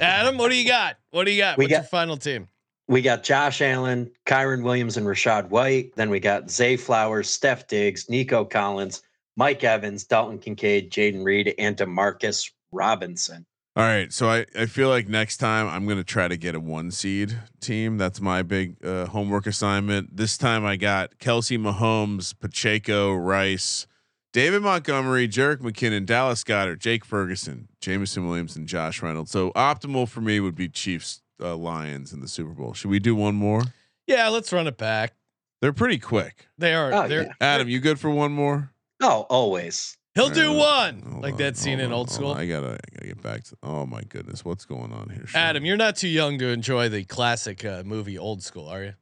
Adam, 0.00 0.38
what 0.38 0.50
do 0.50 0.56
you 0.56 0.66
got? 0.66 0.96
What 1.10 1.24
do 1.24 1.30
you 1.30 1.38
got? 1.42 1.56
We 1.58 1.64
What's 1.64 1.70
your 1.72 1.80
got- 1.82 1.90
final 1.90 2.16
team? 2.16 2.48
We 2.88 3.02
got 3.02 3.22
Josh 3.22 3.60
Allen, 3.60 4.10
Kyren 4.24 4.62
Williams, 4.62 4.96
and 4.96 5.06
Rachaad 5.06 5.50
White. 5.50 5.94
Then 5.96 6.08
we 6.08 6.20
got 6.20 6.50
Zay 6.50 6.76
Flowers, 6.76 7.28
Steph 7.28 7.68
Diggs, 7.68 8.08
Nico 8.08 8.46
Collins, 8.46 9.02
Mike 9.36 9.62
Evans, 9.62 10.04
Dalton 10.04 10.38
Kincaid, 10.38 10.90
Jayden 10.90 11.22
Reed, 11.22 11.54
and 11.58 11.76
Demarcus 11.76 12.50
Robinson. 12.72 13.44
All 13.76 13.84
right, 13.84 14.12
so 14.12 14.28
I, 14.28 14.46
I 14.58 14.66
feel 14.66 14.88
like 14.88 15.06
next 15.06 15.36
time 15.36 15.68
I'm 15.68 15.86
gonna 15.86 16.02
try 16.02 16.26
to 16.26 16.36
get 16.36 16.56
a 16.56 16.60
one 16.60 16.90
seed 16.90 17.38
team. 17.60 17.98
That's 17.98 18.20
my 18.20 18.42
big 18.42 18.84
uh, 18.84 19.06
homework 19.06 19.46
assignment. 19.46 20.16
This 20.16 20.36
time 20.36 20.64
I 20.64 20.76
got 20.76 21.18
Kelce 21.18 21.56
Mahomes, 21.58 22.34
Pacheco, 22.40 23.14
Rice, 23.14 23.86
David 24.32 24.62
Montgomery, 24.62 25.28
Jerick 25.28 25.58
McKinnon, 25.58 26.06
Dallas 26.06 26.42
Goedert, 26.42 26.80
Jake 26.80 27.04
Ferguson, 27.04 27.68
Jameson 27.80 28.26
Williams, 28.26 28.56
and 28.56 28.66
Josh 28.66 29.00
Reynolds. 29.00 29.30
So 29.30 29.52
optimal 29.52 30.08
for 30.08 30.22
me 30.22 30.40
would 30.40 30.56
be 30.56 30.68
Chiefs 30.68 31.22
uh, 31.40 31.56
Lions 31.56 32.12
in 32.12 32.20
the 32.20 32.28
Super 32.28 32.50
Bowl. 32.52 32.72
Should 32.74 32.90
we 32.90 32.98
do 32.98 33.14
one 33.14 33.34
more? 33.34 33.62
Yeah, 34.06 34.28
let's 34.28 34.52
run 34.52 34.66
it 34.66 34.76
back. 34.78 35.14
They're 35.60 35.72
pretty 35.72 35.98
quick. 35.98 36.48
They 36.56 36.74
are. 36.74 36.92
Oh, 36.92 37.08
they're, 37.08 37.24
yeah. 37.24 37.32
Adam, 37.40 37.68
you 37.68 37.80
good 37.80 37.98
for 37.98 38.10
one 38.10 38.32
more? 38.32 38.72
Oh, 39.02 39.26
always. 39.28 39.96
He'll 40.14 40.30
do 40.30 40.52
one 40.52 41.02
hold 41.02 41.22
like 41.22 41.34
on, 41.34 41.38
that 41.38 41.56
scene 41.56 41.78
hold 41.78 41.86
in 41.86 41.92
old 41.92 42.08
hold 42.08 42.10
school. 42.10 42.30
on. 42.32 42.38
I 42.38 42.46
gotta, 42.46 42.72
I 42.72 42.94
gotta 42.94 43.06
get 43.06 43.22
back 43.22 43.44
to. 43.44 43.56
Oh 43.62 43.86
my 43.86 44.02
goodness, 44.02 44.44
what's 44.44 44.64
going 44.64 44.92
on 44.92 45.10
here? 45.10 45.26
Sean? 45.28 45.40
Adam, 45.40 45.64
you're 45.64 45.76
not 45.76 45.94
too 45.96 46.08
young 46.08 46.38
to 46.38 46.48
enjoy 46.48 46.88
the 46.88 47.04
classic 47.04 47.64
uh, 47.64 47.82
movie 47.84 48.18
Old 48.18 48.42
School, 48.42 48.66
are 48.66 48.82
you? 48.82 48.94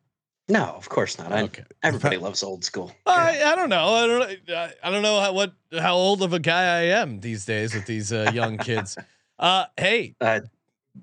No, 0.49 0.65
of 0.65 0.89
course 0.91 1.19
not. 1.19 1.33
I, 1.33 1.43
Okay. 1.45 1.65
Everybody 1.83 2.19
loves 2.19 2.43
old 2.43 2.65
school. 2.65 2.93
I, 3.07 3.43
I 3.43 3.55
don't 3.57 3.69
know. 3.71 3.89
I 3.95 4.07
don't. 4.07 4.49
know. 4.49 4.55
I- 4.55 4.73
I 4.83 4.91
don't 4.91 5.03
know 5.03 5.19
how 5.21 5.33
what 5.33 5.53
how 5.79 5.95
old 5.95 6.23
of 6.23 6.33
a 6.35 6.39
guy 6.39 6.63
I 6.81 6.83
am 7.01 7.21
these 7.21 7.45
days 7.47 7.75
with 7.75 7.87
these 7.87 8.13
uh, 8.13 8.31
young 8.35 8.59
kids. 8.59 8.97
Uh, 9.39 9.67
hey, 9.77 10.15
Uh, 10.19 10.41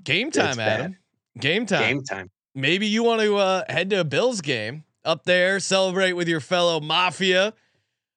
game 0.04 0.30
it's 0.30 0.38
time, 0.38 0.58
bad. 0.58 0.96
Game 1.40 1.66
time. 1.66 1.82
Game 1.82 2.04
time. 2.04 2.30
Maybe 2.56 2.88
you 2.88 3.04
want 3.04 3.22
to 3.22 3.38
uh, 3.38 3.64
head 3.68 3.90
to 3.92 4.02
a 4.02 4.04
Bills 4.04 4.42
game 4.42 4.84
up 5.04 5.24
there, 5.26 5.60
celebrate 5.60 6.14
with 6.14 6.28
your 6.28 6.40
fellow 6.40 6.80
Mafia. 6.80 7.54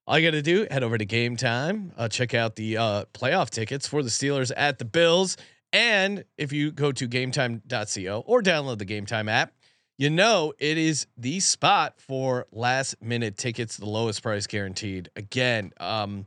All 0.06 0.18
you 0.18 0.26
got 0.26 0.36
to 0.36 0.42
do, 0.42 0.66
head 0.70 0.84
over 0.84 0.96
to 0.96 1.06
Gametime, 1.06 1.90
uh, 1.96 2.08
check 2.08 2.32
out 2.32 2.54
the 2.54 2.76
uh, 2.76 3.04
playoff 3.12 3.50
tickets 3.50 3.88
for 3.88 4.04
the 4.04 4.08
Steelers 4.08 4.52
at 4.56 4.78
the 4.78 4.84
Bills, 4.84 5.36
and 5.72 6.24
if 6.38 6.52
you 6.52 6.70
go 6.70 6.92
to 6.92 7.08
GameTime.co 7.08 8.22
or 8.24 8.40
download 8.40 8.78
the 8.78 8.86
Gametime 8.86 9.28
app, 9.28 9.52
you 9.98 10.08
know 10.10 10.52
it 10.58 10.78
is 10.78 11.08
the 11.16 11.40
spot 11.40 11.94
for 11.98 12.46
last 12.52 13.02
minute 13.02 13.36
tickets, 13.36 13.76
the 13.76 13.86
lowest 13.86 14.22
price 14.22 14.46
guaranteed. 14.46 15.10
Again, 15.16 15.72
um, 15.80 16.26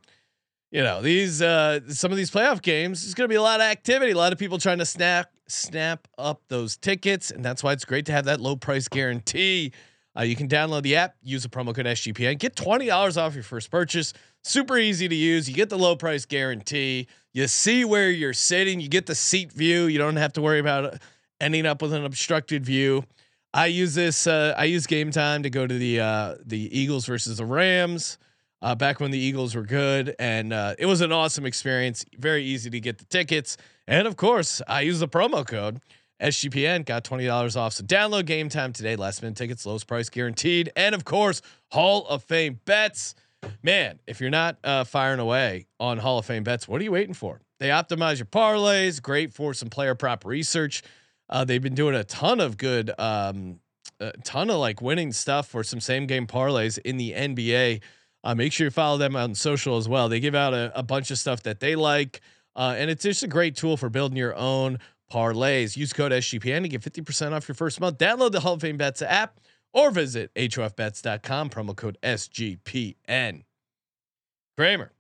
you 0.71 0.83
know 0.83 1.01
these 1.01 1.41
uh, 1.41 1.79
some 1.89 2.11
of 2.11 2.17
these 2.17 2.31
playoff 2.31 2.61
games. 2.61 3.01
There's 3.03 3.13
going 3.13 3.27
to 3.27 3.31
be 3.31 3.35
a 3.37 3.41
lot 3.41 3.59
of 3.59 3.65
activity, 3.65 4.11
a 4.11 4.17
lot 4.17 4.33
of 4.33 4.39
people 4.39 4.57
trying 4.57 4.79
to 4.79 4.85
snap 4.85 5.31
snap 5.47 6.07
up 6.17 6.41
those 6.47 6.77
tickets, 6.77 7.31
and 7.31 7.43
that's 7.43 7.63
why 7.63 7.73
it's 7.73 7.85
great 7.85 8.05
to 8.05 8.11
have 8.11 8.25
that 8.25 8.39
low 8.39 8.55
price 8.55 8.87
guarantee. 8.87 9.71
Uh, 10.17 10.23
you 10.23 10.35
can 10.35 10.47
download 10.47 10.83
the 10.83 10.95
app, 10.95 11.15
use 11.23 11.43
the 11.43 11.49
promo 11.49 11.73
code 11.73 11.85
SGPN, 11.85 12.37
get 12.37 12.55
twenty 12.55 12.85
dollars 12.85 13.17
off 13.17 13.33
your 13.33 13.43
first 13.43 13.71
purchase. 13.71 14.13
Super 14.43 14.77
easy 14.77 15.07
to 15.07 15.15
use. 15.15 15.49
You 15.49 15.55
get 15.55 15.69
the 15.69 15.77
low 15.77 15.95
price 15.95 16.25
guarantee. 16.25 17.07
You 17.33 17.47
see 17.47 17.83
where 17.85 18.09
you're 18.09 18.33
sitting. 18.33 18.79
You 18.79 18.89
get 18.89 19.05
the 19.05 19.15
seat 19.15 19.51
view. 19.51 19.85
You 19.85 19.97
don't 19.97 20.15
have 20.15 20.33
to 20.33 20.41
worry 20.41 20.59
about 20.59 20.85
uh, 20.85 20.97
ending 21.41 21.65
up 21.65 21.81
with 21.81 21.93
an 21.93 22.05
obstructed 22.05 22.65
view. 22.65 23.03
I 23.53 23.67
use 23.67 23.95
this. 23.95 24.27
Uh, 24.27 24.53
I 24.57 24.65
use 24.65 24.85
Gametime 24.85 25.43
to 25.43 25.49
go 25.49 25.65
to 25.65 25.77
the 25.77 25.99
uh, 25.99 26.35
the 26.45 26.77
Eagles 26.77 27.05
versus 27.05 27.37
the 27.37 27.45
Rams. 27.45 28.17
Uh, 28.61 28.75
back 28.75 28.99
when 28.99 29.11
the 29.11 29.17
Eagles 29.17 29.55
were 29.55 29.63
good, 29.63 30.13
and 30.19 30.51
uh, 30.51 30.75
it 30.77 30.85
was 30.85 30.99
an 30.99 31.13
awesome 31.13 31.45
experience. 31.45 32.03
Very 32.17 32.43
easy 32.43 32.69
to 32.69 32.79
get 32.79 32.97
the 32.97 33.05
tickets, 33.05 33.55
and 33.87 34.05
of 34.05 34.17
course, 34.17 34.61
I 34.67 34.81
use 34.81 34.99
the 34.99 35.07
promo 35.07 35.47
code 35.47 35.79
SGPN. 36.21 36.85
Got 36.85 37.03
twenty 37.05 37.25
dollars 37.25 37.55
off. 37.55 37.73
So 37.73 37.83
download 37.83 38.23
Gametime 38.23 38.73
today. 38.73 38.95
Last 38.97 39.21
minute 39.21 39.37
tickets, 39.37 39.65
lowest 39.65 39.87
price 39.87 40.09
guaranteed, 40.09 40.71
and 40.75 40.93
of 40.93 41.05
course, 41.05 41.41
Hall 41.71 42.05
of 42.07 42.23
Fame 42.23 42.59
bets. 42.65 43.15
Man, 43.63 43.99
if 44.05 44.19
you're 44.19 44.29
not 44.29 44.57
uh, 44.65 44.83
firing 44.83 45.19
away 45.19 45.67
on 45.79 45.97
Hall 45.97 46.19
of 46.19 46.25
Fame 46.25 46.43
bets, 46.43 46.67
what 46.67 46.81
are 46.81 46.83
you 46.83 46.91
waiting 46.91 47.13
for? 47.13 47.39
They 47.59 47.69
optimize 47.69 48.17
your 48.17 48.25
parlays. 48.25 49.01
Great 49.01 49.33
for 49.33 49.53
some 49.53 49.69
player 49.69 49.95
prop 49.95 50.25
research. 50.25 50.83
Uh, 51.29 51.45
they've 51.45 51.61
been 51.61 51.75
doing 51.75 51.95
a 51.95 52.03
ton 52.03 52.39
of 52.39 52.57
good, 52.57 52.91
um, 52.99 53.59
a 53.99 54.11
ton 54.23 54.49
of 54.49 54.57
like 54.57 54.81
winning 54.81 55.11
stuff 55.11 55.47
for 55.47 55.63
some 55.63 55.79
same 55.79 56.07
game 56.07 56.25
parlays 56.25 56.79
in 56.79 56.97
the 56.97 57.13
NBA. 57.13 57.81
Uh, 58.23 58.35
make 58.35 58.51
sure 58.51 58.65
you 58.65 58.71
follow 58.71 58.97
them 58.97 59.15
on 59.15 59.33
social 59.33 59.77
as 59.77 59.87
well. 59.87 60.09
They 60.09 60.19
give 60.19 60.35
out 60.35 60.53
a, 60.53 60.71
a 60.77 60.83
bunch 60.83 61.09
of 61.11 61.17
stuff 61.17 61.43
that 61.43 61.59
they 61.59 61.75
like, 61.75 62.21
uh, 62.55 62.75
and 62.77 62.89
it's 62.89 63.03
just 63.03 63.23
a 63.23 63.27
great 63.27 63.55
tool 63.55 63.77
for 63.77 63.89
building 63.89 64.17
your 64.17 64.35
own 64.35 64.79
parlays. 65.11 65.77
Use 65.77 65.93
code 65.93 66.11
SGPN 66.11 66.63
to 66.63 66.67
get 66.69 66.81
50% 66.81 67.31
off 67.31 67.47
your 67.47 67.55
first 67.55 67.79
month. 67.79 67.97
Download 67.97 68.31
the 68.31 68.41
Hall 68.41 68.53
of 68.53 68.61
Fame 68.61 68.77
Bets 68.77 69.01
app 69.01 69.39
or 69.73 69.91
visit 69.91 70.33
HOFBets.com, 70.35 71.49
promo 71.49 71.75
code 71.75 71.97
SGPN. 72.03 73.43
Kramer. 74.57 74.91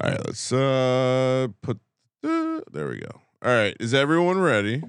All 0.00 0.10
right, 0.10 0.26
let's 0.26 0.52
uh 0.52 1.48
put. 1.60 1.78
Uh, 2.24 2.60
there 2.72 2.88
we 2.88 3.00
go. 3.00 3.20
All 3.42 3.52
right, 3.52 3.76
is 3.80 3.92
everyone 3.92 4.40
ready? 4.40 4.82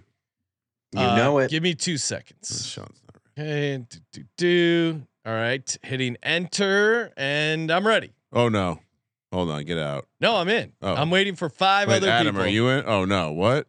You 0.93 0.99
uh, 0.99 1.15
know 1.17 1.39
it. 1.39 1.51
Give 1.51 1.63
me 1.63 1.75
two 1.75 1.97
seconds. 1.97 2.67
Sean's 2.67 3.01
not 3.05 3.21
ready. 3.37 3.49
Okay, 3.51 3.85
do, 3.89 3.99
do, 4.11 4.23
do. 4.37 5.07
All 5.25 5.33
right, 5.33 5.77
hitting 5.83 6.17
enter, 6.23 7.11
and 7.17 7.69
I'm 7.71 7.85
ready. 7.85 8.11
Oh 8.31 8.47
no, 8.49 8.79
hold 9.33 9.49
on, 9.51 9.63
get 9.65 9.77
out. 9.77 10.07
No, 10.21 10.35
I'm 10.37 10.47
in. 10.49 10.71
Oh. 10.81 10.95
I'm 10.95 11.09
waiting 11.11 11.35
for 11.35 11.49
five 11.49 11.87
Wait, 11.89 11.97
other 11.97 12.09
Adam, 12.09 12.33
people. 12.35 12.41
are 12.45 12.49
you 12.49 12.69
in? 12.69 12.83
Oh 12.87 13.05
no, 13.05 13.31
what? 13.33 13.67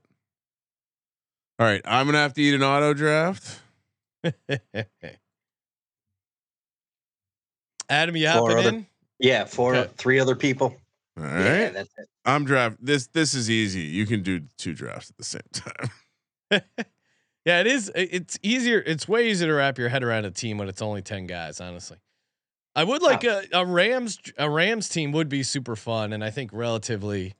All 1.58 1.66
right, 1.66 1.82
I'm 1.84 2.06
gonna 2.06 2.18
have 2.18 2.34
to 2.34 2.42
eat 2.42 2.54
an 2.54 2.62
auto 2.62 2.94
draft. 2.94 3.60
Adam, 7.88 8.16
you 8.16 8.26
Four 8.30 8.50
hopping 8.50 8.56
other- 8.58 8.68
in? 8.76 8.86
Yeah, 9.18 9.44
four, 9.44 9.74
Okay. 9.74 9.92
three 9.98 10.18
other 10.20 10.34
people. 10.36 10.76
All 11.18 11.24
right, 11.24 11.40
Yeah, 11.44 11.68
that's 11.70 11.90
it. 11.98 12.08
I'm 12.24 12.44
draft. 12.44 12.76
This 12.80 13.08
this 13.08 13.34
is 13.34 13.50
easy. 13.50 13.80
You 13.80 14.06
can 14.06 14.22
do 14.22 14.42
two 14.56 14.72
drafts 14.72 15.10
at 15.10 15.16
the 15.18 15.24
same 15.24 15.42
time. 15.52 15.90
Yeah, 17.44 17.60
it 17.60 17.66
is. 17.66 17.90
It's 17.94 18.38
easier. 18.42 18.82
It's 18.84 19.08
way 19.08 19.30
easier 19.30 19.48
to 19.48 19.54
wrap 19.54 19.78
your 19.78 19.88
head 19.88 20.02
around 20.02 20.26
a 20.26 20.30
team 20.30 20.58
when 20.58 20.68
it's 20.68 20.82
only 20.82 21.00
ten 21.00 21.26
guys. 21.26 21.60
Honestly, 21.60 21.96
I 22.76 22.84
would 22.84 23.02
like 23.02 23.24
a, 23.24 23.44
a 23.52 23.64
Rams 23.64 24.18
a 24.36 24.48
Rams 24.50 24.88
team 24.88 25.12
would 25.12 25.28
be 25.28 25.42
super 25.42 25.74
fun, 25.74 26.12
and 26.12 26.22
I 26.22 26.30
think 26.30 26.50
relatively 26.52 27.34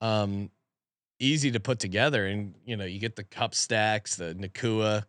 um, 0.00 0.50
easy 1.20 1.50
to 1.50 1.60
put 1.60 1.78
together. 1.78 2.26
And 2.26 2.54
you 2.64 2.76
know, 2.76 2.84
you 2.86 2.98
get 2.98 3.16
the 3.16 3.24
Kupp 3.24 3.54
stacks, 3.54 4.16
the 4.16 4.34
Nacua. 4.34 5.04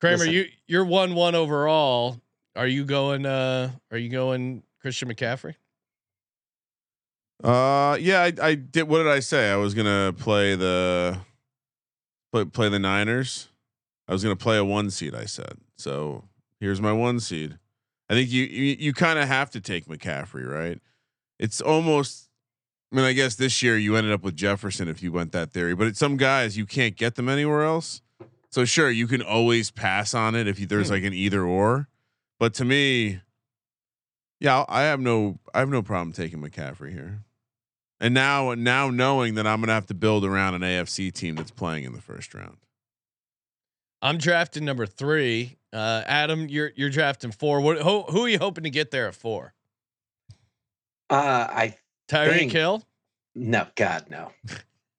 Kramer, 0.00 0.18
Listen. 0.18 0.32
you 0.32 0.46
you're 0.66 0.84
one 0.84 1.14
one 1.14 1.34
overall. 1.34 2.20
Are 2.56 2.66
you 2.66 2.84
going? 2.84 3.26
uh 3.26 3.70
Are 3.92 3.98
you 3.98 4.08
going 4.08 4.64
Christian 4.80 5.08
McCaffrey? 5.08 5.54
Uh, 7.42 7.96
yeah, 8.00 8.22
I, 8.22 8.32
I 8.42 8.54
did. 8.56 8.88
What 8.88 8.98
did 8.98 9.06
I 9.06 9.20
say? 9.20 9.52
I 9.52 9.56
was 9.56 9.74
gonna 9.74 10.12
play 10.18 10.56
the 10.56 11.18
play, 12.32 12.44
play 12.44 12.68
the 12.68 12.80
Niners. 12.80 13.48
I 14.08 14.12
was 14.12 14.22
gonna 14.22 14.36
play 14.36 14.56
a 14.56 14.64
one 14.64 14.90
seed. 14.90 15.14
I 15.14 15.26
said 15.26 15.58
so. 15.76 16.24
Here's 16.60 16.80
my 16.80 16.92
one 16.92 17.20
seed. 17.20 17.58
I 18.08 18.14
think 18.14 18.30
you 18.30 18.44
you, 18.44 18.76
you 18.78 18.92
kind 18.94 19.18
of 19.18 19.28
have 19.28 19.50
to 19.50 19.60
take 19.60 19.86
McCaffrey, 19.86 20.46
right? 20.50 20.80
It's 21.38 21.60
almost. 21.60 22.24
I 22.90 22.96
mean, 22.96 23.04
I 23.04 23.12
guess 23.12 23.34
this 23.34 23.62
year 23.62 23.76
you 23.76 23.96
ended 23.96 24.14
up 24.14 24.22
with 24.22 24.34
Jefferson 24.34 24.88
if 24.88 25.02
you 25.02 25.12
went 25.12 25.32
that 25.32 25.52
theory, 25.52 25.74
but 25.74 25.86
it's 25.88 25.98
some 25.98 26.16
guys 26.16 26.56
you 26.56 26.64
can't 26.64 26.96
get 26.96 27.16
them 27.16 27.28
anywhere 27.28 27.62
else. 27.64 28.00
So 28.50 28.64
sure, 28.64 28.90
you 28.90 29.06
can 29.06 29.20
always 29.20 29.70
pass 29.70 30.14
on 30.14 30.34
it 30.34 30.48
if 30.48 30.58
you, 30.58 30.66
there's 30.66 30.88
Hmm. 30.88 30.94
like 30.94 31.04
an 31.04 31.12
either 31.12 31.42
or. 31.44 31.86
But 32.40 32.54
to 32.54 32.64
me, 32.64 33.20
yeah, 34.40 34.64
I 34.68 34.82
have 34.84 35.00
no 35.00 35.38
I 35.52 35.58
have 35.58 35.68
no 35.68 35.82
problem 35.82 36.12
taking 36.12 36.40
McCaffrey 36.40 36.92
here. 36.92 37.24
And 38.00 38.14
now 38.14 38.54
now 38.54 38.88
knowing 38.88 39.34
that 39.34 39.46
I'm 39.46 39.60
gonna 39.60 39.74
have 39.74 39.86
to 39.88 39.94
build 39.94 40.24
around 40.24 40.54
an 40.54 40.62
AFC 40.62 41.12
team 41.12 41.34
that's 41.34 41.50
playing 41.50 41.84
in 41.84 41.92
the 41.92 42.00
first 42.00 42.32
round. 42.32 42.56
I'm 44.00 44.18
drafting 44.18 44.64
number 44.64 44.86
three. 44.86 45.56
Uh, 45.72 46.02
Adam, 46.06 46.48
you're 46.48 46.72
you're 46.76 46.90
drafting 46.90 47.30
four. 47.30 47.60
What? 47.60 47.78
Who, 47.78 48.02
who 48.02 48.24
are 48.24 48.28
you 48.28 48.38
hoping 48.38 48.64
to 48.64 48.70
get 48.70 48.90
there 48.90 49.08
at 49.08 49.14
four? 49.14 49.54
Uh, 51.10 51.46
I 51.50 51.74
Tyreek 52.08 52.38
Think- 52.38 52.52
Hill. 52.52 52.82
no, 53.34 53.66
God 53.76 54.06
no. 54.10 54.32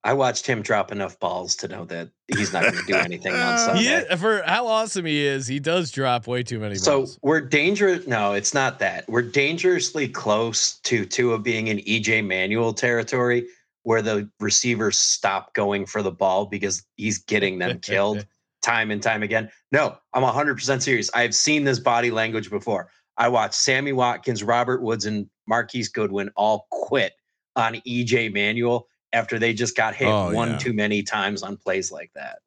I 0.02 0.14
watched 0.14 0.48
him 0.48 0.62
drop 0.62 0.94
enough 0.94 1.20
balls 1.20 1.58
to 1.58 1.68
know 1.68 1.84
that 1.86 2.10
he's 2.34 2.54
not 2.54 2.64
going 2.64 2.78
to 2.78 2.86
do 2.86 2.96
anything 2.96 3.34
on 3.34 3.58
Sunday. 3.58 3.84
Is, 3.84 4.20
for 4.20 4.42
how 4.46 4.66
awesome 4.66 5.06
he 5.06 5.26
is, 5.26 5.46
he 5.46 5.60
does 5.60 5.92
drop 5.92 6.26
way 6.26 6.42
too 6.42 6.58
many 6.58 6.76
balls. 6.76 6.84
So 6.84 6.98
balls. 7.00 7.20
we're 7.22 7.42
dangerous. 7.42 8.08
No, 8.08 8.32
it's 8.32 8.54
not 8.54 8.80
that. 8.80 9.10
We're 9.10 9.24
dangerously 9.24 10.08
close 10.08 10.80
to 10.82 11.06
Tua 11.06 11.38
being 11.40 11.68
in 11.68 11.80
EJ 11.80 12.26
Manuel 12.26 12.74
territory, 12.74 13.48
where 13.84 14.02
the 14.02 14.30
receivers 14.40 14.98
stop 14.98 15.54
going 15.54 15.86
for 15.86 16.02
the 16.02 16.12
ball 16.12 16.46
because 16.46 16.82
he's 16.96 17.18
getting 17.18 17.60
them 17.60 17.80
killed 17.82 18.26
time 18.62 18.92
and 18.92 19.02
time 19.02 19.24
again. 19.24 19.50
No, 19.72 19.98
I'm 20.14 20.24
100% 20.24 20.82
serious. 20.82 21.10
I've 21.14 21.36
seen 21.36 21.64
this 21.64 21.80
body 21.80 22.12
language 22.12 22.50
before. 22.50 22.90
I 23.18 23.28
watched 23.30 23.56
Sammy 23.56 23.92
Watkins, 23.94 24.44
Robert 24.44 24.82
Woods, 24.82 25.06
and 25.06 25.30
Marquise 25.48 25.90
Goodwin 25.90 26.30
all 26.36 26.68
quit 26.72 27.14
on 27.56 27.76
EJ 27.88 28.34
Manuel 28.34 28.88
after 29.12 29.40
they 29.40 29.54
just 29.54 29.76
got 29.76 29.96
hit 29.96 30.08
Oh, 30.08 30.32
one 30.32 30.52
yeah. 30.52 30.58
too 30.58 30.74
many 30.74 31.04
times 31.04 31.44
on 31.44 31.58
plays 31.58 31.92
like 31.92 32.12
that. 32.16 32.40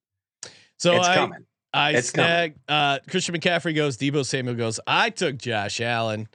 So 0.79 0.95
it's 0.97 1.07
I, 1.09 1.15
coming. 1.15 1.47
I 1.75 1.91
It's 1.93 2.11
coming. 2.11 2.55
uh, 2.69 2.99
Christian 3.09 3.35
McCaffrey 3.35 3.75
goes, 3.75 3.97
Deebo 3.97 4.25
Samuel 4.25 4.55
goes. 4.55 4.79
I 4.87 5.11
took 5.11 5.37
Josh 5.39 5.81
Allen. 5.81 6.29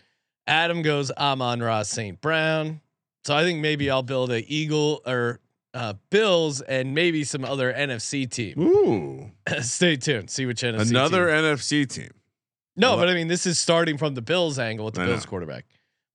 Adam 0.45 0.81
goes, 0.81 1.11
Amon-Ra 1.11 1.83
St. 1.83 2.19
Brown. 2.21 2.81
So 3.25 3.35
I 3.35 3.43
think 3.43 3.59
maybe 3.59 3.89
I'll 3.89 4.03
build 4.03 4.31
a 4.31 4.41
Eagle 4.51 5.01
or 5.05 5.39
uh, 5.77 5.93
Bills 6.09 6.61
and 6.61 6.93
maybe 6.95 7.23
some 7.23 7.45
other 7.45 7.71
NFC 7.71 8.29
team. 8.29 8.59
Ooh, 8.59 9.31
Stay 9.61 9.95
tuned. 9.95 10.29
See 10.29 10.45
which 10.45 10.61
NFC. 10.61 10.89
another 10.89 11.27
team. 11.27 11.35
NFC 11.43 11.87
team. 11.89 12.09
No, 12.75 12.89
Well, 12.91 12.97
but 12.99 13.09
I 13.09 13.13
mean, 13.13 13.27
this 13.27 13.45
is 13.45 13.57
starting 13.59 13.97
from 13.97 14.13
the 14.15 14.21
Bills 14.21 14.59
angle 14.59 14.85
with 14.85 14.95
the 14.95 15.01
I 15.01 15.05
Bills 15.05 15.25
know. 15.25 15.29
quarterback. 15.29 15.65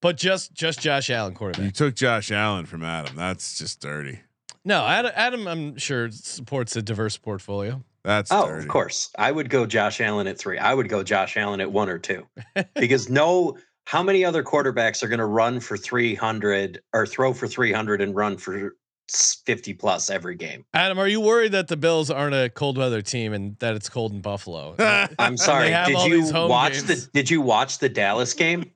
but 0.00 0.16
just 0.16 0.52
just 0.54 0.80
Josh 0.80 1.10
Allen 1.10 1.34
quarterback. 1.34 1.64
You 1.64 1.70
took 1.70 1.94
Josh 1.94 2.30
Allen 2.30 2.66
from 2.66 2.82
Adam. 2.84 3.14
That's 3.16 3.58
just 3.58 3.80
dirty. 3.80 4.20
No, 4.64 4.84
Adam, 4.86 5.12
Adam, 5.14 5.46
I'm 5.48 5.76
sure 5.76 6.08
supports 6.12 6.76
a 6.76 6.82
diverse 6.82 7.16
portfolio. 7.16 7.82
That's 8.04 8.30
Oh, 8.32 8.46
dirty. 8.46 8.62
of 8.62 8.68
course. 8.68 9.10
I 9.18 9.30
would 9.32 9.48
go 9.50 9.66
Josh 9.66 10.00
Allen 10.00 10.26
at 10.28 10.38
three. 10.38 10.58
I 10.58 10.72
would 10.74 10.88
go 10.88 11.02
Josh 11.02 11.36
Allen 11.36 11.60
at 11.60 11.70
one 11.72 11.88
or 11.88 11.98
two. 11.98 12.26
because 12.76 13.08
no, 13.10 13.56
how 13.86 14.02
many 14.04 14.24
other 14.24 14.44
quarterbacks 14.44 15.02
are 15.02 15.08
going 15.08 15.18
to 15.18 15.24
run 15.26 15.58
for 15.58 15.76
300 15.76 16.80
or 16.92 17.06
throw 17.06 17.32
for 17.32 17.48
300 17.48 18.00
and 18.00 18.14
run 18.14 18.36
for 18.36 18.66
s- 18.66 18.72
50 19.10 19.74
plus 19.74 20.10
every 20.10 20.34
game? 20.36 20.64
Adam, 20.74 20.98
are 20.98 21.06
you 21.08 21.20
worried 21.20 21.52
that 21.52 21.68
the 21.68 21.76
Bills 21.76 22.10
aren't 22.10 22.34
a 22.34 22.48
cold 22.50 22.78
weather 22.78 23.02
team 23.02 23.32
and 23.32 23.58
that 23.58 23.74
it's 23.74 23.88
cold 23.88 24.12
in 24.12 24.20
Buffalo? 24.20 24.74
I'm 25.18 25.36
sorry. 25.36 25.68
Did 25.70 26.06
you 26.06 26.32
watch 26.48 26.72
games. 26.74 27.06
the 27.06 27.10
Did 27.12 27.30
you 27.30 27.40
watch 27.40 27.78
the 27.78 27.88
Dallas 27.88 28.34
game? 28.34 28.70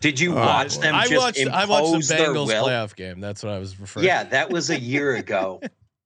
Did 0.00 0.18
you 0.18 0.32
Oh, 0.32 0.36
watch 0.36 0.76
boy. 0.76 0.82
them 0.82 0.94
I 0.96 1.06
just 1.06 1.14
watched 1.22 1.46
I 1.48 1.64
watched 1.64 1.86
impose 1.86 2.08
the 2.08 2.14
their 2.16 2.28
Bengals 2.30 2.46
will? 2.48 2.66
playoff 2.66 2.96
game. 2.96 3.20
That's 3.20 3.42
what 3.42 3.52
I 3.52 3.58
was 3.58 3.78
referring. 3.78 4.02
To. 4.02 4.06
Yeah, 4.08 4.24
that 4.24 4.50
was 4.50 4.70
a 4.70 4.78
year 4.78 5.14
ago 5.16 5.60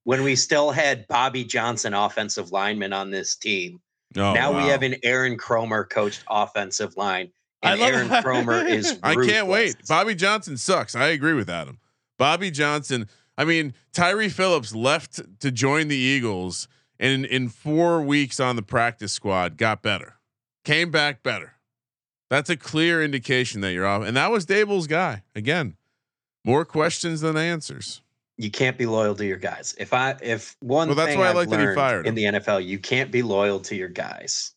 when 0.05 0.23
we 0.23 0.37
still 0.37 0.71
had 0.71 1.07
Bobby 1.09 1.45
Johnson, 1.45 1.95
offensive 1.95 2.53
lineman, 2.53 2.93
on 2.93 3.11
this 3.11 3.37
team. 3.37 3.81
Oh, 4.17 4.33
now 4.35 4.55
we 4.57 4.69
have 4.69 4.83
an 4.83 4.97
Aaron 5.03 5.37
Kromer 5.39 5.89
coached 5.89 6.23
offensive 6.29 6.97
line, 6.97 7.31
I 7.63 7.73
and 7.73 7.81
love 7.81 7.91
Aaron 7.91 8.09
Kromer 8.09 8.69
is. 8.69 8.99
I 9.03 9.15
can't 9.15 9.49
wait. 9.49 9.77
Bobby 9.89 10.15
Johnson 10.15 10.57
sucks. 10.57 10.95
I 10.95 11.09
agree 11.09 11.33
with 11.33 11.49
Adam. 11.49 11.79
Bobby 12.19 12.51
Johnson. 12.51 13.09
I 13.37 13.45
mean, 13.45 13.75
Tyre 13.93 14.29
Phillips 14.29 14.75
left 14.75 15.21
to 15.41 15.51
join 15.51 15.89
the 15.89 15.97
Eagles, 15.97 16.69
and 16.99 17.25
in 17.25 17.49
four 17.49 18.01
weeks 18.03 18.39
on 18.39 18.57
the 18.57 18.63
practice 18.63 19.13
squad, 19.13 19.57
got 19.57 19.83
better, 19.83 20.15
came 20.65 20.91
back 20.91 21.23
better. 21.23 21.55
That's 22.31 22.49
a 22.51 22.57
clear 22.57 23.03
indication 23.03 23.61
that 23.61 23.73
you're 23.73 23.87
off. 23.87 24.03
And 24.03 24.17
that 24.17 24.31
was 24.31 24.47
Daboll's 24.47 24.87
guy 24.87 25.23
again. 25.35 25.77
More 26.45 26.65
questions 26.65 27.21
than 27.21 27.37
answers. 27.37 28.03
you 28.37 28.51
can't 28.51 28.77
be 28.77 28.87
loyal 28.87 29.15
to 29.15 29.27
your 29.27 29.37
guys. 29.37 29.75
If 29.79 29.93
I 29.93 30.17
if 30.23 30.57
one 30.61 30.89
Well, 30.89 30.97
that's 30.97 31.11
thing 31.11 31.19
why 31.19 31.27
I 31.27 31.31
I've 31.31 31.37
like 31.37 31.51
that 31.51 31.69
he 31.69 31.75
fired 31.75 32.07
in 32.07 32.15
the 32.15 32.25
NFL, 32.25 32.65
you 32.65 32.79
can't 32.79 33.11
be 33.11 33.23
loyal 33.23 33.61
to 33.61 33.77
your 33.77 33.89
guys. 33.89 34.54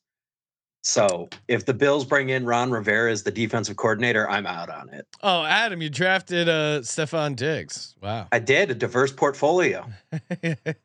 So 0.89 1.27
if 1.49 1.65
the 1.65 1.73
Bills 1.73 2.05
bring 2.05 2.29
in 2.29 2.45
Ron 2.45 2.71
Rivera 2.71 3.11
as 3.11 3.21
the 3.23 3.29
defensive 3.31 3.75
coordinator, 3.75 4.29
I'm 4.29 4.45
out 4.45 4.69
on 4.69 4.87
it. 4.87 5.05
Oh, 5.21 5.43
Adam, 5.43 5.81
you 5.81 5.89
drafted 5.89 6.47
uh 6.47 6.79
Stefon 6.79 7.35
Diggs. 7.35 7.93
Wow. 8.01 8.29
I 8.31 8.39
did 8.39 8.71
a 8.71 8.73
diverse 8.73 9.11
portfolio. 9.11 9.85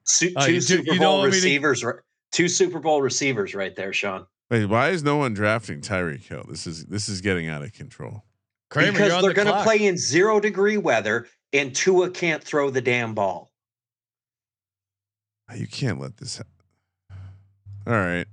Su- 0.03 0.33
Oh, 0.35 0.45
two 0.45 0.55
you 0.55 0.59
do- 0.59 0.61
Super 0.61 0.85
don't 0.87 0.99
Bowl 0.99 1.19
want 1.19 1.31
me 1.31 1.31
to- 1.31 1.37
receivers, 1.37 1.85
two 2.33 2.49
Super 2.49 2.81
Bowl 2.81 3.01
receivers 3.01 3.55
right 3.55 3.77
there, 3.77 3.93
Sean. 3.93 4.27
Wait, 4.51 4.67
why 4.67 4.89
is 4.89 5.05
no 5.05 5.19
one 5.19 5.35
drafting 5.35 5.81
Tyreek 5.81 6.27
Hill? 6.27 6.47
This 6.49 6.67
is 6.67 6.85
this 6.87 7.09
is 7.09 7.21
getting 7.21 7.49
out 7.49 7.63
of 7.63 7.73
control. 7.73 8.25
Kramer, 8.71 8.87
you're 8.87 8.93
because 8.95 9.13
on 9.13 9.23
they're 9.23 9.31
the 9.31 9.35
going 9.37 9.47
to 9.47 9.53
clock. 9.53 9.65
play 9.65 9.87
in 9.87 9.97
zero 9.97 10.41
degree 10.41 10.79
weather, 10.79 11.29
and 11.53 11.73
Tua 11.77 12.11
can't 12.11 12.43
throw 12.43 12.71
the 12.71 12.81
damn 12.81 13.15
ball. 13.15 13.53
You 15.55 15.69
can't 15.69 16.01
let 16.01 16.17
this. 16.17 16.39
Ha- 16.39 17.15
All 17.87 17.93
right, 17.93 18.27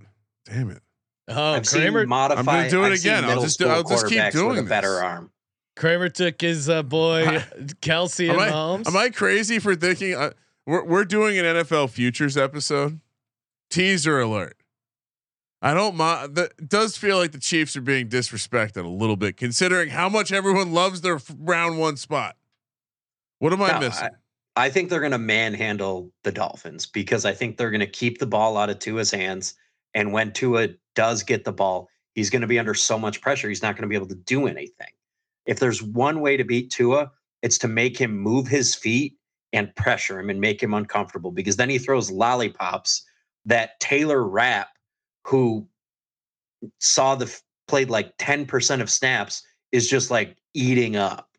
damn 0.47 0.71
it. 0.71 0.81
Oh, 1.29 1.53
I've 1.53 1.65
Kramer. 1.65 2.01
seen 2.01 2.09
modified. 2.09 2.71
do 2.71 2.83
it 2.83 2.87
I've 2.87 2.99
again. 2.99 3.25
I'll 3.25 3.41
just 3.41 3.59
do- 3.59 3.65
school 3.65 3.75
I'll 3.75 3.83
just 3.83 4.07
keep 4.07 4.31
doing 4.31 4.49
with 4.55 4.59
a 4.59 4.63
better 4.63 4.99
arm. 5.03 5.31
Kramer 5.75 6.09
took 6.09 6.41
his 6.41 6.67
uh, 6.67 6.83
boy 6.83 7.25
Kelce 7.81 8.29
and 8.29 8.39
Am 8.39 8.39
I, 8.39 8.49
Mahomes. 8.49 8.87
am 8.87 8.97
I 8.97 9.09
crazy 9.09 9.59
for 9.59 9.75
thinking 9.75 10.13
uh, 10.15 10.31
we're 10.65 10.83
we're 10.83 11.05
doing 11.05 11.37
an 11.37 11.45
NFL 11.45 11.89
futures 11.91 12.35
episode? 12.35 12.99
Teaser 13.69 14.19
alert. 14.19 14.57
I 15.61 15.73
don't 15.73 15.95
mind. 15.95 16.35
That 16.35 16.53
it 16.57 16.69
does 16.69 16.97
feel 16.97 17.17
like 17.17 17.31
the 17.31 17.39
Chiefs 17.39 17.75
are 17.77 17.81
being 17.81 18.09
disrespected 18.09 18.83
a 18.83 18.87
little 18.89 19.15
bit, 19.17 19.37
considering 19.37 19.89
how 19.89 20.09
much 20.09 20.31
everyone 20.31 20.71
loves 20.73 21.01
their 21.01 21.19
round 21.37 21.77
one 21.77 21.97
spot. 21.97 22.35
What 23.39 23.53
am 23.53 23.61
I 23.61 23.71
No, 23.73 23.79
missing? 23.81 24.09
I 24.55 24.69
think 24.69 24.89
they're 24.89 24.99
going 24.99 25.11
to 25.13 25.17
manhandle 25.17 26.11
the 26.23 26.31
Dolphins 26.31 26.85
because 26.85 27.23
I 27.25 27.33
think 27.33 27.57
they're 27.57 27.71
going 27.71 27.79
to 27.79 27.87
keep 27.87 28.19
the 28.19 28.25
ball 28.25 28.57
out 28.57 28.69
of 28.69 28.79
Tua's 28.79 29.11
hands. 29.11 29.53
And 29.99 30.13
when 30.13 30.31
Tua 30.31 30.69
does 30.95 31.23
get 31.23 31.43
the 31.43 31.51
ball, 31.51 31.89
he's 32.15 32.29
going 32.29 32.41
to 32.41 32.47
be 32.47 32.57
under 32.57 32.73
so 32.73 32.97
much 32.97 33.19
pressure. 33.19 33.49
He's 33.49 33.61
not 33.61 33.75
going 33.75 33.81
to 33.81 33.89
be 33.89 33.95
able 33.95 34.07
to 34.07 34.15
do 34.15 34.47
anything. 34.47 34.87
If 35.45 35.59
there's 35.59 35.83
one 35.83 36.21
way 36.21 36.37
to 36.37 36.45
beat 36.45 36.71
Tua, 36.71 37.11
it's 37.41 37.57
to 37.57 37.67
make 37.67 37.97
him 37.97 38.17
move 38.17 38.47
his 38.47 38.73
feet 38.73 39.17
and 39.51 39.75
pressure 39.75 40.17
him 40.17 40.29
and 40.29 40.39
make 40.39 40.63
him 40.63 40.73
uncomfortable 40.73 41.31
because 41.31 41.57
then 41.57 41.69
he 41.69 41.77
throws 41.77 42.09
lollipops 42.09 43.03
that 43.43 43.77
Taylor 43.81 44.25
Rapp, 44.25 44.69
who 45.27 45.67
saw 46.79 47.15
the 47.15 47.37
played 47.67 47.89
like 47.89 48.15
10% 48.19 48.79
of 48.79 48.89
snaps, 48.89 49.43
is 49.73 49.89
just 49.89 50.09
like 50.09 50.37
eating 50.53 50.95
up. 50.95 51.29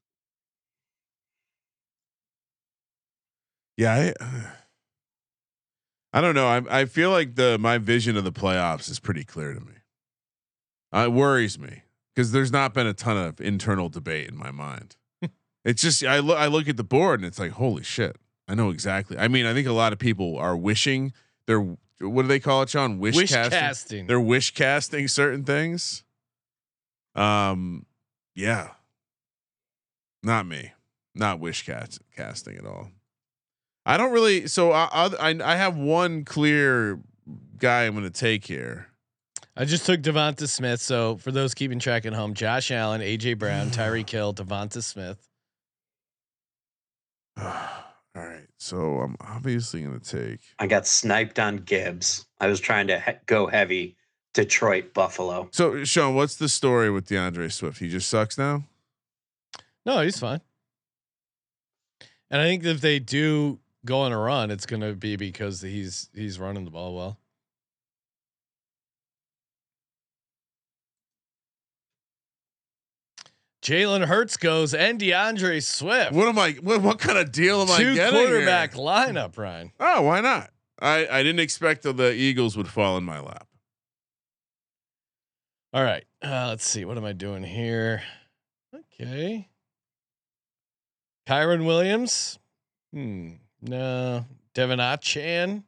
yeah, 3.78 3.94
I, 3.94 4.22
uh, 4.22 4.42
I 6.12 6.20
don't 6.20 6.34
know. 6.34 6.46
I 6.46 6.80
I 6.80 6.84
feel 6.86 7.10
like 7.10 7.36
the 7.36 7.58
my 7.58 7.78
vision 7.78 8.16
of 8.16 8.24
the 8.24 8.32
playoffs 8.32 8.90
is 8.90 8.98
pretty 8.98 9.24
clear 9.24 9.54
to 9.54 9.60
me. 9.60 9.74
Uh, 10.92 11.04
it 11.06 11.12
worries 11.12 11.58
me 11.58 11.82
because 12.14 12.32
there's 12.32 12.50
not 12.50 12.74
been 12.74 12.86
a 12.86 12.94
ton 12.94 13.16
of 13.16 13.40
internal 13.40 13.88
debate 13.88 14.28
in 14.28 14.36
my 14.36 14.50
mind. 14.50 14.96
it's 15.64 15.82
just 15.82 16.04
I 16.04 16.18
look 16.18 16.38
I 16.38 16.46
look 16.46 16.68
at 16.68 16.76
the 16.76 16.84
board 16.84 17.20
and 17.20 17.26
it's 17.26 17.38
like 17.38 17.52
holy 17.52 17.82
shit. 17.82 18.16
I 18.48 18.54
know 18.54 18.70
exactly. 18.70 19.16
I 19.16 19.28
mean, 19.28 19.46
I 19.46 19.54
think 19.54 19.68
a 19.68 19.72
lot 19.72 19.92
of 19.92 20.00
people 20.00 20.36
are 20.36 20.56
wishing 20.56 21.12
they're 21.46 21.76
what 22.00 22.22
do 22.22 22.28
they 22.28 22.40
call 22.40 22.62
it, 22.62 22.70
Sean? 22.70 22.98
Wish, 22.98 23.14
wish 23.14 23.30
casting. 23.30 23.58
casting. 23.58 24.06
They're 24.06 24.20
wish 24.20 24.54
casting 24.54 25.06
certain 25.06 25.44
things. 25.44 26.02
Um, 27.14 27.86
yeah. 28.34 28.70
Not 30.22 30.46
me. 30.46 30.72
Not 31.14 31.40
wish 31.40 31.64
cast, 31.64 32.00
casting 32.16 32.56
at 32.56 32.64
all. 32.64 32.90
I 33.90 33.96
don't 33.96 34.12
really. 34.12 34.46
So 34.46 34.70
I 34.70 34.86
I, 34.92 35.36
I 35.44 35.56
have 35.56 35.76
one 35.76 36.24
clear 36.24 37.00
guy 37.58 37.86
I'm 37.86 37.94
going 37.94 38.04
to 38.04 38.10
take 38.10 38.46
here. 38.46 38.86
I 39.56 39.64
just 39.64 39.84
took 39.84 40.00
DeVonta 40.00 40.48
Smith. 40.48 40.80
So 40.80 41.16
for 41.16 41.32
those 41.32 41.54
keeping 41.54 41.80
track 41.80 42.06
at 42.06 42.12
home, 42.12 42.34
Josh 42.34 42.70
Allen, 42.70 43.00
AJ 43.00 43.38
Brown, 43.38 43.70
Tyreek 43.70 44.08
Hill, 44.08 44.32
Devonta 44.32 44.80
Smith. 44.80 45.28
All 47.36 47.48
right. 48.14 48.46
So 48.58 49.00
I'm 49.00 49.16
obviously 49.20 49.82
going 49.82 49.98
to 49.98 50.18
take. 50.22 50.40
I 50.60 50.68
got 50.68 50.86
sniped 50.86 51.40
on 51.40 51.56
Gibbs. 51.56 52.26
I 52.38 52.46
was 52.46 52.60
trying 52.60 52.86
to 52.86 53.00
he- 53.00 53.12
go 53.26 53.48
heavy. 53.48 53.96
Detroit, 54.34 54.94
Buffalo. 54.94 55.48
So 55.50 55.82
Sean, 55.82 56.14
what's 56.14 56.36
the 56.36 56.48
story 56.48 56.88
with 56.88 57.08
D'Andre 57.08 57.48
Swift? 57.48 57.80
He 57.80 57.88
just 57.88 58.08
sucks 58.08 58.38
now. 58.38 58.62
No, 59.84 60.02
he's 60.02 60.20
fine. 60.20 60.40
And 62.30 62.40
I 62.40 62.44
think 62.44 62.64
if 62.64 62.80
they 62.80 63.00
do 63.00 63.58
go 63.84 64.00
on 64.00 64.12
a 64.12 64.18
run, 64.18 64.50
it's 64.50 64.66
going 64.66 64.82
to 64.82 64.94
be 64.94 65.16
because 65.16 65.60
he's 65.60 66.08
he's 66.14 66.38
running 66.38 66.64
the 66.64 66.70
ball 66.70 66.94
well. 66.94 67.18
Jalen 73.62 74.06
Hurts 74.06 74.36
goes 74.36 74.72
and 74.72 74.98
D'Andre 74.98 75.60
Swift. 75.60 76.12
What 76.12 76.28
am 76.28 76.38
I? 76.38 76.52
What, 76.62 76.80
what 76.80 76.98
kind 76.98 77.18
of 77.18 77.30
deal 77.30 77.60
am 77.60 77.70
I 77.70 77.76
Two 77.78 77.94
getting? 77.94 78.18
here? 78.18 78.28
quarterback 78.28 78.72
lineup, 78.74 79.36
Ryan. 79.36 79.72
Oh, 79.78 80.02
why 80.02 80.20
not? 80.20 80.50
I 80.80 81.06
I 81.06 81.22
didn't 81.22 81.40
expect 81.40 81.82
that 81.82 81.96
the 81.98 82.12
Eagles 82.14 82.56
would 82.56 82.68
fall 82.68 82.96
in 82.96 83.04
my 83.04 83.20
lap. 83.20 83.46
All 85.74 85.82
right. 85.84 86.04
Uh, 86.24 86.46
let's 86.48 86.66
see. 86.66 86.84
What 86.84 86.96
am 86.96 87.04
I 87.04 87.12
doing 87.12 87.44
here? 87.44 88.02
Okay. 88.74 89.48
Kyren 91.28 91.64
Williams. 91.66 92.38
Hmm. 92.92 93.32
No. 93.62 94.24
De'Von 94.54 94.78
Achane. 94.78 95.64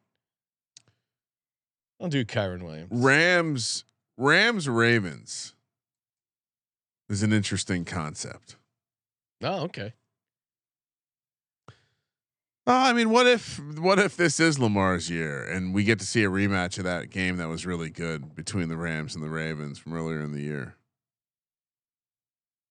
I'll 2.00 2.08
do 2.08 2.24
Kyren 2.24 2.62
Williams. 2.62 2.88
Rams, 2.90 3.84
Rams, 4.16 4.68
Ravens 4.68 5.54
is 7.08 7.22
an 7.22 7.32
interesting 7.32 7.84
concept. 7.84 8.56
Oh, 9.42 9.64
okay. 9.64 9.92
Oh, 12.64 12.72
I 12.72 12.92
mean, 12.92 13.10
what 13.10 13.26
if 13.26 13.60
what 13.78 13.98
if 13.98 14.16
this 14.16 14.38
is 14.38 14.58
Lamar's 14.58 15.10
year 15.10 15.44
and 15.44 15.74
we 15.74 15.82
get 15.82 15.98
to 15.98 16.06
see 16.06 16.22
a 16.22 16.28
rematch 16.30 16.78
of 16.78 16.84
that 16.84 17.10
game 17.10 17.36
that 17.38 17.48
was 17.48 17.66
really 17.66 17.90
good 17.90 18.36
between 18.36 18.68
the 18.68 18.76
Rams 18.76 19.16
and 19.16 19.24
the 19.24 19.28
Ravens 19.28 19.78
from 19.78 19.94
earlier 19.94 20.20
in 20.20 20.32
the 20.32 20.42
year? 20.42 20.76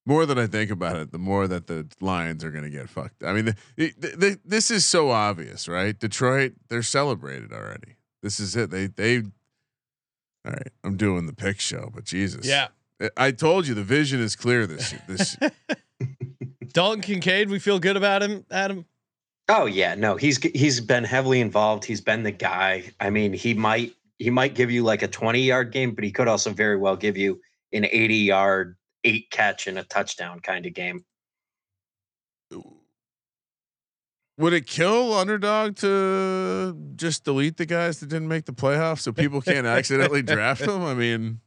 More 0.04 0.26
that 0.26 0.38
I 0.38 0.46
think 0.48 0.70
about 0.70 0.96
it, 0.96 1.12
the 1.12 1.18
more 1.18 1.46
that 1.46 1.68
the 1.68 1.86
Lions 2.00 2.42
are 2.42 2.50
going 2.50 2.64
to 2.64 2.70
get 2.70 2.88
fucked. 2.88 3.22
I 3.22 3.32
mean, 3.32 3.44
the, 3.44 3.56
the, 3.76 3.92
the, 4.16 4.38
this 4.44 4.70
is 4.70 4.84
so 4.84 5.10
obvious, 5.10 5.68
right? 5.68 5.96
Detroit, 5.98 6.54
they're 6.68 6.82
celebrated 6.82 7.52
already. 7.52 7.96
This 8.22 8.40
is 8.40 8.56
it. 8.56 8.70
They 8.70 8.86
they. 8.88 9.18
All 10.44 10.52
right, 10.52 10.68
I'm 10.82 10.96
doing 10.96 11.26
the 11.26 11.32
pick 11.32 11.60
show, 11.60 11.90
but 11.94 12.04
Jesus, 12.04 12.44
Yeah. 12.46 12.68
I- 13.00 13.10
I 13.16 13.30
told 13.32 13.66
you 13.68 13.74
the 13.74 13.84
vision 13.84 14.20
is 14.20 14.34
clear 14.36 14.66
this 14.66 14.94
this 15.08 15.36
Dalton 16.72 17.00
Kincaid, 17.00 17.50
we 17.50 17.58
feel 17.58 17.78
good 17.78 17.96
about 17.96 18.22
him, 18.22 18.44
Adam. 18.50 18.84
Oh 19.48 19.66
yeah, 19.66 19.94
no, 19.94 20.16
he's 20.16 20.38
he's 20.38 20.80
been 20.80 21.04
heavily 21.04 21.40
involved. 21.40 21.84
He's 21.84 22.00
been 22.00 22.22
the 22.22 22.30
guy. 22.32 22.90
I 23.00 23.10
mean, 23.10 23.32
he 23.32 23.54
might 23.54 23.92
he 24.18 24.30
might 24.30 24.54
give 24.54 24.70
you 24.70 24.82
like 24.84 25.02
a 25.02 25.08
20 25.08 25.42
yard 25.42 25.72
game, 25.72 25.94
but 25.94 26.04
he 26.04 26.10
could 26.12 26.28
also 26.28 26.50
very 26.52 26.76
well 26.76 26.96
give 26.96 27.16
you 27.16 27.40
an 27.72 27.84
80 27.90 28.14
yard 28.16 28.76
eight 29.04 29.30
catch 29.30 29.66
and 29.66 29.78
a 29.78 29.84
touchdown 29.84 30.40
kind 30.40 30.66
of 30.66 30.74
game. 30.74 31.04
Would 34.38 34.52
it 34.54 34.66
kill 34.66 35.12
underdog 35.14 35.76
to 35.76 36.76
just 36.96 37.24
delete 37.24 37.58
the 37.58 37.66
guys 37.66 38.00
that 38.00 38.08
didn't 38.08 38.28
make 38.28 38.46
the 38.46 38.52
playoffs 38.52 39.00
so 39.00 39.12
people 39.12 39.40
can't 39.40 39.66
accidentally 39.66 40.22
draft 40.22 40.62
them? 40.66 40.82
I 40.82 40.94
mean, 40.94 41.40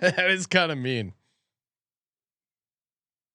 that 0.00 0.30
is 0.30 0.46
kind 0.46 0.70
of 0.72 0.78
mean. 0.78 1.12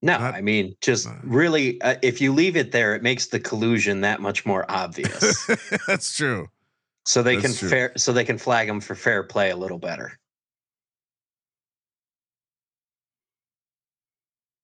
No, 0.01 0.18
Not- 0.18 0.36
I 0.36 0.41
mean, 0.41 0.76
just 0.82 1.05
not- 1.08 1.26
really, 1.26 1.82
uh, 1.82 1.95
if 2.01 2.22
you 2.22 2.32
leave 2.34 2.55
it 2.55 2.72
there, 2.72 2.95
it 2.95 3.03
makes 3.03 3.28
the 3.28 3.39
collusion 3.39 4.01
that 4.01 4.22
much 4.22 4.45
more 4.45 4.66
obvious. 4.70 5.45
that's 5.88 6.16
true. 6.16 6.47
so 7.05 7.22
they 7.24 7.36
That's 7.36 7.47
can 7.47 7.55
true. 7.55 7.70
fair, 7.70 7.91
so 7.97 8.14
they 8.14 8.24
can 8.26 8.38
flag 8.38 8.68
them 8.68 8.80
for 8.80 8.95
fair 8.95 9.24
play 9.24 9.49
a 9.49 9.55
little 9.58 9.80
better. 9.80 10.18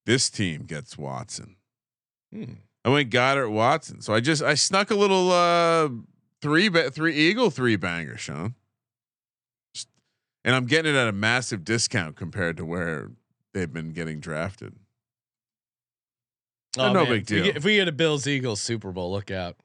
This 0.05 0.29
team 0.29 0.63
gets 0.63 0.97
Watson. 0.97 1.55
Hmm. 2.33 2.53
I 2.85 2.89
went 2.89 3.09
Goedert 3.09 3.51
Watson. 3.51 4.01
So 4.01 4.13
I 4.13 4.19
just 4.19 4.41
I 4.43 4.55
snuck 4.55 4.91
a 4.91 4.95
little 4.95 5.31
uh 5.31 5.89
three 6.41 6.67
bet 6.69 6.93
three 6.93 7.15
Eagle 7.15 7.49
three 7.49 7.75
banger, 7.77 8.17
Sean. 8.17 8.55
Just- 9.73 9.87
And 10.43 10.53
I'm 10.55 10.65
getting 10.65 10.93
it 10.93 10.97
at 10.97 11.07
a 11.07 11.13
massive 11.13 11.63
discount 11.63 12.15
compared 12.17 12.57
to 12.57 12.65
where 12.65 13.11
they've 13.53 13.71
been 13.71 13.93
getting 13.93 14.19
drafted. 14.19 14.75
Oh, 16.77 16.91
no 16.91 17.05
man. 17.05 17.11
big 17.11 17.21
If 17.23 17.29
we, 17.29 17.35
deal. 17.35 17.45
get, 17.45 17.57
if 17.57 17.63
we 17.63 17.75
get 17.75 17.87
a 17.87 17.91
Bills 17.91 18.25
Eagles 18.27 18.59
Super 18.61 18.91
Bowl, 18.91 19.11
look 19.11 19.29
out. 19.31 19.55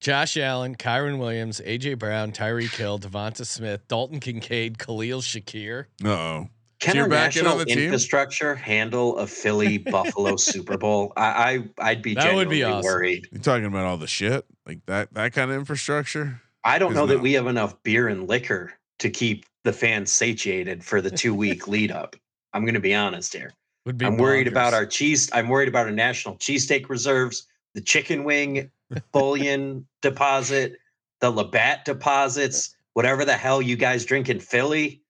Josh 0.00 0.36
Allen, 0.36 0.74
Kyren 0.74 1.18
Williams, 1.18 1.60
AJ 1.64 1.98
Brown, 1.98 2.32
Tyreek 2.32 2.74
Hill, 2.76 2.98
DeVonta 2.98 3.46
Smith, 3.46 3.86
Dalton 3.88 4.20
Kincaid, 4.20 4.78
Khalil 4.78 5.22
Shakir. 5.22 5.86
Uh 6.04 6.08
oh. 6.08 6.48
Can 6.84 6.96
you're 6.96 7.04
our 7.04 7.08
back 7.08 7.36
in 7.36 7.44
national 7.44 7.58
the 7.58 7.64
team? 7.66 7.78
infrastructure 7.78 8.54
handle 8.54 9.18
a 9.18 9.26
Philly 9.26 9.78
Buffalo 9.78 10.36
Super 10.36 10.76
Bowl? 10.76 11.12
I, 11.16 11.64
I 11.78 11.90
I'd 11.90 12.02
be 12.02 12.14
That 12.14 12.34
would 12.34 12.50
be 12.50 12.62
awesome. 12.62 12.84
worried. 12.84 13.28
You're 13.32 13.40
talking 13.42 13.64
about 13.64 13.84
all 13.86 13.96
the 13.96 14.06
shit 14.06 14.44
like 14.66 14.84
that 14.86 15.12
that 15.14 15.32
kind 15.32 15.50
of 15.50 15.56
infrastructure. 15.56 16.40
I 16.64 16.78
don't 16.78 16.92
Is 16.92 16.96
know 16.96 17.06
that 17.06 17.14
not. 17.16 17.22
we 17.22 17.32
have 17.34 17.46
enough 17.46 17.82
beer 17.82 18.08
and 18.08 18.28
liquor 18.28 18.72
to 18.98 19.10
keep 19.10 19.46
the 19.64 19.72
fans 19.72 20.12
satiated 20.12 20.84
for 20.84 21.00
the 21.00 21.10
two 21.10 21.34
week 21.34 21.66
lead 21.68 21.90
up. 21.90 22.16
I'm 22.52 22.64
going 22.64 22.74
to 22.74 22.80
be 22.80 22.94
honest 22.94 23.32
here. 23.34 23.52
Would 23.86 23.98
be 23.98 24.06
I'm 24.06 24.16
worried 24.16 24.48
about 24.48 24.72
our 24.72 24.86
cheese. 24.86 25.28
I'm 25.32 25.48
worried 25.48 25.68
about 25.68 25.86
our 25.86 25.92
national 25.92 26.36
cheesesteak 26.36 26.88
reserves, 26.88 27.46
the 27.74 27.80
chicken 27.80 28.24
wing 28.24 28.70
bullion 29.12 29.86
deposit, 30.02 30.76
the 31.20 31.30
Labatt 31.30 31.84
deposits, 31.84 32.74
whatever 32.92 33.24
the 33.24 33.36
hell 33.36 33.60
you 33.60 33.76
guys 33.76 34.04
drink 34.04 34.28
in 34.28 34.40
Philly. 34.40 35.02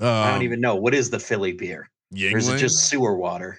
I 0.00 0.26
Um, 0.28 0.34
don't 0.34 0.42
even 0.42 0.60
know. 0.60 0.76
What 0.76 0.94
is 0.94 1.10
the 1.10 1.18
Philly 1.18 1.52
beer? 1.52 1.88
Or 2.14 2.38
is 2.38 2.48
it 2.48 2.58
just 2.58 2.88
sewer 2.88 3.16
water? 3.16 3.58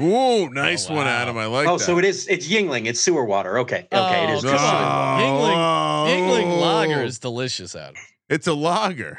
Ooh, 0.00 0.48
nice 0.50 0.88
Oh, 0.88 0.94
one, 0.94 1.04
wow. 1.06 1.10
Adam. 1.12 1.36
I 1.36 1.46
like 1.46 1.68
oh, 1.68 1.76
that. 1.78 1.84
so 1.84 1.98
it 1.98 2.04
is. 2.04 2.26
It's 2.28 2.48
Yuengling. 2.48 2.86
It's 2.86 3.00
sewer 3.00 3.24
water. 3.24 3.58
Okay. 3.58 3.86
Okay. 3.92 4.24
it 4.24 4.30
Oh, 4.30 4.34
is. 4.36 4.42
come 4.42 4.52
just 4.52 4.64
sewer 4.64 4.78
Yuengling- 5.20 6.08
Yuengling 6.08 6.60
lager 6.60 7.00
Oh. 7.00 7.04
is 7.04 7.18
delicious, 7.18 7.74
Adam. 7.76 7.94
It's 8.30 8.46
a 8.46 8.54
lager. 8.54 9.18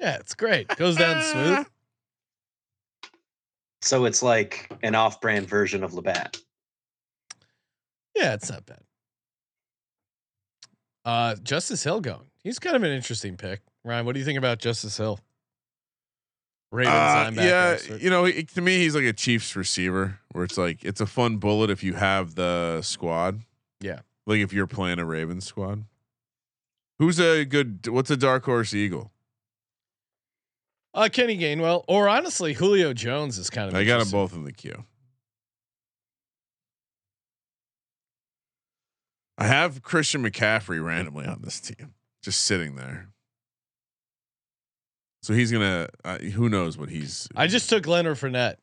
Yeah, 0.00 0.16
it's 0.16 0.34
great. 0.34 0.68
Goes 0.76 0.96
down 0.96 1.22
smooth. 1.22 1.66
So 3.82 4.04
it's 4.04 4.20
like 4.20 4.68
an 4.82 4.96
off-brand 4.96 5.48
version 5.48 5.84
of 5.84 5.94
Labatt. 5.94 6.38
Yeah, 8.16 8.34
it's 8.34 8.50
not 8.50 8.66
bad. 8.66 8.80
Uh, 11.04 11.36
Justice 11.36 11.84
Hill 11.84 12.00
going. 12.00 12.26
He's 12.42 12.58
kind 12.58 12.74
of 12.74 12.82
an 12.82 12.90
interesting 12.90 13.36
pick. 13.36 13.60
Ryan, 13.84 14.04
what 14.04 14.14
do 14.14 14.18
you 14.18 14.24
think 14.24 14.38
about 14.38 14.58
Justice 14.58 14.96
Hill? 14.96 15.20
Ravens 16.76 16.94
Uh, 16.94 17.30
yeah, 17.42 17.70
expert. 17.74 18.00
you 18.02 18.10
know, 18.10 18.24
he- 18.24 18.44
to 18.44 18.60
me, 18.60 18.78
he's 18.78 18.94
like 18.94 19.04
a 19.04 19.12
Chiefs 19.12 19.56
receiver, 19.56 20.20
where 20.32 20.44
it's 20.44 20.56
like 20.58 20.84
it's 20.84 21.00
a 21.00 21.06
fun 21.06 21.38
bullet 21.38 21.70
if 21.70 21.82
you 21.82 21.94
have 21.94 22.34
the 22.34 22.80
squad. 22.82 23.40
Yeah. 23.80 24.00
like 24.26 24.40
if 24.40 24.52
you're 24.52 24.66
playing 24.66 24.98
a 24.98 25.04
Ravens 25.04 25.44
squad. 25.46 25.84
Who's 26.98 27.18
a 27.20 27.44
good? 27.44 27.86
What's 27.88 28.10
a 28.10 28.16
dark 28.16 28.44
horse 28.44 28.72
eagle? 28.74 29.12
Uh, 30.94 31.08
Kenny 31.12 31.36
Gainwell, 31.38 31.84
or 31.88 32.08
honestly, 32.08 32.54
Julio 32.54 32.92
Jones 32.94 33.36
is 33.38 33.50
kind 33.50 33.68
of. 33.68 33.74
I 33.74 33.84
got 33.84 33.98
them 33.98 34.10
both 34.10 34.32
in 34.34 34.44
the 34.44 34.52
queue. 34.52 34.84
I 39.38 39.46
have 39.46 39.82
Christian 39.82 40.22
McCaffrey 40.22 40.82
randomly 40.82 41.26
on 41.26 41.42
this 41.42 41.60
team, 41.60 41.92
just 42.22 42.40
sitting 42.40 42.76
there. 42.76 43.08
So 45.26 45.34
he's 45.34 45.50
gonna. 45.50 45.88
Uh, 46.04 46.18
who 46.18 46.48
knows 46.48 46.78
what 46.78 46.88
he's? 46.88 47.28
I 47.34 47.48
just 47.48 47.68
took 47.68 47.88
Leonard 47.88 48.16
Fournette. 48.16 48.58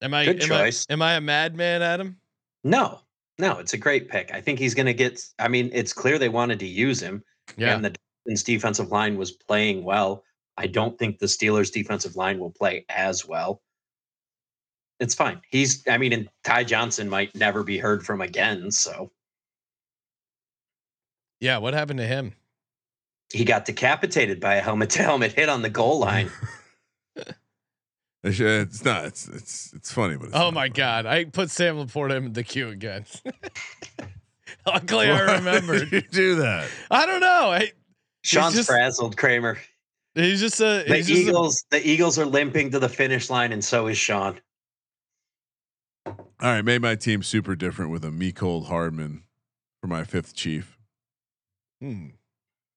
Am 0.00 0.14
I? 0.14 0.24
Good 0.24 0.42
am 0.42 0.48
choice. 0.48 0.86
I? 0.88 0.94
Am 0.94 1.02
I 1.02 1.12
a 1.16 1.20
madman, 1.20 1.82
Adam? 1.82 2.16
No, 2.64 3.00
no, 3.38 3.58
it's 3.58 3.74
a 3.74 3.76
great 3.76 4.08
pick. 4.08 4.32
I 4.32 4.40
think 4.40 4.58
he's 4.58 4.72
going 4.72 4.86
to 4.86 4.94
get. 4.94 5.22
I 5.38 5.48
mean, 5.48 5.68
it's 5.74 5.92
clear 5.92 6.18
they 6.18 6.30
wanted 6.30 6.58
to 6.60 6.66
use 6.66 7.02
him, 7.02 7.22
Yeah. 7.58 7.74
and 7.74 7.84
the 7.84 7.90
Dolphins' 8.24 8.44
defensive 8.44 8.90
line 8.90 9.18
was 9.18 9.30
playing 9.30 9.84
well. 9.84 10.24
I 10.56 10.68
don't 10.68 10.98
think 10.98 11.18
the 11.18 11.26
Steelers' 11.26 11.70
defensive 11.70 12.16
line 12.16 12.38
will 12.38 12.52
play 12.52 12.86
as 12.88 13.28
well. 13.28 13.60
It's 15.00 15.14
fine. 15.14 15.42
He's. 15.50 15.86
I 15.86 15.98
mean, 15.98 16.14
and 16.14 16.30
Ty 16.44 16.64
Johnson 16.64 17.10
might 17.10 17.34
never 17.34 17.62
be 17.62 17.76
heard 17.76 18.06
from 18.06 18.22
again. 18.22 18.70
So 18.70 19.12
yeah. 21.40 21.58
What 21.58 21.74
happened 21.74 21.98
to 21.98 22.06
him? 22.06 22.32
He 23.32 23.44
got 23.44 23.64
decapitated 23.64 24.40
by 24.40 24.56
a 24.56 24.60
helmet 24.60 24.90
to 24.90 25.02
helmet 25.02 25.32
hit 25.32 25.48
on 25.48 25.62
the 25.62 25.70
goal 25.70 25.98
line. 26.06 26.30
It's 28.24 28.38
it's 28.38 28.84
not. 28.84 29.06
It's 29.06 29.26
it's 29.28 29.72
it's 29.72 29.90
funny, 29.92 30.16
but 30.16 30.26
it's 30.28 30.36
Oh 30.36 30.50
my 30.52 30.62
funny. 30.64 30.70
God! 30.74 31.06
I 31.06 31.24
put 31.24 31.50
Sam 31.50 31.76
LaPorta 31.76 32.16
in 32.18 32.32
the 32.34 32.44
queue 32.44 32.68
again. 32.68 33.04
Luckily, 34.66 35.08
I 35.10 35.26
Why 35.26 35.34
remembered. 35.36 35.90
did 35.90 36.04
you 36.04 36.08
do 36.10 36.34
that. 36.36 36.68
I 36.90 37.04
don't 37.06 37.20
know. 37.20 37.50
I, 37.52 37.72
Sean's 38.22 38.54
just- 38.54 38.68
frazzled, 38.68 39.16
Kramer. 39.16 39.58
he's 40.14 40.38
just 40.40 40.60
a. 40.60 40.84
The 40.86 40.96
He's 40.96 41.08
just 41.08 41.18
a- 41.26 41.30
Eagles. 41.30 41.64
the 41.70 41.84
Eagles 41.88 42.16
are 42.18 42.26
limping 42.26 42.70
to 42.70 42.78
the 42.78 42.88
finish 42.88 43.28
line, 43.28 43.50
and 43.52 43.64
so 43.64 43.88
is 43.88 43.98
Sean. 43.98 44.38
All 46.06 46.14
right, 46.40 46.62
made 46.64 46.82
my 46.82 46.94
team 46.94 47.22
super 47.24 47.56
different 47.56 47.90
with 47.90 48.04
a 48.04 48.10
Mecole 48.10 48.66
Hardman 48.66 49.24
for 49.80 49.86
my 49.88 50.04
fifth 50.04 50.34
chief. 50.34 50.76
Hmm. 51.80 52.08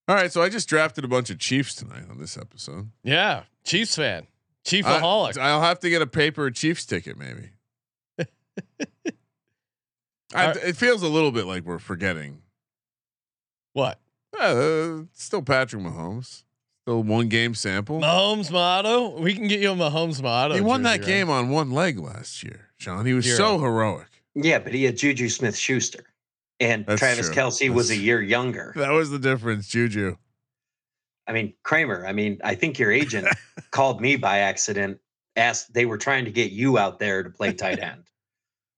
All 0.08 0.16
right, 0.16 0.32
so 0.32 0.42
I 0.42 0.50
just 0.50 0.70
drafted 0.70 1.04
a 1.04 1.08
bunch 1.08 1.30
of 1.32 1.40
Chiefs 1.40 1.74
tonight 1.76 2.04
on 2.10 2.20
this 2.20 2.38
episode. 2.38 2.90
Yeah, 3.04 3.44
Chiefs 3.64 3.96
fan, 3.96 4.28
I, 4.28 4.70
Chiefaholic. 4.70 5.38
I'll 5.38 5.62
have 5.62 5.80
to 5.80 5.90
get 5.90 6.02
a 6.02 6.08
paper 6.08 6.50
Chiefs 6.52 6.86
ticket, 6.86 7.18
maybe. 7.18 7.50
I, 10.34 10.48
Alright. 10.48 10.58
it 10.64 10.76
feels 10.78 11.02
a 11.02 11.08
little 11.08 11.32
bit 11.32 11.46
like 11.46 11.64
we're 11.66 11.80
forgetting. 11.80 12.42
what? 13.74 14.00
Uh, 14.38 15.04
still 15.14 15.42
Patrick 15.42 15.82
Mahomes, 15.82 16.44
still 16.84 17.02
one 17.04 17.30
game 17.30 17.56
sample. 17.56 18.02
Mahomes 18.02 18.52
motto. 18.52 19.18
We 19.20 19.34
can 19.34 19.48
get 19.48 19.62
you 19.62 19.72
a 19.72 19.76
Mahomes 19.76 20.22
motto. 20.22 20.56
he 20.56 20.62
won 20.62 20.84
that 20.84 20.98
jersey, 21.00 21.12
game 21.14 21.30
on 21.30 21.50
one 21.50 21.72
leg 21.72 21.98
last 21.98 22.44
year, 22.44 22.68
Sean. 22.78 23.06
He 23.06 23.14
was 23.14 23.24
Zero. 23.26 23.38
so 23.38 23.60
heroic. 23.60 24.08
Yeah, 24.34 24.60
but 24.60 24.74
he 24.74 24.84
had 24.84 24.98
Juju 24.98 25.30
Smith 25.30 25.56
Schuster, 25.58 26.04
and 26.60 26.86
That's 26.86 27.00
Travis 27.00 27.28
true. 27.28 27.36
Kelce 27.36 27.70
was 27.70 27.90
a 27.92 27.98
year 27.98 28.22
younger. 28.22 28.74
That 28.76 28.92
was 28.92 29.10
the 29.10 29.20
difference, 29.20 29.68
Juju. 29.68 30.18
I 31.28 31.34
mean, 31.34 31.54
Kramer. 31.64 32.06
I 32.06 32.14
mean, 32.14 32.40
I 32.44 32.56
think 32.56 32.78
your 32.80 32.92
agent 32.92 33.28
called 33.72 34.02
me 34.02 34.16
by 34.16 34.40
accident. 34.40 35.00
Asked 35.38 35.74
they 35.74 35.86
were 35.86 35.98
trying 35.98 36.24
to 36.26 36.32
get 36.32 36.52
you 36.52 36.78
out 36.78 36.98
there 37.00 37.22
to 37.22 37.30
play 37.30 37.54
tight 37.54 37.80
end. 37.80 38.04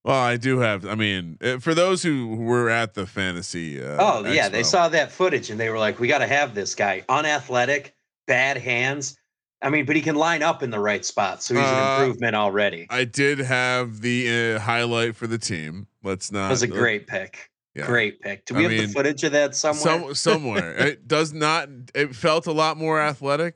Well, 0.04 0.22
I 0.22 0.36
do 0.38 0.60
have. 0.60 0.86
I 0.86 0.94
mean, 0.94 1.36
uh, 1.42 1.58
for 1.58 1.74
those 1.74 2.02
who 2.02 2.28
were 2.36 2.70
at 2.70 2.94
the 2.94 3.04
fantasy. 3.04 3.82
Uh, 3.82 3.96
oh 3.98 4.24
yeah, 4.26 4.48
they 4.48 4.62
saw 4.62 4.88
that 4.88 5.12
footage 5.12 5.50
and 5.50 5.60
they 5.60 5.68
were 5.68 5.78
like, 5.78 5.98
"We 5.98 6.08
got 6.08 6.18
to 6.18 6.26
have 6.26 6.54
this 6.54 6.74
guy. 6.74 7.04
Unathletic, 7.10 7.94
bad 8.26 8.56
hands. 8.56 9.18
I 9.60 9.68
mean, 9.68 9.84
but 9.84 9.96
he 9.96 10.00
can 10.02 10.14
line 10.14 10.42
up 10.42 10.62
in 10.62 10.70
the 10.70 10.78
right 10.78 11.04
spot, 11.04 11.42
so 11.42 11.52
he's 11.54 11.64
Uh, 11.64 11.66
an 11.66 12.00
improvement 12.00 12.36
already." 12.36 12.86
I 12.88 13.04
did 13.04 13.40
have 13.40 14.00
the 14.00 14.54
uh, 14.54 14.60
highlight 14.60 15.14
for 15.14 15.26
the 15.26 15.36
team. 15.36 15.88
Let's 16.02 16.32
not. 16.32 16.44
That 16.44 16.50
was 16.50 16.62
a 16.62 16.68
great 16.68 17.06
pick. 17.06 17.50
Yeah. 17.78 17.86
Great 17.86 18.20
pick. 18.20 18.44
Do 18.44 18.54
I 18.54 18.58
we 18.58 18.62
have 18.64 18.72
mean, 18.72 18.86
the 18.88 18.92
footage 18.92 19.22
of 19.22 19.32
that 19.32 19.54
somewhere? 19.54 19.80
Some, 19.80 20.14
somewhere. 20.14 20.76
it 20.78 21.06
does 21.06 21.32
not. 21.32 21.68
It 21.94 22.14
felt 22.14 22.46
a 22.48 22.52
lot 22.52 22.76
more 22.76 23.00
athletic 23.00 23.54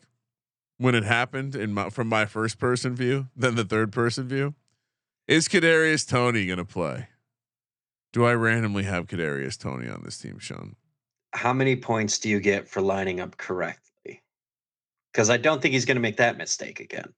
when 0.78 0.94
it 0.94 1.02
happened 1.02 1.56
in 1.56 1.74
my, 1.74 1.90
from 1.90 2.06
my 2.08 2.26
first 2.26 2.60
person 2.60 2.94
view 2.94 3.26
than 3.34 3.56
the 3.56 3.64
third 3.64 3.90
person 3.90 4.28
view. 4.28 4.54
Is 5.26 5.48
Kadarius 5.48 6.08
Toney 6.08 6.46
going 6.46 6.58
to 6.58 6.64
play? 6.64 7.08
Do 8.12 8.24
I 8.24 8.34
randomly 8.34 8.84
have 8.84 9.06
Kadarius 9.06 9.58
Toney 9.58 9.88
on 9.88 10.02
this 10.04 10.18
team, 10.18 10.38
Sean? 10.38 10.76
How 11.32 11.52
many 11.52 11.74
points 11.74 12.18
do 12.20 12.28
you 12.28 12.38
get 12.38 12.68
for 12.68 12.80
lining 12.80 13.18
up 13.18 13.38
correctly? 13.38 14.22
Because 15.12 15.30
I 15.30 15.36
don't 15.36 15.60
think 15.60 15.74
he's 15.74 15.84
going 15.84 15.96
to 15.96 16.00
make 16.02 16.18
that 16.18 16.36
mistake 16.36 16.78
again. 16.78 17.12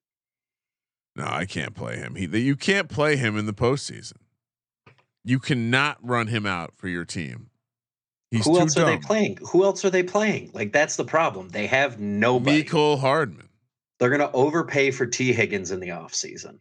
No, 1.16 1.26
I 1.26 1.44
can't 1.44 1.74
play 1.74 1.96
him. 1.96 2.14
He, 2.14 2.26
you 2.38 2.56
can't 2.56 2.88
play 2.88 3.16
him 3.16 3.36
in 3.36 3.44
the 3.44 3.52
postseason. 3.52 4.23
You 5.24 5.38
cannot 5.38 5.98
run 6.02 6.26
him 6.26 6.46
out 6.46 6.74
for 6.76 6.88
your 6.88 7.04
team. 7.04 7.50
He's 8.30 8.44
Who 8.44 8.54
too 8.54 8.60
else 8.60 8.74
dumb. 8.74 8.84
are 8.84 8.90
they 8.90 8.98
playing? 8.98 9.38
Who 9.50 9.64
else 9.64 9.84
are 9.84 9.90
they 9.90 10.02
playing? 10.02 10.50
Like 10.52 10.72
that's 10.72 10.96
the 10.96 11.04
problem. 11.04 11.48
They 11.48 11.66
have 11.66 12.00
nobody. 12.00 12.64
Mecole 12.64 12.98
Hardman. 12.98 13.48
They're 13.98 14.10
going 14.10 14.20
to 14.20 14.32
overpay 14.32 14.90
for 14.90 15.06
Tee 15.06 15.32
Higgins 15.32 15.70
in 15.70 15.80
the 15.80 15.88
offseason 15.88 16.58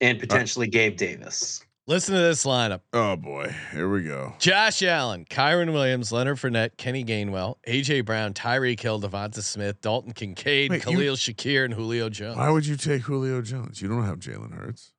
and 0.00 0.18
uh, 0.18 0.20
potentially 0.20 0.66
Gabe 0.66 0.96
Davis. 0.96 1.64
Listen 1.86 2.14
to 2.14 2.20
this 2.20 2.44
lineup: 2.44 2.80
Oh 2.92 3.16
boy, 3.16 3.54
here 3.72 3.88
we 3.88 4.02
go. 4.02 4.34
Josh 4.38 4.82
Allen, 4.82 5.24
Kyren 5.24 5.72
Williams, 5.72 6.12
Leonard 6.12 6.36
Fournette, 6.36 6.76
Kenny 6.76 7.04
Gainwell, 7.04 7.56
AJ 7.66 8.04
Brown, 8.04 8.34
Tyreek 8.34 8.80
Hill, 8.80 9.00
DeVonta 9.00 9.42
Smith, 9.42 9.80
Dalton 9.80 10.12
Kincaid, 10.12 10.70
Wait, 10.70 10.84
you- 10.86 10.92
Khalil 10.92 11.16
Shakir, 11.16 11.64
and 11.64 11.74
Julio 11.74 12.08
Jones. 12.08 12.36
Why 12.36 12.50
would 12.50 12.66
you 12.66 12.76
take 12.76 13.02
Julio 13.02 13.42
Jones? 13.42 13.80
You 13.80 13.88
don't 13.88 14.04
have 14.04 14.18
Jalen 14.18 14.54
Hurts. 14.54 14.92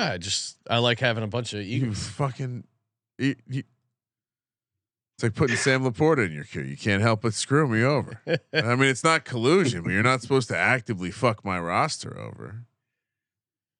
I 0.00 0.18
just 0.18 0.56
I 0.68 0.78
like 0.78 0.98
having 1.00 1.22
a 1.24 1.28
bunch 1.28 1.52
of 1.54 1.62
You 1.64 1.82
Eagles. 1.86 2.06
fucking. 2.08 2.64
You, 3.18 3.34
you- 3.48 3.62
it's 5.16 5.22
like 5.24 5.34
putting 5.34 5.56
Sam 5.56 5.84
LaPorta 5.84 6.24
in 6.24 6.32
your 6.32 6.44
queue. 6.44 6.62
You 6.62 6.78
can't 6.78 7.02
help 7.02 7.20
but 7.20 7.34
screw 7.34 7.68
me 7.68 7.82
over. 7.82 8.22
I 8.54 8.74
mean, 8.74 8.88
it's 8.88 9.04
not 9.04 9.26
collusion, 9.26 9.82
but 9.82 9.90
you're 9.90 10.02
not 10.02 10.22
supposed 10.22 10.48
to 10.48 10.56
actively 10.56 11.10
fuck 11.10 11.44
my 11.44 11.60
roster 11.60 12.18
over. 12.18 12.64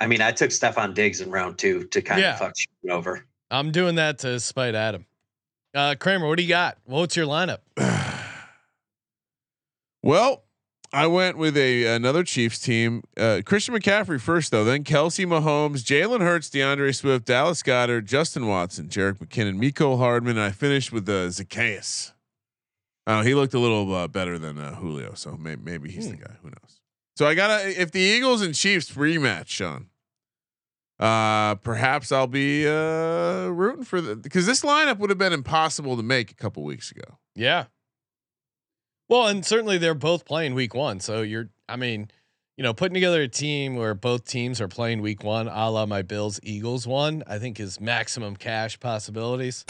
I 0.00 0.06
mean, 0.06 0.20
I 0.20 0.32
took 0.32 0.50
Stefon 0.50 0.92
Diggs 0.92 1.22
in 1.22 1.30
round 1.30 1.56
two 1.58 1.84
to 1.84 2.02
kind 2.02 2.20
Yeah. 2.20 2.34
of 2.34 2.38
fuck 2.40 2.52
shit 2.58 2.90
over. 2.90 3.24
I'm 3.50 3.72
doing 3.72 3.94
that 3.94 4.18
to 4.18 4.38
spite 4.38 4.74
Adam. 4.74 5.06
Uh, 5.74 5.94
Kramer, 5.98 6.28
what 6.28 6.36
do 6.36 6.42
you 6.42 6.48
got? 6.50 6.76
What's 6.84 7.16
your 7.16 7.26
lineup? 7.26 7.60
well, 10.02 10.44
I 10.92 11.06
went 11.06 11.36
with 11.38 11.56
a 11.56 11.84
another 11.84 12.24
Chiefs 12.24 12.58
team. 12.58 13.02
Uh, 13.16 13.42
Christian 13.46 13.74
McCaffrey 13.74 14.20
first, 14.20 14.50
though. 14.50 14.64
Then 14.64 14.82
Kelce 14.82 15.24
Mahomes, 15.24 15.84
Jalen 15.84 16.20
Hurts, 16.20 16.50
D'Andre 16.50 16.90
Swift, 16.92 17.26
Dallas 17.26 17.62
Goedert, 17.62 18.06
Justin 18.06 18.48
Watson, 18.48 18.88
Jerick 18.88 19.18
McKinnon, 19.18 19.56
Mecole 19.60 19.98
Hardman, 19.98 20.36
and 20.36 20.44
I 20.44 20.50
finished 20.50 20.90
with 20.92 21.08
uh, 21.08 21.30
Zacchaeus. 21.30 22.12
Uh, 23.06 23.22
he 23.22 23.34
looked 23.34 23.54
a 23.54 23.58
little 23.60 23.94
uh, 23.94 24.08
better 24.08 24.38
than 24.38 24.58
uh, 24.58 24.74
Julio, 24.74 25.14
so 25.14 25.36
may- 25.36 25.56
maybe 25.56 25.90
he's 25.90 26.08
the 26.10 26.16
Hmm. 26.16 26.22
guy. 26.22 26.32
Who 26.42 26.48
knows? 26.48 26.80
So 27.16 27.26
I 27.26 27.34
gotta. 27.34 27.80
If 27.80 27.92
the 27.92 28.00
Eagles 28.00 28.42
and 28.42 28.54
Chiefs 28.54 28.90
rematch, 28.92 29.46
Sean, 29.48 29.86
uh, 30.98 31.54
perhaps 31.56 32.12
I'll 32.12 32.26
be 32.26 32.66
uh, 32.66 33.46
rooting 33.46 33.84
for 33.84 34.00
the 34.00 34.16
because 34.16 34.44
this 34.46 34.62
lineup 34.62 34.98
would 34.98 35.10
have 35.10 35.18
been 35.18 35.32
impossible 35.32 35.96
to 35.96 36.02
make 36.02 36.30
a 36.30 36.34
couple 36.34 36.62
weeks 36.64 36.90
ago. 36.90 37.18
Yeah. 37.34 37.66
Well, 39.10 39.26
and 39.26 39.44
certainly 39.44 39.76
they're 39.76 39.92
both 39.94 40.24
playing 40.24 40.54
week 40.54 40.72
one. 40.72 41.00
So 41.00 41.22
you're, 41.22 41.48
I 41.68 41.74
mean, 41.76 42.10
you 42.56 42.62
know, 42.62 42.72
putting 42.72 42.94
together 42.94 43.20
a 43.22 43.28
team 43.28 43.74
where 43.74 43.92
both 43.92 44.24
teams 44.24 44.60
are 44.60 44.68
playing 44.68 45.02
week 45.02 45.24
one, 45.24 45.48
a 45.48 45.68
la 45.68 45.84
my 45.84 46.02
Bills 46.02 46.38
Eagles 46.44 46.86
one, 46.86 47.24
I 47.26 47.38
think 47.40 47.58
is 47.58 47.80
maximum 47.80 48.36
cash 48.36 48.78
possibilities. 48.78 49.64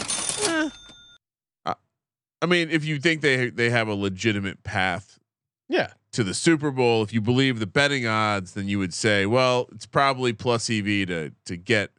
I 2.43 2.47
mean, 2.47 2.69
if 2.71 2.85
you 2.85 2.99
think 2.99 3.21
they 3.21 3.49
they 3.49 3.69
have 3.69 3.87
a 3.87 3.93
legitimate 3.93 4.63
path 4.63 5.19
Yeah. 5.69 5.93
to 6.13 6.23
the 6.23 6.33
Super 6.33 6.71
Bowl, 6.71 7.03
if 7.03 7.13
you 7.13 7.21
believe 7.21 7.59
the 7.59 7.67
betting 7.67 8.07
odds, 8.07 8.53
then 8.53 8.67
you 8.67 8.79
would 8.79 8.93
say, 8.95 9.25
well, 9.27 9.69
it's 9.71 9.85
probably 9.85 10.33
plus 10.33 10.69
EV 10.69 10.85
to 11.07 11.31
to 11.45 11.55
get 11.57 11.91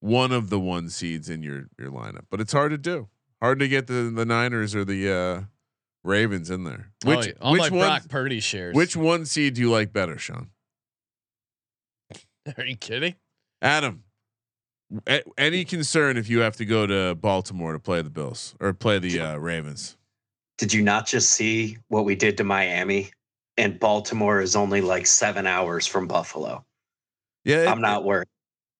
one 0.00 0.32
of 0.32 0.50
the 0.50 0.60
one 0.60 0.88
seeds 0.90 1.28
in 1.30 1.42
your 1.42 1.68
your 1.78 1.90
lineup. 1.90 2.26
But 2.30 2.40
it's 2.42 2.52
hard 2.52 2.72
to 2.72 2.78
do. 2.78 3.08
Hard 3.40 3.58
to 3.60 3.68
get 3.68 3.86
the 3.86 4.12
the 4.14 4.26
Niners 4.26 4.74
or 4.74 4.84
the 4.84 5.10
uh, 5.10 5.40
Ravens 6.06 6.50
in 6.50 6.64
there. 6.64 6.90
Which 7.04 7.18
oh, 7.18 7.22
yeah. 7.22 7.32
all 7.40 7.52
which 7.52 7.60
my 7.62 7.68
one 7.70 7.86
Brock 7.86 8.08
Purdy 8.08 8.40
shares. 8.40 8.74
which 8.74 8.96
one 8.96 9.26
seed 9.26 9.54
do 9.54 9.60
you 9.60 9.70
like 9.70 9.92
better, 9.92 10.18
Sean? 10.18 10.50
are 12.56 12.64
you 12.64 12.76
kidding? 12.76 13.14
Adam. 13.60 14.04
a- 15.06 15.22
Any 15.36 15.64
concern 15.64 16.16
if 16.16 16.28
you 16.28 16.40
have 16.40 16.56
to 16.56 16.64
go 16.64 16.86
to 16.86 17.14
Baltimore 17.14 17.72
to 17.72 17.78
play 17.78 18.02
the 18.02 18.10
Bills 18.10 18.54
or 18.60 18.72
play 18.72 18.98
the 18.98 19.20
uh, 19.20 19.36
Ravens? 19.36 19.96
Did 20.58 20.72
you 20.72 20.82
not 20.82 21.06
just 21.06 21.30
see 21.30 21.78
what 21.88 22.04
we 22.04 22.14
did 22.14 22.36
to 22.38 22.44
Miami? 22.44 23.10
And 23.58 23.78
Baltimore 23.78 24.40
is 24.40 24.54
only 24.54 24.80
like 24.80 25.06
seven 25.06 25.46
hours 25.46 25.86
from 25.86 26.06
Buffalo. 26.06 26.64
Yeah, 27.44 27.70
I'm 27.70 27.80
not 27.80 28.04
worried. 28.04 28.28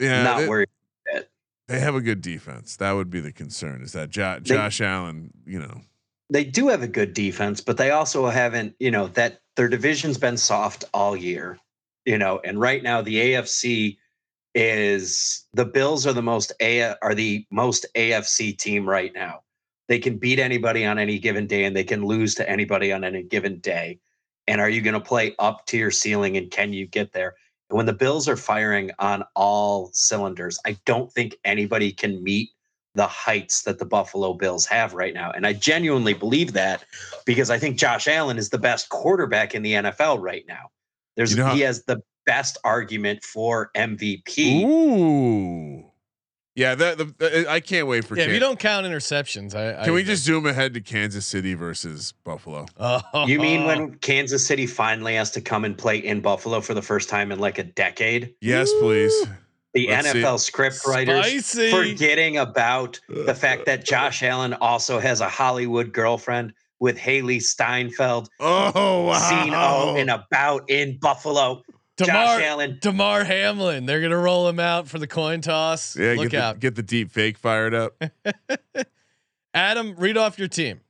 Yeah, 0.01 0.23
not 0.23 0.39
they- 0.41 0.49
worried. 0.49 0.69
They 1.69 1.81
have 1.81 1.97
a 1.97 2.01
good 2.01 2.21
defense. 2.21 2.77
That 2.77 2.93
would 2.93 3.11
be 3.11 3.19
the 3.19 3.33
concern. 3.33 3.83
Is 3.83 3.93
that 3.93 4.09
jo- 4.09 4.39
Josh 4.41 4.81
Allen? 4.81 5.33
You 5.45 5.59
know, 5.59 5.81
They 6.29 6.45
do 6.45 6.69
have 6.69 6.83
a 6.83 6.89
good 6.89 7.15
defense, 7.15 7.61
but 7.61 7.77
they 7.77 7.91
also 7.91 8.27
haven't, 8.27 8.75
you 8.79 8.91
know, 8.91 9.07
that 9.09 9.41
their 9.55 9.69
division's 9.69 10.19
been 10.19 10.37
soft 10.37 10.85
all 10.93 11.17
year, 11.17 11.59
you 12.05 12.19
know, 12.19 12.41
and 12.45 12.61
right 12.61 12.83
now 12.83 13.01
the 13.01 13.17
AFC 13.17 13.97
is 14.55 15.47
the 15.53 15.65
Bills 15.65 16.07
are 16.07 16.13
the 16.13 16.23
most 16.23 16.53
A 16.61 16.95
are 17.03 17.15
the 17.15 17.47
most 17.51 17.87
AFC 17.95 18.57
team 18.57 18.89
right 18.89 19.13
now. 19.15 19.43
They 19.89 19.99
can 19.99 20.19
beat 20.19 20.39
anybody 20.39 20.85
on 20.85 20.99
any 20.99 21.19
given 21.19 21.47
day 21.47 21.65
and 21.65 21.77
they 21.77 21.85
can 21.85 22.05
lose 22.05 22.35
to 22.37 22.49
anybody 22.49 22.93
on 22.93 23.05
any 23.05 23.23
given 23.23 23.61
day. 23.61 24.01
And 24.49 24.61
are 24.61 24.71
you 24.71 24.81
going 24.81 24.95
to 24.95 25.01
play 25.01 25.35
up 25.39 25.67
to 25.67 25.77
your 25.77 25.91
ceiling 25.91 26.37
and 26.37 26.51
can 26.51 26.73
you 26.73 26.87
get 26.87 27.13
there? 27.13 27.35
And 27.69 27.77
when 27.77 27.87
the 27.87 27.93
Bills 27.93 28.29
are 28.29 28.37
firing 28.37 28.91
on 28.99 29.25
all 29.35 29.91
cylinders, 29.93 30.59
I 30.65 30.79
don't 30.87 31.13
think 31.13 31.37
anybody 31.45 31.93
can 31.93 32.23
meet 32.23 32.51
the 32.97 33.07
heights 33.07 33.63
that 33.63 33.79
the 33.79 33.85
Buffalo 33.85 34.33
Bills 34.35 34.67
have 34.67 34.93
right 34.95 35.15
now. 35.15 35.31
And 35.31 35.47
I 35.47 35.53
genuinely 35.53 36.15
believe 36.15 36.53
that 36.55 36.85
because 37.25 37.51
I 37.51 37.59
think 37.59 37.79
Josh 37.79 38.09
Allen 38.09 38.39
is 38.39 38.51
the 38.51 38.59
best 38.59 38.89
quarterback 38.89 39.55
in 39.55 39.63
the 39.63 39.75
NFL 39.75 40.21
right 40.21 40.45
now. 40.49 40.71
There's 41.17 41.31
You 41.31 41.37
know 41.39 41.47
how- 41.47 41.55
he 41.55 41.61
has 41.61 41.85
the 41.85 42.03
best 42.25 42.59
argument 42.65 43.23
for 43.23 43.71
MVP. 43.77 44.65
ooh, 44.65 45.85
yeah. 46.55 46.75
That 46.75 46.97
the, 46.99 47.47
I 47.49 47.61
can't 47.61 47.87
wait 47.87 48.05
for. 48.05 48.17
Yeah, 48.17 48.25
if 48.25 48.33
you 48.33 48.41
don't 48.41 48.59
count 48.59 48.87
interceptions, 48.87 49.55
I, 49.55 49.81
I 49.83 49.85
can 49.85 49.93
we 49.93 50.03
just 50.03 50.25
zoom 50.25 50.47
ahead 50.47 50.73
to 50.75 50.81
Kansas 50.81 51.27
City 51.27 51.53
versus 51.55 52.15
Buffalo? 52.25 52.67
Oh, 52.79 53.27
You 53.27 53.39
mean 53.39 53.65
when 53.65 53.95
Kansas 53.97 54.45
City 54.47 54.67
finally 54.67 55.15
has 55.17 55.31
to 55.33 55.41
come 55.41 55.65
and 55.67 55.77
play 55.77 55.99
in 55.99 56.21
Buffalo 56.23 56.61
for 56.63 56.73
the 56.75 56.83
first 56.83 57.09
time 57.11 57.31
in 57.31 57.39
like 57.39 57.59
a 57.59 57.65
decade? 57.65 58.35
Yes, 58.41 58.73
please. 58.81 59.15
The 59.77 59.89
Let's 59.89 60.11
see. 60.11 60.19
NFL 60.23 60.41
script 60.41 60.87
writers 60.87 61.27
Spicy. 61.27 61.71
forgetting 61.71 62.39
about 62.39 62.99
the 63.09 63.31
uh, 63.31 63.35
fact 63.35 63.67
that 63.67 63.85
Josh 63.85 64.23
Allen 64.23 64.55
also 64.55 64.99
has 64.99 65.21
a 65.21 65.29
Hollywood 65.29 65.93
girlfriend 65.93 66.55
with 66.81 66.97
Hailee 66.97 67.43
Steinfeld 67.43 68.29
Oh 68.41 69.03
wow! 69.05 69.19
seen 69.19 69.53
oh 69.55 69.97
and 69.99 70.09
about 70.11 70.69
in 70.71 70.99
Buffalo. 70.99 71.63
Josh 71.99 72.43
Allen. 72.43 72.79
Damar 72.81 73.25
Hamlin. 73.25 73.85
They're 73.87 74.01
gonna 74.01 74.17
roll 74.19 74.49
him 74.49 74.59
out 74.61 74.89
for 74.89 74.99
the 74.99 75.07
coin 75.07 75.41
toss. 75.43 75.95
yeah, 75.97 76.15
Look 76.17 76.31
get 76.31 76.43
out, 76.43 76.55
The, 76.55 76.61
get 76.61 76.75
the 76.75 76.83
deep 76.83 77.11
fake 77.11 77.37
fired 77.39 77.75
up. 77.75 78.03
Adam. 79.55 79.95
Read 79.97 80.17
off 80.17 80.39
your 80.39 80.49
team. 80.49 80.81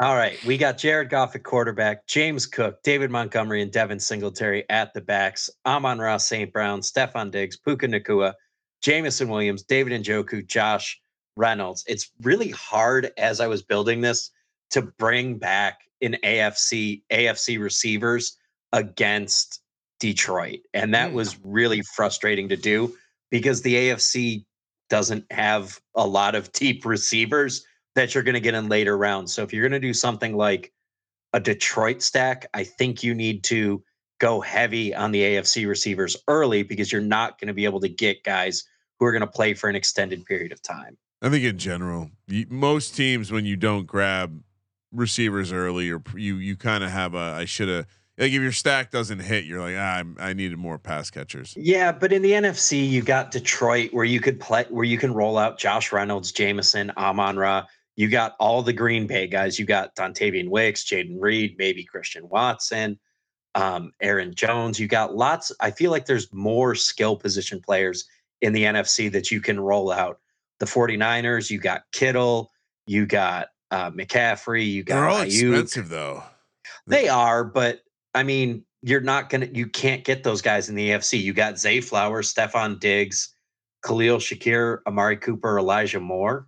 All 0.00 0.16
right, 0.16 0.42
we 0.46 0.56
got 0.56 0.78
Jared 0.78 1.10
Goff 1.10 1.34
at 1.34 1.42
quarterback, 1.42 2.06
James 2.06 2.46
Cook, 2.46 2.82
David 2.82 3.10
Montgomery, 3.10 3.60
and 3.60 3.70
Devin 3.70 4.00
Singletary 4.00 4.64
at 4.70 4.94
the 4.94 5.02
backs. 5.02 5.50
Amon-Ra, 5.66 6.16
St. 6.16 6.50
Brown, 6.50 6.80
Stefon 6.80 7.30
Diggs, 7.30 7.58
Puka 7.58 7.86
Nacua, 7.86 8.32
Jameson 8.80 9.28
Williams, 9.28 9.62
David 9.62 10.02
Njoku, 10.02 10.46
Josh 10.46 10.98
Reynolds. 11.36 11.84
It's 11.86 12.10
really 12.22 12.48
hard 12.48 13.12
as 13.18 13.40
I 13.40 13.46
was 13.46 13.60
building 13.62 14.00
this 14.00 14.30
to 14.70 14.80
bring 14.80 15.36
back 15.36 15.80
an 16.00 16.16
AFC 16.24 17.02
AFC 17.12 17.60
receivers 17.60 18.38
against 18.72 19.60
Detroit, 19.98 20.60
and 20.72 20.94
that 20.94 21.10
Hmm. 21.10 21.16
was 21.16 21.38
really 21.44 21.82
frustrating 21.82 22.48
to 22.48 22.56
do 22.56 22.96
because 23.30 23.60
the 23.60 23.76
AFC 23.76 24.46
doesn't 24.88 25.30
have 25.30 25.78
a 25.94 26.06
lot 26.06 26.34
of 26.34 26.50
deep 26.52 26.86
receivers 26.86 27.66
that 27.94 28.14
you're 28.14 28.24
going 28.24 28.34
to 28.34 28.40
get 28.40 28.54
in 28.54 28.68
later 28.68 28.96
rounds. 28.96 29.32
So 29.32 29.42
if 29.42 29.52
you're 29.52 29.68
going 29.68 29.80
to 29.80 29.86
do 29.86 29.94
something 29.94 30.36
like 30.36 30.72
a 31.32 31.40
Detroit 31.40 32.02
stack, 32.02 32.46
I 32.54 32.64
think 32.64 33.02
you 33.02 33.14
need 33.14 33.44
to 33.44 33.82
go 34.18 34.40
heavy 34.40 34.94
on 34.94 35.10
the 35.10 35.22
AFC 35.22 35.66
receivers 35.66 36.16
early 36.28 36.62
because 36.62 36.92
you're 36.92 37.00
not 37.00 37.40
going 37.40 37.48
to 37.48 37.54
be 37.54 37.64
able 37.64 37.80
to 37.80 37.88
get 37.88 38.22
guys 38.22 38.64
who 38.98 39.06
are 39.06 39.12
going 39.12 39.20
to 39.20 39.26
play 39.26 39.54
for 39.54 39.68
an 39.68 39.76
extended 39.76 40.24
period 40.26 40.52
of 40.52 40.62
time. 40.62 40.96
I 41.22 41.28
think 41.28 41.44
in 41.44 41.58
general, 41.58 42.10
you, 42.26 42.46
most 42.48 42.94
teams 42.94 43.32
when 43.32 43.44
you 43.44 43.56
don't 43.56 43.86
grab 43.86 44.42
receivers 44.92 45.52
early, 45.52 45.90
or 45.90 46.02
you 46.14 46.36
you 46.36 46.56
kind 46.56 46.82
of 46.82 46.90
have 46.90 47.14
a 47.14 47.34
I 47.38 47.44
should 47.44 47.68
have 47.68 47.86
like 48.16 48.32
if 48.32 48.40
your 48.40 48.52
stack 48.52 48.90
doesn't 48.90 49.20
hit, 49.20 49.44
you're 49.44 49.60
like 49.60 49.76
ah, 49.76 49.96
I'm, 49.96 50.16
I 50.18 50.32
needed 50.32 50.58
more 50.58 50.78
pass 50.78 51.10
catchers. 51.10 51.54
Yeah, 51.56 51.92
but 51.92 52.12
in 52.12 52.22
the 52.22 52.32
NFC, 52.32 52.88
you 52.88 53.02
got 53.02 53.30
Detroit 53.30 53.92
where 53.92 54.04
you 54.04 54.20
could 54.20 54.40
play 54.40 54.64
where 54.70 54.84
you 54.84 54.98
can 54.98 55.12
roll 55.12 55.36
out 55.36 55.58
Josh 55.58 55.92
Reynolds, 55.92 56.32
Jameson, 56.32 56.90
Amon-Ra. 56.96 57.66
You 58.00 58.08
got 58.08 58.34
all 58.40 58.62
the 58.62 58.72
Green 58.72 59.06
Bay 59.06 59.26
guys. 59.26 59.58
You 59.58 59.66
got 59.66 59.94
Dontayvion 59.94 60.48
Wicks, 60.48 60.84
Jayden 60.84 61.20
Reed, 61.20 61.56
maybe 61.58 61.84
Christian 61.84 62.26
Watson, 62.30 62.98
um, 63.54 63.92
Aaron 64.00 64.34
Jones. 64.34 64.80
You 64.80 64.88
got 64.88 65.14
lots. 65.14 65.52
I 65.60 65.70
feel 65.70 65.90
like 65.90 66.06
there's 66.06 66.32
more 66.32 66.74
skill 66.74 67.14
position 67.14 67.60
players 67.60 68.06
in 68.40 68.54
the 68.54 68.64
NFC 68.64 69.12
that 69.12 69.30
you 69.30 69.42
can 69.42 69.60
roll 69.60 69.92
out. 69.92 70.18
The 70.60 70.64
49ers, 70.64 71.50
you 71.50 71.58
got 71.58 71.82
Kittle, 71.92 72.52
you 72.86 73.04
got 73.04 73.48
uh, 73.70 73.90
McCaffrey, 73.90 74.66
you 74.66 74.82
got 74.82 74.94
They're 74.94 75.08
all 75.10 75.26
Aiyuk. 75.26 75.50
expensive 75.58 75.90
though. 75.90 76.22
They 76.86 77.06
are, 77.10 77.44
but 77.44 77.80
I 78.14 78.22
mean, 78.22 78.64
you're 78.80 79.02
not 79.02 79.28
gonna 79.28 79.48
you 79.52 79.66
can't 79.66 80.04
get 80.04 80.22
those 80.22 80.40
guys 80.40 80.70
in 80.70 80.74
the 80.74 80.88
AFC. 80.88 81.22
You 81.22 81.34
got 81.34 81.58
Zay 81.58 81.82
Flowers, 81.82 82.32
Stefon 82.32 82.80
Diggs, 82.80 83.34
Khalil 83.84 84.16
Shakir, 84.16 84.78
Amari 84.86 85.18
Cooper, 85.18 85.58
Elijah 85.58 86.00
Moore. 86.00 86.46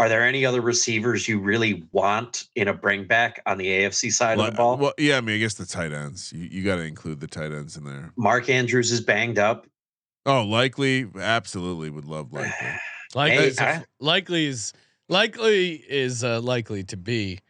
Are 0.00 0.08
there 0.08 0.26
any 0.26 0.46
other 0.46 0.62
receivers 0.62 1.28
you 1.28 1.38
really 1.40 1.86
want 1.92 2.48
in 2.56 2.68
a 2.68 2.72
bring 2.72 3.04
back 3.04 3.42
on 3.44 3.58
the 3.58 3.66
AFC 3.66 4.10
side 4.10 4.38
of 4.40 4.46
the 4.46 4.52
ball? 4.52 4.78
Well, 4.78 4.94
yeah, 4.96 5.18
I 5.18 5.20
mean, 5.20 5.36
I 5.36 5.38
guess 5.38 5.52
the 5.54 5.66
tight 5.66 5.92
ends. 5.92 6.32
You, 6.32 6.48
you 6.50 6.64
got 6.64 6.76
to 6.76 6.82
include 6.82 7.20
the 7.20 7.26
tight 7.26 7.52
ends 7.52 7.76
in 7.76 7.84
there. 7.84 8.10
Mark 8.16 8.48
Andrews 8.48 8.90
is 8.92 9.02
banged 9.02 9.38
up. 9.38 9.66
Oh, 10.24 10.42
likely, 10.42 11.06
absolutely 11.20 11.90
would 11.90 12.06
love 12.06 12.32
likely. 12.32 12.68
Likely, 13.14 13.36
Hey, 13.36 13.46
is 13.48 13.58
a- 13.58 13.68
I- 13.68 13.84
likely 14.00 14.46
is 14.46 14.72
likely 15.10 15.72
is 15.74 16.24
uh, 16.24 16.40
likely 16.40 16.82
to 16.84 16.96
be 16.96 17.40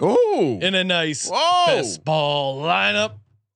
Oh, 0.00 0.60
in 0.62 0.76
a 0.76 0.84
nice 0.84 1.28
whoa! 1.28 1.66
best 1.66 2.04
ball 2.04 2.62
lineup. 2.62 3.14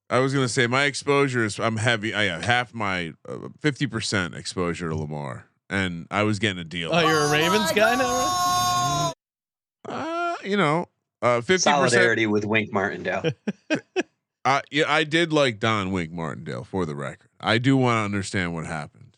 I 0.09 0.19
was 0.19 0.33
gonna 0.33 0.49
say 0.49 0.67
my 0.67 0.83
exposure 0.83 1.45
is 1.45 1.57
I'm 1.57 1.77
heavy. 1.77 2.13
I 2.13 2.23
have 2.23 2.43
half 2.43 2.73
my 2.73 3.13
uh, 3.29 3.47
fifty 3.61 3.87
percent 3.87 4.35
exposure 4.35 4.89
to 4.89 4.95
Lamar, 4.95 5.45
and 5.71 6.05
I 6.11 6.21
was 6.23 6.37
getting 6.37 6.59
a 6.59 6.63
deal. 6.63 6.91
Oh, 6.93 6.99
you're 6.99 7.21
a 7.21 7.31
Ravens 7.31 7.71
guy 7.71 7.95
now, 7.95 9.13
uh, 9.87 10.35
you 10.43 10.57
know, 10.57 10.87
uh, 11.21 11.37
fifty 11.41 11.53
percent. 11.71 11.89
Solidarity 11.91 12.27
with 12.27 12.45
Wink 12.45 12.71
Martindale. 12.71 13.31
Uh, 14.43 14.59
yeah, 14.71 14.85
I 14.87 15.03
did 15.03 15.31
like 15.31 15.59
Don 15.59 15.91
Wink 15.91 16.11
Martindale 16.11 16.63
for 16.63 16.87
the 16.87 16.95
record. 16.95 17.29
I 17.39 17.59
do 17.59 17.77
want 17.77 17.97
to 17.97 18.01
understand 18.05 18.55
what 18.55 18.65
happened 18.65 19.15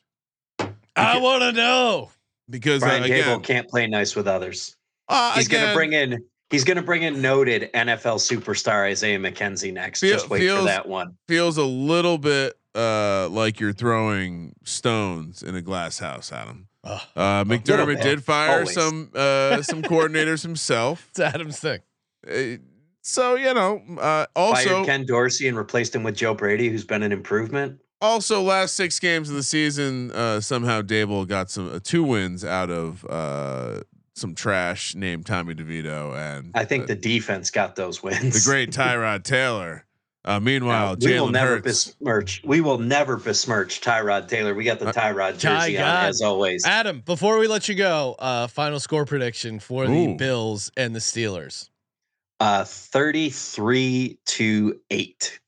I 0.98 1.18
want 1.20 1.44
to 1.44 1.54
know. 1.54 2.12
because 2.50 2.84
uh, 2.84 2.88
Brian 2.88 3.04
again, 3.04 3.24
Daboll 3.40 3.42
can't 3.42 3.70
play 3.70 3.88
nice 3.88 4.18
with 4.18 4.28
others. 4.28 4.76
uh, 5.08 5.34
He's 5.36 5.48
again, 5.48 5.62
gonna 5.68 5.76
bring 5.76 5.94
in 5.94 6.26
he's 6.50 6.66
gonna 6.66 6.82
bring 6.82 7.04
in 7.04 7.22
noted 7.22 7.72
NFL 7.74 8.18
superstar 8.20 8.86
Isaiah 8.92 9.18
McKenzie 9.18 9.72
next. 9.72 10.02
Feel- 10.02 10.12
Just 10.12 10.30
wait 10.30 10.40
feels- 10.42 10.60
for 10.60 10.66
that 10.66 10.90
one. 10.90 11.16
feels 11.30 11.58
a 11.58 11.64
little 11.64 12.18
bit 12.18 12.56
uh 12.76 13.28
like 13.30 13.60
you're 13.60 13.74
throwing 13.74 14.54
stones 14.64 15.44
in 15.44 15.56
a 15.56 15.62
glass 15.62 16.00
house, 16.00 16.32
Adam. 16.32 16.68
Ugh, 16.84 17.02
Uh, 17.16 17.44
McDermott 17.46 18.02
did 18.02 18.24
fire 18.24 18.60
always. 18.60 18.74
some 18.74 19.10
uh, 19.16 19.62
some 19.62 19.82
coordinators 19.92 20.42
himself. 20.44 21.08
it's 21.12 21.20
Adam's 21.20 21.60
thing. 21.60 21.80
Uh, 22.28 22.58
so 23.02 23.36
you 23.36 23.54
know, 23.54 23.82
uh, 24.00 24.26
also 24.36 24.70
Fired 24.70 24.86
Ken 24.86 25.06
Dorsey 25.06 25.48
and 25.48 25.58
replaced 25.58 25.96
him 25.96 26.04
with 26.04 26.16
Joe 26.16 26.34
Brady, 26.34 26.70
who's 26.70 26.84
been 26.86 27.04
an 27.04 27.12
improvement. 27.12 27.80
also 28.02 28.42
last 28.42 28.76
six 28.76 29.00
games 29.00 29.30
of 29.30 29.36
the 29.36 29.44
season, 29.44 30.12
uh, 30.12 30.40
somehow 30.42 30.82
Daboll 30.82 31.28
got 31.28 31.50
some 31.50 31.74
uh, 31.74 31.80
two 31.84 32.04
wins 32.04 32.44
out 32.44 32.70
of 32.70 33.06
uh, 33.10 33.82
some 34.16 34.36
trash 34.36 34.94
named 34.96 35.26
Tommy 35.26 35.54
DeVito 35.56 36.16
and 36.16 36.52
I 36.54 36.66
think 36.66 36.84
uh, 36.84 36.88
the 36.88 36.96
defense 36.96 37.50
got 37.50 37.76
those 37.76 38.04
wins. 38.04 38.44
the 38.46 38.50
great 38.52 38.72
Tyrod 38.78 39.24
Taylor. 39.24 39.86
Uh, 40.26 40.34
Now, 40.34 40.40
meanwhile, 40.40 40.96
we 41.02 41.20
will 41.20 41.30
never 41.30 41.56
Hurts. 41.56 41.64
besmirch. 41.88 42.42
We 42.46 42.62
will 42.62 42.78
never 42.78 43.18
besmirch 43.18 43.82
Tyrod 43.82 44.30
Taylor. 44.30 44.54
We 44.54 44.64
got 44.64 44.80
the 44.80 44.88
Uh, 44.88 44.94
Tyrod 44.94 45.34
Ty 45.34 45.38
jersey 45.72 45.78
on 45.80 46.06
as 46.06 46.22
always. 46.22 46.66
Adam, 46.66 47.02
before 47.06 47.38
we 47.40 47.48
let 47.48 47.68
you 47.68 47.76
go, 47.76 48.16
uh, 48.20 48.48
final 48.48 48.80
score 48.80 49.06
prediction 49.06 49.60
for 49.60 49.86
the 49.86 50.16
Bills 50.18 50.72
and 50.78 50.96
the 50.96 51.00
Steelers. 51.00 51.70
Uh, 52.40 52.64
thirty-three 52.64 54.18
to 54.26 54.80
eight. 54.92 55.40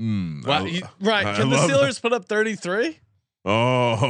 Mm, 0.00 0.44
Wow, 0.46 0.64
I- 0.64 0.68
you- 0.68 0.82
right? 1.00 1.26
I 1.26 1.34
Can 1.36 1.50
the 1.50 1.56
love- 1.56 1.70
Steelers 1.70 2.00
put 2.02 2.12
up 2.12 2.24
33? 2.24 2.98
Oh, 3.44 4.00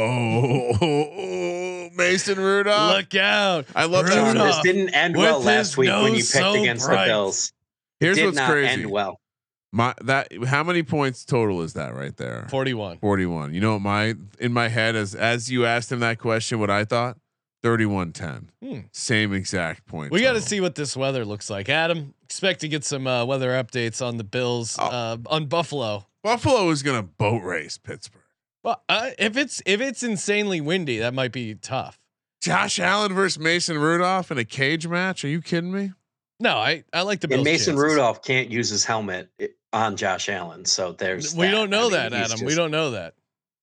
Mason 1.96 2.38
Rudolph. 2.38 2.96
Look 2.96 3.14
out! 3.16 3.66
I 3.74 3.84
love 3.86 4.06
that. 4.06 4.34
This 4.34 4.60
didn't 4.62 4.90
end 4.94 5.16
well 5.16 5.40
last 5.40 5.76
week 5.76 5.90
when 5.90 6.12
you 6.12 6.18
picked 6.20 6.26
so 6.28 6.54
against 6.54 6.86
bright. 6.86 7.06
the 7.06 7.10
Bills. 7.10 7.52
Here's 8.00 8.16
Did 8.16 8.26
what's 8.26 8.36
not 8.36 8.50
crazy. 8.50 8.68
end 8.82 8.90
well. 8.90 9.18
My 9.74 9.92
that 10.02 10.28
how 10.46 10.62
many 10.62 10.82
points 10.84 11.24
total 11.24 11.60
is 11.62 11.72
that 11.72 11.94
right 11.94 12.16
there? 12.16 12.46
41. 12.48 12.98
41. 12.98 13.52
You 13.54 13.60
know 13.60 13.72
what 13.72 13.82
my 13.82 14.14
in 14.38 14.52
my 14.52 14.68
head 14.68 14.94
as 14.94 15.14
as 15.16 15.50
you 15.50 15.66
asked 15.66 15.90
him 15.90 15.98
that 16.00 16.18
question, 16.20 16.60
what 16.60 16.70
I 16.70 16.84
thought? 16.84 17.16
31-10. 17.64 18.48
Hmm. 18.62 18.78
Same 18.92 19.32
exact 19.32 19.86
point. 19.86 20.12
We 20.12 20.20
got 20.20 20.34
to 20.34 20.40
see 20.42 20.60
what 20.60 20.74
this 20.74 20.94
weather 20.96 21.24
looks 21.24 21.48
like. 21.48 21.68
Adam, 21.70 22.12
expect 22.22 22.60
to 22.60 22.68
get 22.68 22.84
some 22.84 23.06
uh, 23.06 23.24
weather 23.24 23.50
updates 23.52 24.04
on 24.06 24.18
the 24.18 24.24
Bills 24.24 24.76
Oh. 24.78 24.84
uh, 24.86 25.16
on 25.26 25.46
Buffalo. 25.46 26.06
Buffalo 26.22 26.68
is 26.70 26.82
gonna 26.82 27.02
boat 27.02 27.42
race 27.42 27.76
Pittsburgh. 27.78 28.20
Well, 28.62 28.82
uh, 28.88 29.10
if 29.18 29.36
it's 29.36 29.60
if 29.66 29.80
it's 29.80 30.02
insanely 30.02 30.60
windy, 30.60 30.98
that 30.98 31.14
might 31.14 31.32
be 31.32 31.54
tough. 31.54 31.98
Josh 32.40 32.78
Allen 32.78 33.12
versus 33.12 33.38
Mason 33.42 33.78
Rudolph 33.78 34.30
in 34.30 34.38
a 34.38 34.44
cage 34.44 34.86
match. 34.86 35.24
Are 35.24 35.28
you 35.28 35.40
kidding 35.42 35.72
me? 35.72 35.92
No, 36.40 36.56
I 36.56 36.84
I 36.92 37.02
like 37.02 37.20
the 37.20 37.28
Bills. 37.28 37.38
And 37.38 37.44
Mason 37.44 37.74
chances. 37.74 37.82
Rudolph 37.92 38.22
can't 38.22 38.50
use 38.50 38.68
his 38.68 38.84
helmet 38.84 39.30
i- 39.40 39.48
on 39.74 39.96
Josh 39.96 40.28
Allen, 40.30 40.64
so 40.64 40.92
there's. 40.92 41.34
We 41.34 41.46
that. 41.46 41.52
don't 41.52 41.68
know 41.70 41.80
I 41.80 41.82
mean, 41.82 41.92
that, 41.92 42.12
he's 42.14 42.32
Adam. 42.32 42.46
we 42.46 42.54
don't 42.54 42.70
know 42.70 42.92
that. 42.92 43.14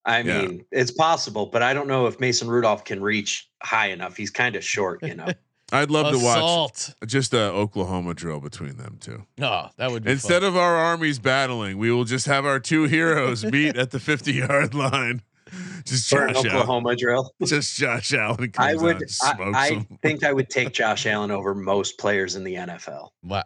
I 0.06 0.20
Yeah. 0.22 0.42
mean, 0.42 0.66
it's 0.72 0.92
possible, 0.92 1.46
but 1.48 1.64
I 1.64 1.74
don't 1.74 1.88
know 1.88 2.06
if 2.08 2.20
Mason 2.20 2.48
Rudolph 2.50 2.84
can 2.86 3.02
reach 3.02 3.50
high 3.64 3.88
enough. 3.88 4.18
He's 4.18 4.30
kind 4.32 4.56
of 4.56 4.64
short, 4.64 5.02
you 5.04 5.16
know. 5.16 5.28
I'd 5.74 5.90
love 5.90 6.12
to 6.14 6.20
watch 6.22 6.92
just 7.06 7.34
a 7.34 7.40
Oklahoma 7.44 8.14
drill 8.14 8.42
between 8.42 8.76
them 8.76 8.98
two. 9.00 9.26
No, 9.38 9.70
that 9.78 9.90
would 9.90 10.04
be 10.04 10.12
Instead 10.12 10.42
fun. 10.42 10.50
of 10.50 10.58
our 10.58 10.76
armies 10.76 11.18
battling, 11.18 11.78
we 11.78 11.92
will 11.92 12.04
just 12.04 12.26
have 12.26 12.46
our 12.46 12.60
two 12.60 12.84
heroes 12.84 13.46
meet 13.46 13.78
at 13.78 13.92
the 13.92 14.00
50 14.00 14.34
yard 14.34 14.74
line. 14.74 15.22
Just 15.86 16.10
For 16.10 16.26
an 16.28 16.34
Josh 16.34 16.46
Allen. 16.46 16.58
Oklahoma 16.58 16.96
drill. 16.96 17.34
Just 17.46 17.76
Josh 17.76 18.14
Allen. 18.14 18.52
I 18.58 18.76
would. 18.76 19.04
I, 19.22 19.36
I 19.54 19.88
think 20.02 20.24
I 20.24 20.32
would 20.32 20.50
take 20.50 20.72
Josh 20.72 21.06
Allen 21.06 21.30
over 21.32 21.54
most 21.54 21.98
players 21.98 22.36
in 22.36 22.44
the 22.46 22.56
NFL. 22.56 23.10
Wow. 23.24 23.44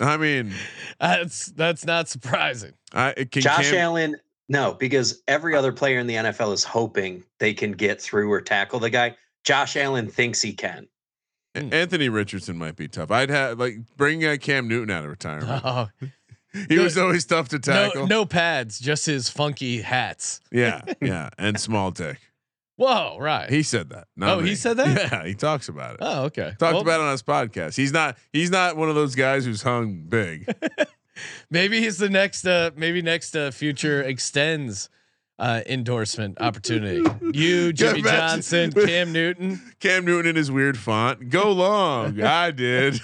I 0.00 0.16
mean, 0.16 0.52
that's 1.00 1.46
that's 1.46 1.84
not 1.84 2.08
surprising. 2.08 2.72
I 2.92 3.10
it 3.16 3.30
can 3.30 3.42
Josh 3.42 3.70
Cam- 3.70 3.78
Allen, 3.78 4.16
no, 4.48 4.74
because 4.74 5.22
every 5.28 5.54
other 5.54 5.72
player 5.72 5.98
in 5.98 6.06
the 6.06 6.14
NFL 6.14 6.52
is 6.52 6.64
hoping 6.64 7.24
they 7.38 7.52
can 7.52 7.72
get 7.72 8.00
through 8.00 8.30
or 8.30 8.40
tackle 8.40 8.78
the 8.78 8.90
guy. 8.90 9.16
Josh 9.44 9.76
Allen 9.76 10.08
thinks 10.08 10.40
he 10.40 10.52
can. 10.52 10.88
Anthony 11.54 12.08
Richardson 12.08 12.56
might 12.56 12.76
be 12.76 12.88
tough. 12.88 13.10
I'd 13.10 13.30
have 13.30 13.58
like 13.58 13.78
bring 13.96 14.24
uh, 14.24 14.36
Cam 14.40 14.68
Newton 14.68 14.90
out 14.90 15.04
of 15.04 15.10
retirement. 15.10 15.62
Oh, 15.64 15.88
he 16.68 16.78
was 16.78 16.96
always 16.96 17.24
tough 17.24 17.48
to 17.48 17.56
no, 17.56 17.60
tackle. 17.60 18.06
no 18.06 18.24
pads, 18.24 18.78
just 18.78 19.06
his 19.06 19.28
funky 19.28 19.80
hats. 19.80 20.40
Yeah, 20.52 20.82
yeah, 21.00 21.30
and 21.38 21.58
small 21.58 21.90
dick. 21.90 22.18
Whoa, 22.78 23.18
right. 23.18 23.50
He 23.50 23.64
said 23.64 23.90
that. 23.90 24.06
not 24.16 24.38
Oh, 24.38 24.40
he 24.40 24.54
said 24.54 24.76
that? 24.76 25.10
Yeah, 25.12 25.24
he 25.26 25.34
talks 25.34 25.68
about 25.68 25.94
it. 25.94 25.98
oh, 26.00 26.26
okay. 26.26 26.54
Talked 26.58 26.74
Well, 26.74 26.80
about 26.82 27.00
it 27.00 27.04
on 27.04 27.10
his 27.10 27.24
podcast. 27.24 27.74
He's 27.76 27.92
not. 27.92 28.16
He's 28.32 28.50
not 28.52 28.76
one 28.76 28.88
of 28.88 28.94
those 28.94 29.16
guys 29.16 29.44
who's 29.44 29.62
hung 29.62 30.04
big. 30.08 30.48
Maybe 31.50 31.80
he's 31.80 31.98
the 31.98 32.08
next. 32.08 32.46
Uh, 32.46 32.70
maybe 32.76 33.02
next 33.02 33.34
uh, 33.34 33.50
future 33.50 34.00
extends 34.02 34.88
uh, 35.40 35.62
endorsement 35.66 36.40
opportunity. 36.40 37.02
You, 37.34 37.72
Jimmy 37.72 38.02
Johnson, 38.02 38.70
Cam 38.72 39.12
Newton, 39.12 39.60
Cam 39.80 40.04
Newton 40.04 40.30
in 40.30 40.36
his 40.36 40.50
weird 40.50 40.78
font. 40.78 41.28
Go 41.30 41.50
long. 41.52 42.22
I 42.22 42.52
did. 42.52 43.00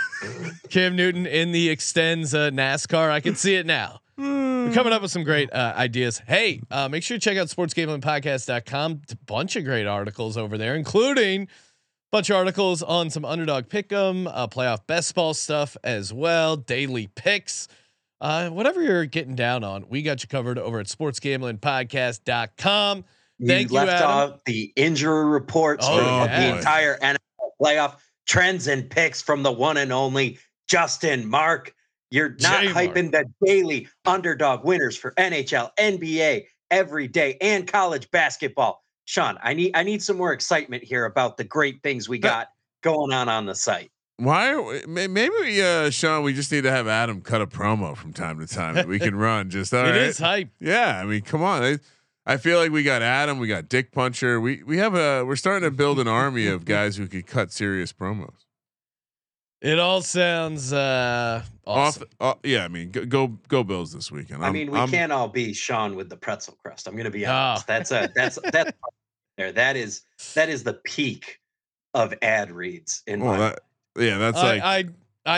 Cam 0.70 0.95
Newton 0.97 1.27
in 1.27 1.51
the 1.51 1.68
extends 1.68 2.33
uh, 2.33 2.51
NASCAR. 2.51 3.11
I 3.11 3.18
can 3.20 3.35
see 3.35 3.57
it 3.57 3.66
now. 3.66 4.01
We're 4.65 4.73
coming 4.73 4.93
up 4.93 5.03
with 5.03 5.11
some 5.11 5.25
great 5.25 5.53
uh, 5.53 5.75
ideas. 5.77 6.23
Hey, 6.27 6.61
uh, 6.71 6.89
make 6.89 7.03
sure 7.03 7.17
you 7.17 7.21
check 7.21 7.37
out 7.37 7.49
sportsgamblingpodcast.com. 7.49 9.01
It's 9.03 9.12
a 9.12 9.17
bunch 9.17 9.57
of 9.57 9.65
great 9.65 9.87
articles 9.87 10.37
over 10.37 10.57
there, 10.57 10.75
including 10.75 11.43
a 11.43 11.47
bunch 12.12 12.31
of 12.31 12.37
articles 12.37 12.83
on 12.83 13.11
some 13.11 13.25
underdog 13.25 13.69
pick'em, 13.69 14.31
uh, 14.33 14.47
playoff 14.47 14.87
best 14.87 15.15
ball 15.15 15.35
stuff 15.35 15.77
as 15.85 16.12
well, 16.12 16.57
daily 16.57 17.09
picks. 17.15 17.69
Uh, 18.21 18.49
whatever 18.51 18.83
you're 18.83 19.07
getting 19.07 19.35
down 19.35 19.65
on, 19.65 19.85
we 19.89 20.03
got 20.03 20.23
you 20.23 20.29
covered 20.29 20.59
over 20.59 20.81
at 20.81 20.87
sportsgamblingpodcast.com. 20.87 23.05
You 23.39 23.47
Thank 23.49 23.71
you, 23.71 23.75
left 23.77 23.91
Adam. 23.91 24.11
off 24.11 24.45
the 24.47 24.73
injury 24.77 25.25
reports 25.27 25.85
Oh, 25.89 25.99
for 25.99 26.03
yeah. 26.03 26.53
the 26.53 26.57
entire 26.59 26.97
NFL 26.99 27.19
playoff 27.61 27.97
trends 28.27 28.69
and 28.69 28.89
picks 28.89 29.21
from 29.21 29.43
the 29.43 29.53
one 29.53 29.77
and 29.77 29.93
only 29.93 30.39
Justin 30.69 31.29
Mark. 31.29 31.75
You're 32.15 32.37
not 32.41 32.62
J 32.62 32.73
Mark. 32.73 32.77
hyping 32.95 33.11
the 33.11 33.25
daily 33.45 33.89
underdog 34.07 34.65
winners 34.65 34.97
for 34.97 35.11
NHL, 35.12 35.71
NBA, 35.81 36.45
every 36.71 37.09
day, 37.09 37.37
and 37.41 37.67
college 37.67 38.09
basketball. 38.12 38.85
Sean, 39.05 39.37
I 39.43 39.53
need 39.53 39.73
I 39.75 39.83
need 39.83 40.01
some 40.01 40.17
more 40.17 40.33
excitement 40.33 40.85
here 40.85 41.07
about 41.07 41.39
the 41.39 41.45
great 41.45 41.83
things 41.83 42.09
we 42.09 42.19
got 42.19 42.49
going 42.83 43.12
on 43.12 43.29
on 43.29 43.47
the 43.47 43.55
site. 43.57 43.91
Why? 44.19 44.53
Are 44.53 44.62
we, 44.62 45.09
maybe 45.09 45.61
uh, 45.61 45.91
Sean. 45.91 46.23
We 46.23 46.33
just 46.35 46.53
need 46.53 46.62
to 46.62 46.71
have 46.71 46.87
Adam 46.87 47.21
cut 47.21 47.43
a 47.43 47.49
promo 47.49 47.97
from 47.97 48.12
time 48.12 48.39
to 48.39 48.47
time 48.47 48.77
that 48.77 48.87
we 48.87 49.01
can 49.01 49.17
run. 49.17 49.51
Just 49.51 49.75
all 49.75 49.85
It 49.85 49.91
right. 49.91 49.97
is 50.03 50.19
hype. 50.19 50.51
Yeah, 50.61 51.01
I 51.01 51.05
mean, 51.05 51.23
come 51.23 51.43
on. 51.43 51.65
I, 51.65 51.79
I 52.25 52.37
feel 52.37 52.59
like 52.61 52.71
we 52.71 52.85
got 52.85 53.03
Adam, 53.03 53.41
we 53.41 53.49
got 53.49 53.69
Dick 53.69 53.91
Puncher. 53.91 54.41
We 54.41 54.62
we 54.62 54.79
have 54.79 54.95
a 54.95 55.25
we're 55.25 55.35
starting 55.35 55.69
to 55.69 55.75
build 55.75 55.99
an 55.99 56.07
army 56.07 56.47
of 56.47 56.65
guys 56.65 56.97
who 56.97 57.09
could 57.09 57.27
cut 57.27 57.51
serious 57.51 57.93
promos. 57.93 58.43
It 59.65 59.79
all 59.79 60.03
sounds 60.03 60.75
uh, 60.75 61.43
awesome. 61.67 62.05
Off, 62.21 62.37
uh, 62.37 62.39
yeah, 62.45 62.65
I 62.65 62.69
mean, 62.69 62.91
go 62.91 63.07
go, 63.07 63.29
go 63.49 63.65
Bills 63.65 63.95
this 63.95 64.12
weekend. 64.12 64.43
I 64.43 64.49
I'm- 64.49 64.53
mean, 64.53 64.71
we 64.71 64.79
I'm- 64.79 64.91
can't 64.91 65.11
all 65.11 65.27
be 65.29 65.55
Sean 65.55 65.97
with 65.97 66.11
the 66.11 66.17
pretzel 66.19 66.59
crust. 66.62 66.87
I'm 66.87 66.93
going 66.95 67.05
to 67.07 67.11
be 67.11 67.25
Ah. 67.27 67.53
honest. 67.53 67.67
That's 67.67 67.91
a 67.91 68.11
that's 68.15 68.39
that's 68.53 68.73
there. 69.39 69.53
That 69.53 69.77
is 69.77 70.03
that 70.35 70.51
is 70.51 70.65
the 70.65 70.75
peak 70.75 71.41
of 71.95 72.12
ad 72.21 72.51
reads 72.53 73.03
in 73.07 73.21
Well, 73.25 73.33
my 73.33 73.39
that, 73.39 73.59
yeah, 73.97 74.19
that's 74.19 74.37
I, 74.37 74.57
like 74.59 74.62
I 74.62 74.85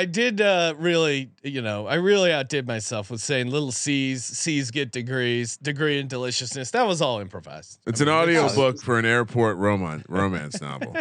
I 0.00 0.04
did 0.06 0.40
uh, 0.40 0.74
really, 0.76 1.30
you 1.44 1.62
know, 1.62 1.86
I 1.86 1.94
really 1.94 2.32
outdid 2.32 2.66
myself 2.66 3.08
with 3.12 3.20
saying 3.20 3.50
little 3.52 3.70
C's, 3.70 4.24
C's 4.24 4.72
get 4.72 4.90
degrees, 4.90 5.56
degree 5.58 6.00
in 6.00 6.08
deliciousness. 6.08 6.72
That 6.72 6.88
was 6.88 7.00
all 7.00 7.20
improvised. 7.20 7.78
it's 7.86 8.00
I 8.00 8.04
an 8.04 8.08
mean, 8.08 8.36
audio 8.38 8.52
book 8.56 8.82
for 8.82 8.98
an 8.98 9.04
airport 9.06 9.56
romance 9.58 10.02
romance 10.08 10.60
novel. 10.60 10.96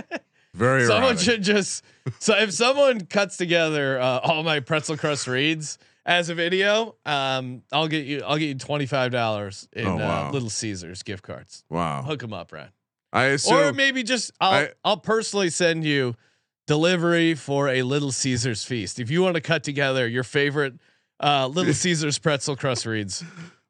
Very. 0.55 0.85
someone 0.85 1.17
should 1.17 1.43
just 1.43 1.83
so 2.19 2.35
if 2.37 2.51
someone 2.53 3.01
cuts 3.05 3.37
together 3.37 3.99
uh, 3.99 4.19
all 4.23 4.43
my 4.43 4.59
pretzel 4.61 4.97
crust 4.97 5.27
reads 5.27 5.77
as 6.05 6.29
a 6.29 6.35
video, 6.35 6.95
um, 7.05 7.63
I'll 7.71 7.87
get 7.87 8.05
you. 8.05 8.21
I'll 8.25 8.37
get 8.37 8.45
you 8.45 8.55
twenty 8.55 8.85
five 8.85 9.11
dollars 9.11 9.67
in 9.73 9.85
Oh, 9.87 9.95
wow. 9.97 10.27
uh, 10.27 10.31
Little 10.31 10.49
Caesars 10.51 11.01
gift 11.03 11.23
cards. 11.23 11.63
Wow. 11.69 12.03
Hook 12.03 12.19
them 12.21 12.31
up, 12.33 12.51
Ryan. 12.51 12.69
I 13.11 13.23
assume. 13.25 13.57
or 13.57 13.73
maybe 13.73 14.03
just 14.03 14.31
I'll 14.39 14.51
I- 14.65 14.69
I'll 14.83 14.97
personally 14.97 15.49
send 15.49 15.83
you 15.83 16.15
delivery 16.67 17.33
for 17.35 17.69
a 17.69 17.81
Little 17.83 18.11
Caesars 18.11 18.63
feast. 18.63 18.99
If 18.99 19.09
you 19.11 19.21
want 19.21 19.35
to 19.35 19.41
cut 19.41 19.63
together 19.63 20.07
your 20.07 20.23
favorite 20.23 20.75
uh, 21.19 21.47
Little 21.47 21.73
Caesars 21.83 22.19
pretzel 22.19 22.55
crust 22.55 22.85
reads. 22.85 23.23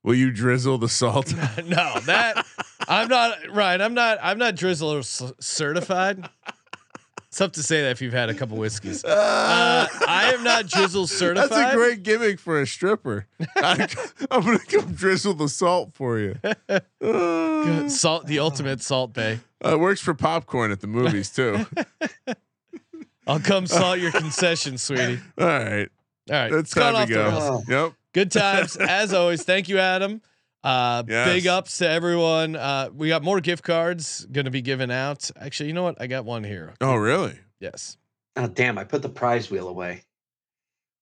will 0.04 0.16
you 0.16 0.30
drizzle 0.32 0.78
the 0.78 0.90
salt? 0.90 1.34
no, 1.66 2.00
that 2.02 2.46
I'm 2.88 3.08
not 3.08 3.38
Ryan. 3.52 3.82
I'm 3.82 3.94
not. 3.94 4.18
I'm 4.22 4.38
not 4.38 4.56
drizzle 4.56 5.02
certified. 5.04 6.28
It's 7.36 7.40
tough 7.42 7.52
to 7.52 7.64
say 7.64 7.82
that 7.82 7.92
if 7.92 8.02
you've 8.02 8.14
had 8.14 8.30
a 8.30 8.34
couple 8.34 8.56
whiskeys. 8.56 9.04
Uh, 9.16 9.88
I 10.08 10.34
am 10.34 10.44
not 10.44 10.68
drizzle 10.68 11.06
certified. 11.06 11.50
That's 11.52 11.74
a 11.74 11.76
great 11.76 12.04
gimmick 12.04 12.40
for 12.40 12.62
a 12.62 12.68
stripper. 12.68 13.28
I, 13.58 13.88
am 14.32 14.42
gonna 14.42 14.60
come 14.60 14.94
drizzle 14.94 15.34
the 15.34 15.50
salt 15.50 15.94
for 15.94 16.18
you. 16.20 16.36
Uh, 17.02 17.90
salt, 17.90 18.28
the 18.28 18.40
ultimate 18.40 18.82
Salt 18.82 19.14
Bae. 19.14 19.40
uh, 19.64 19.74
it 19.74 19.80
works 19.80 20.00
for 20.00 20.14
popcorn 20.14 20.72
at 20.72 20.80
the 20.80 20.88
movies 20.88 21.30
too. 21.30 21.66
I'll 23.28 23.40
come 23.40 23.68
salt 23.68 24.00
your 24.00 24.12
concession, 24.12 24.78
sweetie. 24.78 25.20
All 25.38 25.46
right, 25.46 25.90
All 26.30 26.36
right, 26.36 26.52
gone 26.52 26.64
time 26.64 26.96
off 26.96 27.08
to 27.08 27.14
go. 27.14 27.64
Yep. 27.68 27.94
Good 28.14 28.32
times 28.32 28.78
as 28.78 29.14
always. 29.14 29.44
Thank 29.44 29.68
you, 29.68 29.80
Adam. 29.80 30.22
Uh, 30.66 31.04
Yes. 31.08 31.28
Big 31.34 31.48
ups 31.48 31.78
to 31.78 31.88
everyone. 31.88 32.56
Uh, 32.56 32.90
we 32.94 33.08
got 33.08 33.24
more 33.24 33.40
gift 33.40 33.64
cards 33.64 34.26
going 34.32 34.46
to 34.46 34.52
be 34.52 34.62
given 34.62 34.90
out. 34.92 35.30
Actually, 35.40 35.68
you 35.68 35.74
know 35.74 35.84
what? 35.84 36.02
I 36.02 36.08
got 36.08 36.26
one 36.26 36.44
here. 36.44 36.74
Oh, 36.82 36.96
really? 36.96 37.38
Yes. 37.60 37.98
Oh 38.36 38.48
damn! 38.48 38.78
I 38.78 38.84
put 38.84 39.02
the 39.02 39.08
prize 39.10 39.50
wheel 39.50 39.70
away. 39.70 40.04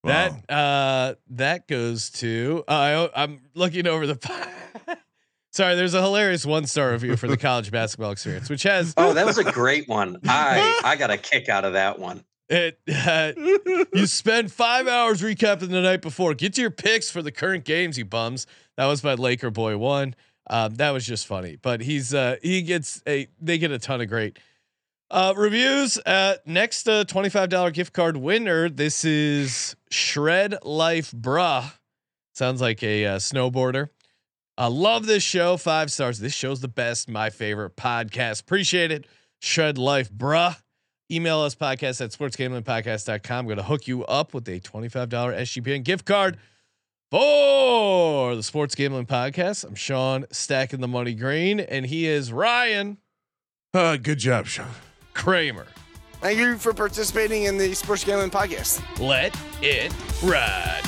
Wow. 0.03 0.11
That 0.47 0.53
uh 0.53 1.15
that 1.31 1.67
goes 1.67 2.09
to 2.11 2.63
uh, 2.67 3.09
I 3.15 3.23
I'm 3.23 3.39
looking 3.55 3.87
over 3.87 4.05
the 4.05 4.17
Sorry, 5.53 5.75
there's 5.75 5.93
a 5.93 6.01
hilarious 6.01 6.45
one 6.45 6.65
star 6.65 6.91
review 6.91 7.15
for 7.15 7.27
the 7.27 7.37
college 7.37 7.71
basketball 7.71 8.11
experience, 8.11 8.49
which 8.49 8.63
has 8.63 8.93
Oh, 8.97 9.13
that 9.13 9.25
was 9.25 9.37
a 9.37 9.43
great 9.51 9.87
one. 9.87 10.19
I 10.27 10.81
I 10.83 10.95
got 10.95 11.09
a 11.09 11.17
kick 11.17 11.47
out 11.47 11.63
of 11.63 11.73
that 11.73 11.97
one. 11.99 12.23
it 12.49 12.79
uh, 12.93 13.31
you 13.93 14.05
spend 14.07 14.51
five 14.51 14.87
hours 14.87 15.21
recapping 15.21 15.69
the 15.69 15.81
night 15.81 16.01
before. 16.01 16.33
Get 16.33 16.53
to 16.55 16.61
your 16.61 16.71
picks 16.71 17.09
for 17.09 17.21
the 17.21 17.31
current 17.31 17.63
games, 17.65 17.97
you 17.97 18.05
bums. 18.05 18.45
That 18.77 18.85
was 18.85 19.01
by 19.01 19.13
Laker 19.13 19.51
Boy 19.51 19.77
One. 19.77 20.15
Um, 20.49 20.75
that 20.75 20.91
was 20.91 21.05
just 21.05 21.27
funny. 21.27 21.57
But 21.61 21.81
he's 21.81 22.13
uh 22.13 22.37
he 22.41 22.61
gets 22.61 23.01
a 23.07 23.27
they 23.39 23.57
get 23.57 23.71
a 23.71 23.79
ton 23.79 24.01
of 24.01 24.09
great 24.09 24.39
uh 25.11 25.33
reviews. 25.37 25.97
Uh 25.99 26.35
next 26.45 26.87
uh 26.89 27.05
$25 27.05 27.73
gift 27.73 27.93
card 27.93 28.17
winner. 28.17 28.69
This 28.69 29.05
is 29.05 29.75
Shred 29.89 30.55
Life 30.63 31.11
Bruh. 31.11 31.71
Sounds 32.33 32.61
like 32.61 32.81
a 32.81 33.05
uh, 33.05 33.17
snowboarder. 33.17 33.89
I 34.57 34.67
love 34.67 35.05
this 35.05 35.23
show. 35.23 35.57
Five 35.57 35.91
stars. 35.91 36.19
This 36.19 36.33
show's 36.33 36.61
the 36.61 36.67
best. 36.67 37.09
My 37.09 37.29
favorite 37.29 37.75
podcast. 37.75 38.41
Appreciate 38.41 38.91
it. 38.91 39.05
Shred 39.39 39.77
Life 39.77 40.11
Bruh. 40.11 40.57
Email 41.11 41.41
us 41.41 41.53
podcast 41.53 42.01
at 42.01 42.11
sportsgamblingpodcast.com. 42.11 43.39
I'm 43.39 43.45
going 43.45 43.57
to 43.57 43.63
hook 43.63 43.87
you 43.87 44.03
up 44.05 44.33
with 44.33 44.47
a 44.47 44.59
$25 44.59 45.07
SGPN 45.09 45.83
gift 45.83 46.05
card 46.05 46.37
for 47.13 48.35
the 48.35 48.41
Sports 48.41 48.73
Gambling 48.73 49.05
Podcast. 49.05 49.63
I'm 49.63 49.75
Sean 49.75 50.25
stacking 50.31 50.81
the 50.81 50.87
money 50.87 51.13
green, 51.13 51.59
and 51.59 51.85
he 51.85 52.07
is 52.07 52.33
Ryan 52.33 52.97
Uh, 53.71 53.97
good 53.97 54.17
job, 54.17 54.47
Sean. 54.47 54.65
Kramer. 55.13 55.67
Thank 56.21 56.39
you 56.39 56.57
for 56.57 56.73
participating 56.73 57.43
in 57.43 57.59
the 57.59 57.75
Sports 57.75 58.03
Gambling 58.03 58.31
Podcast. 58.31 58.81
Let 58.99 59.37
it 59.61 59.93
ride. 60.23 60.81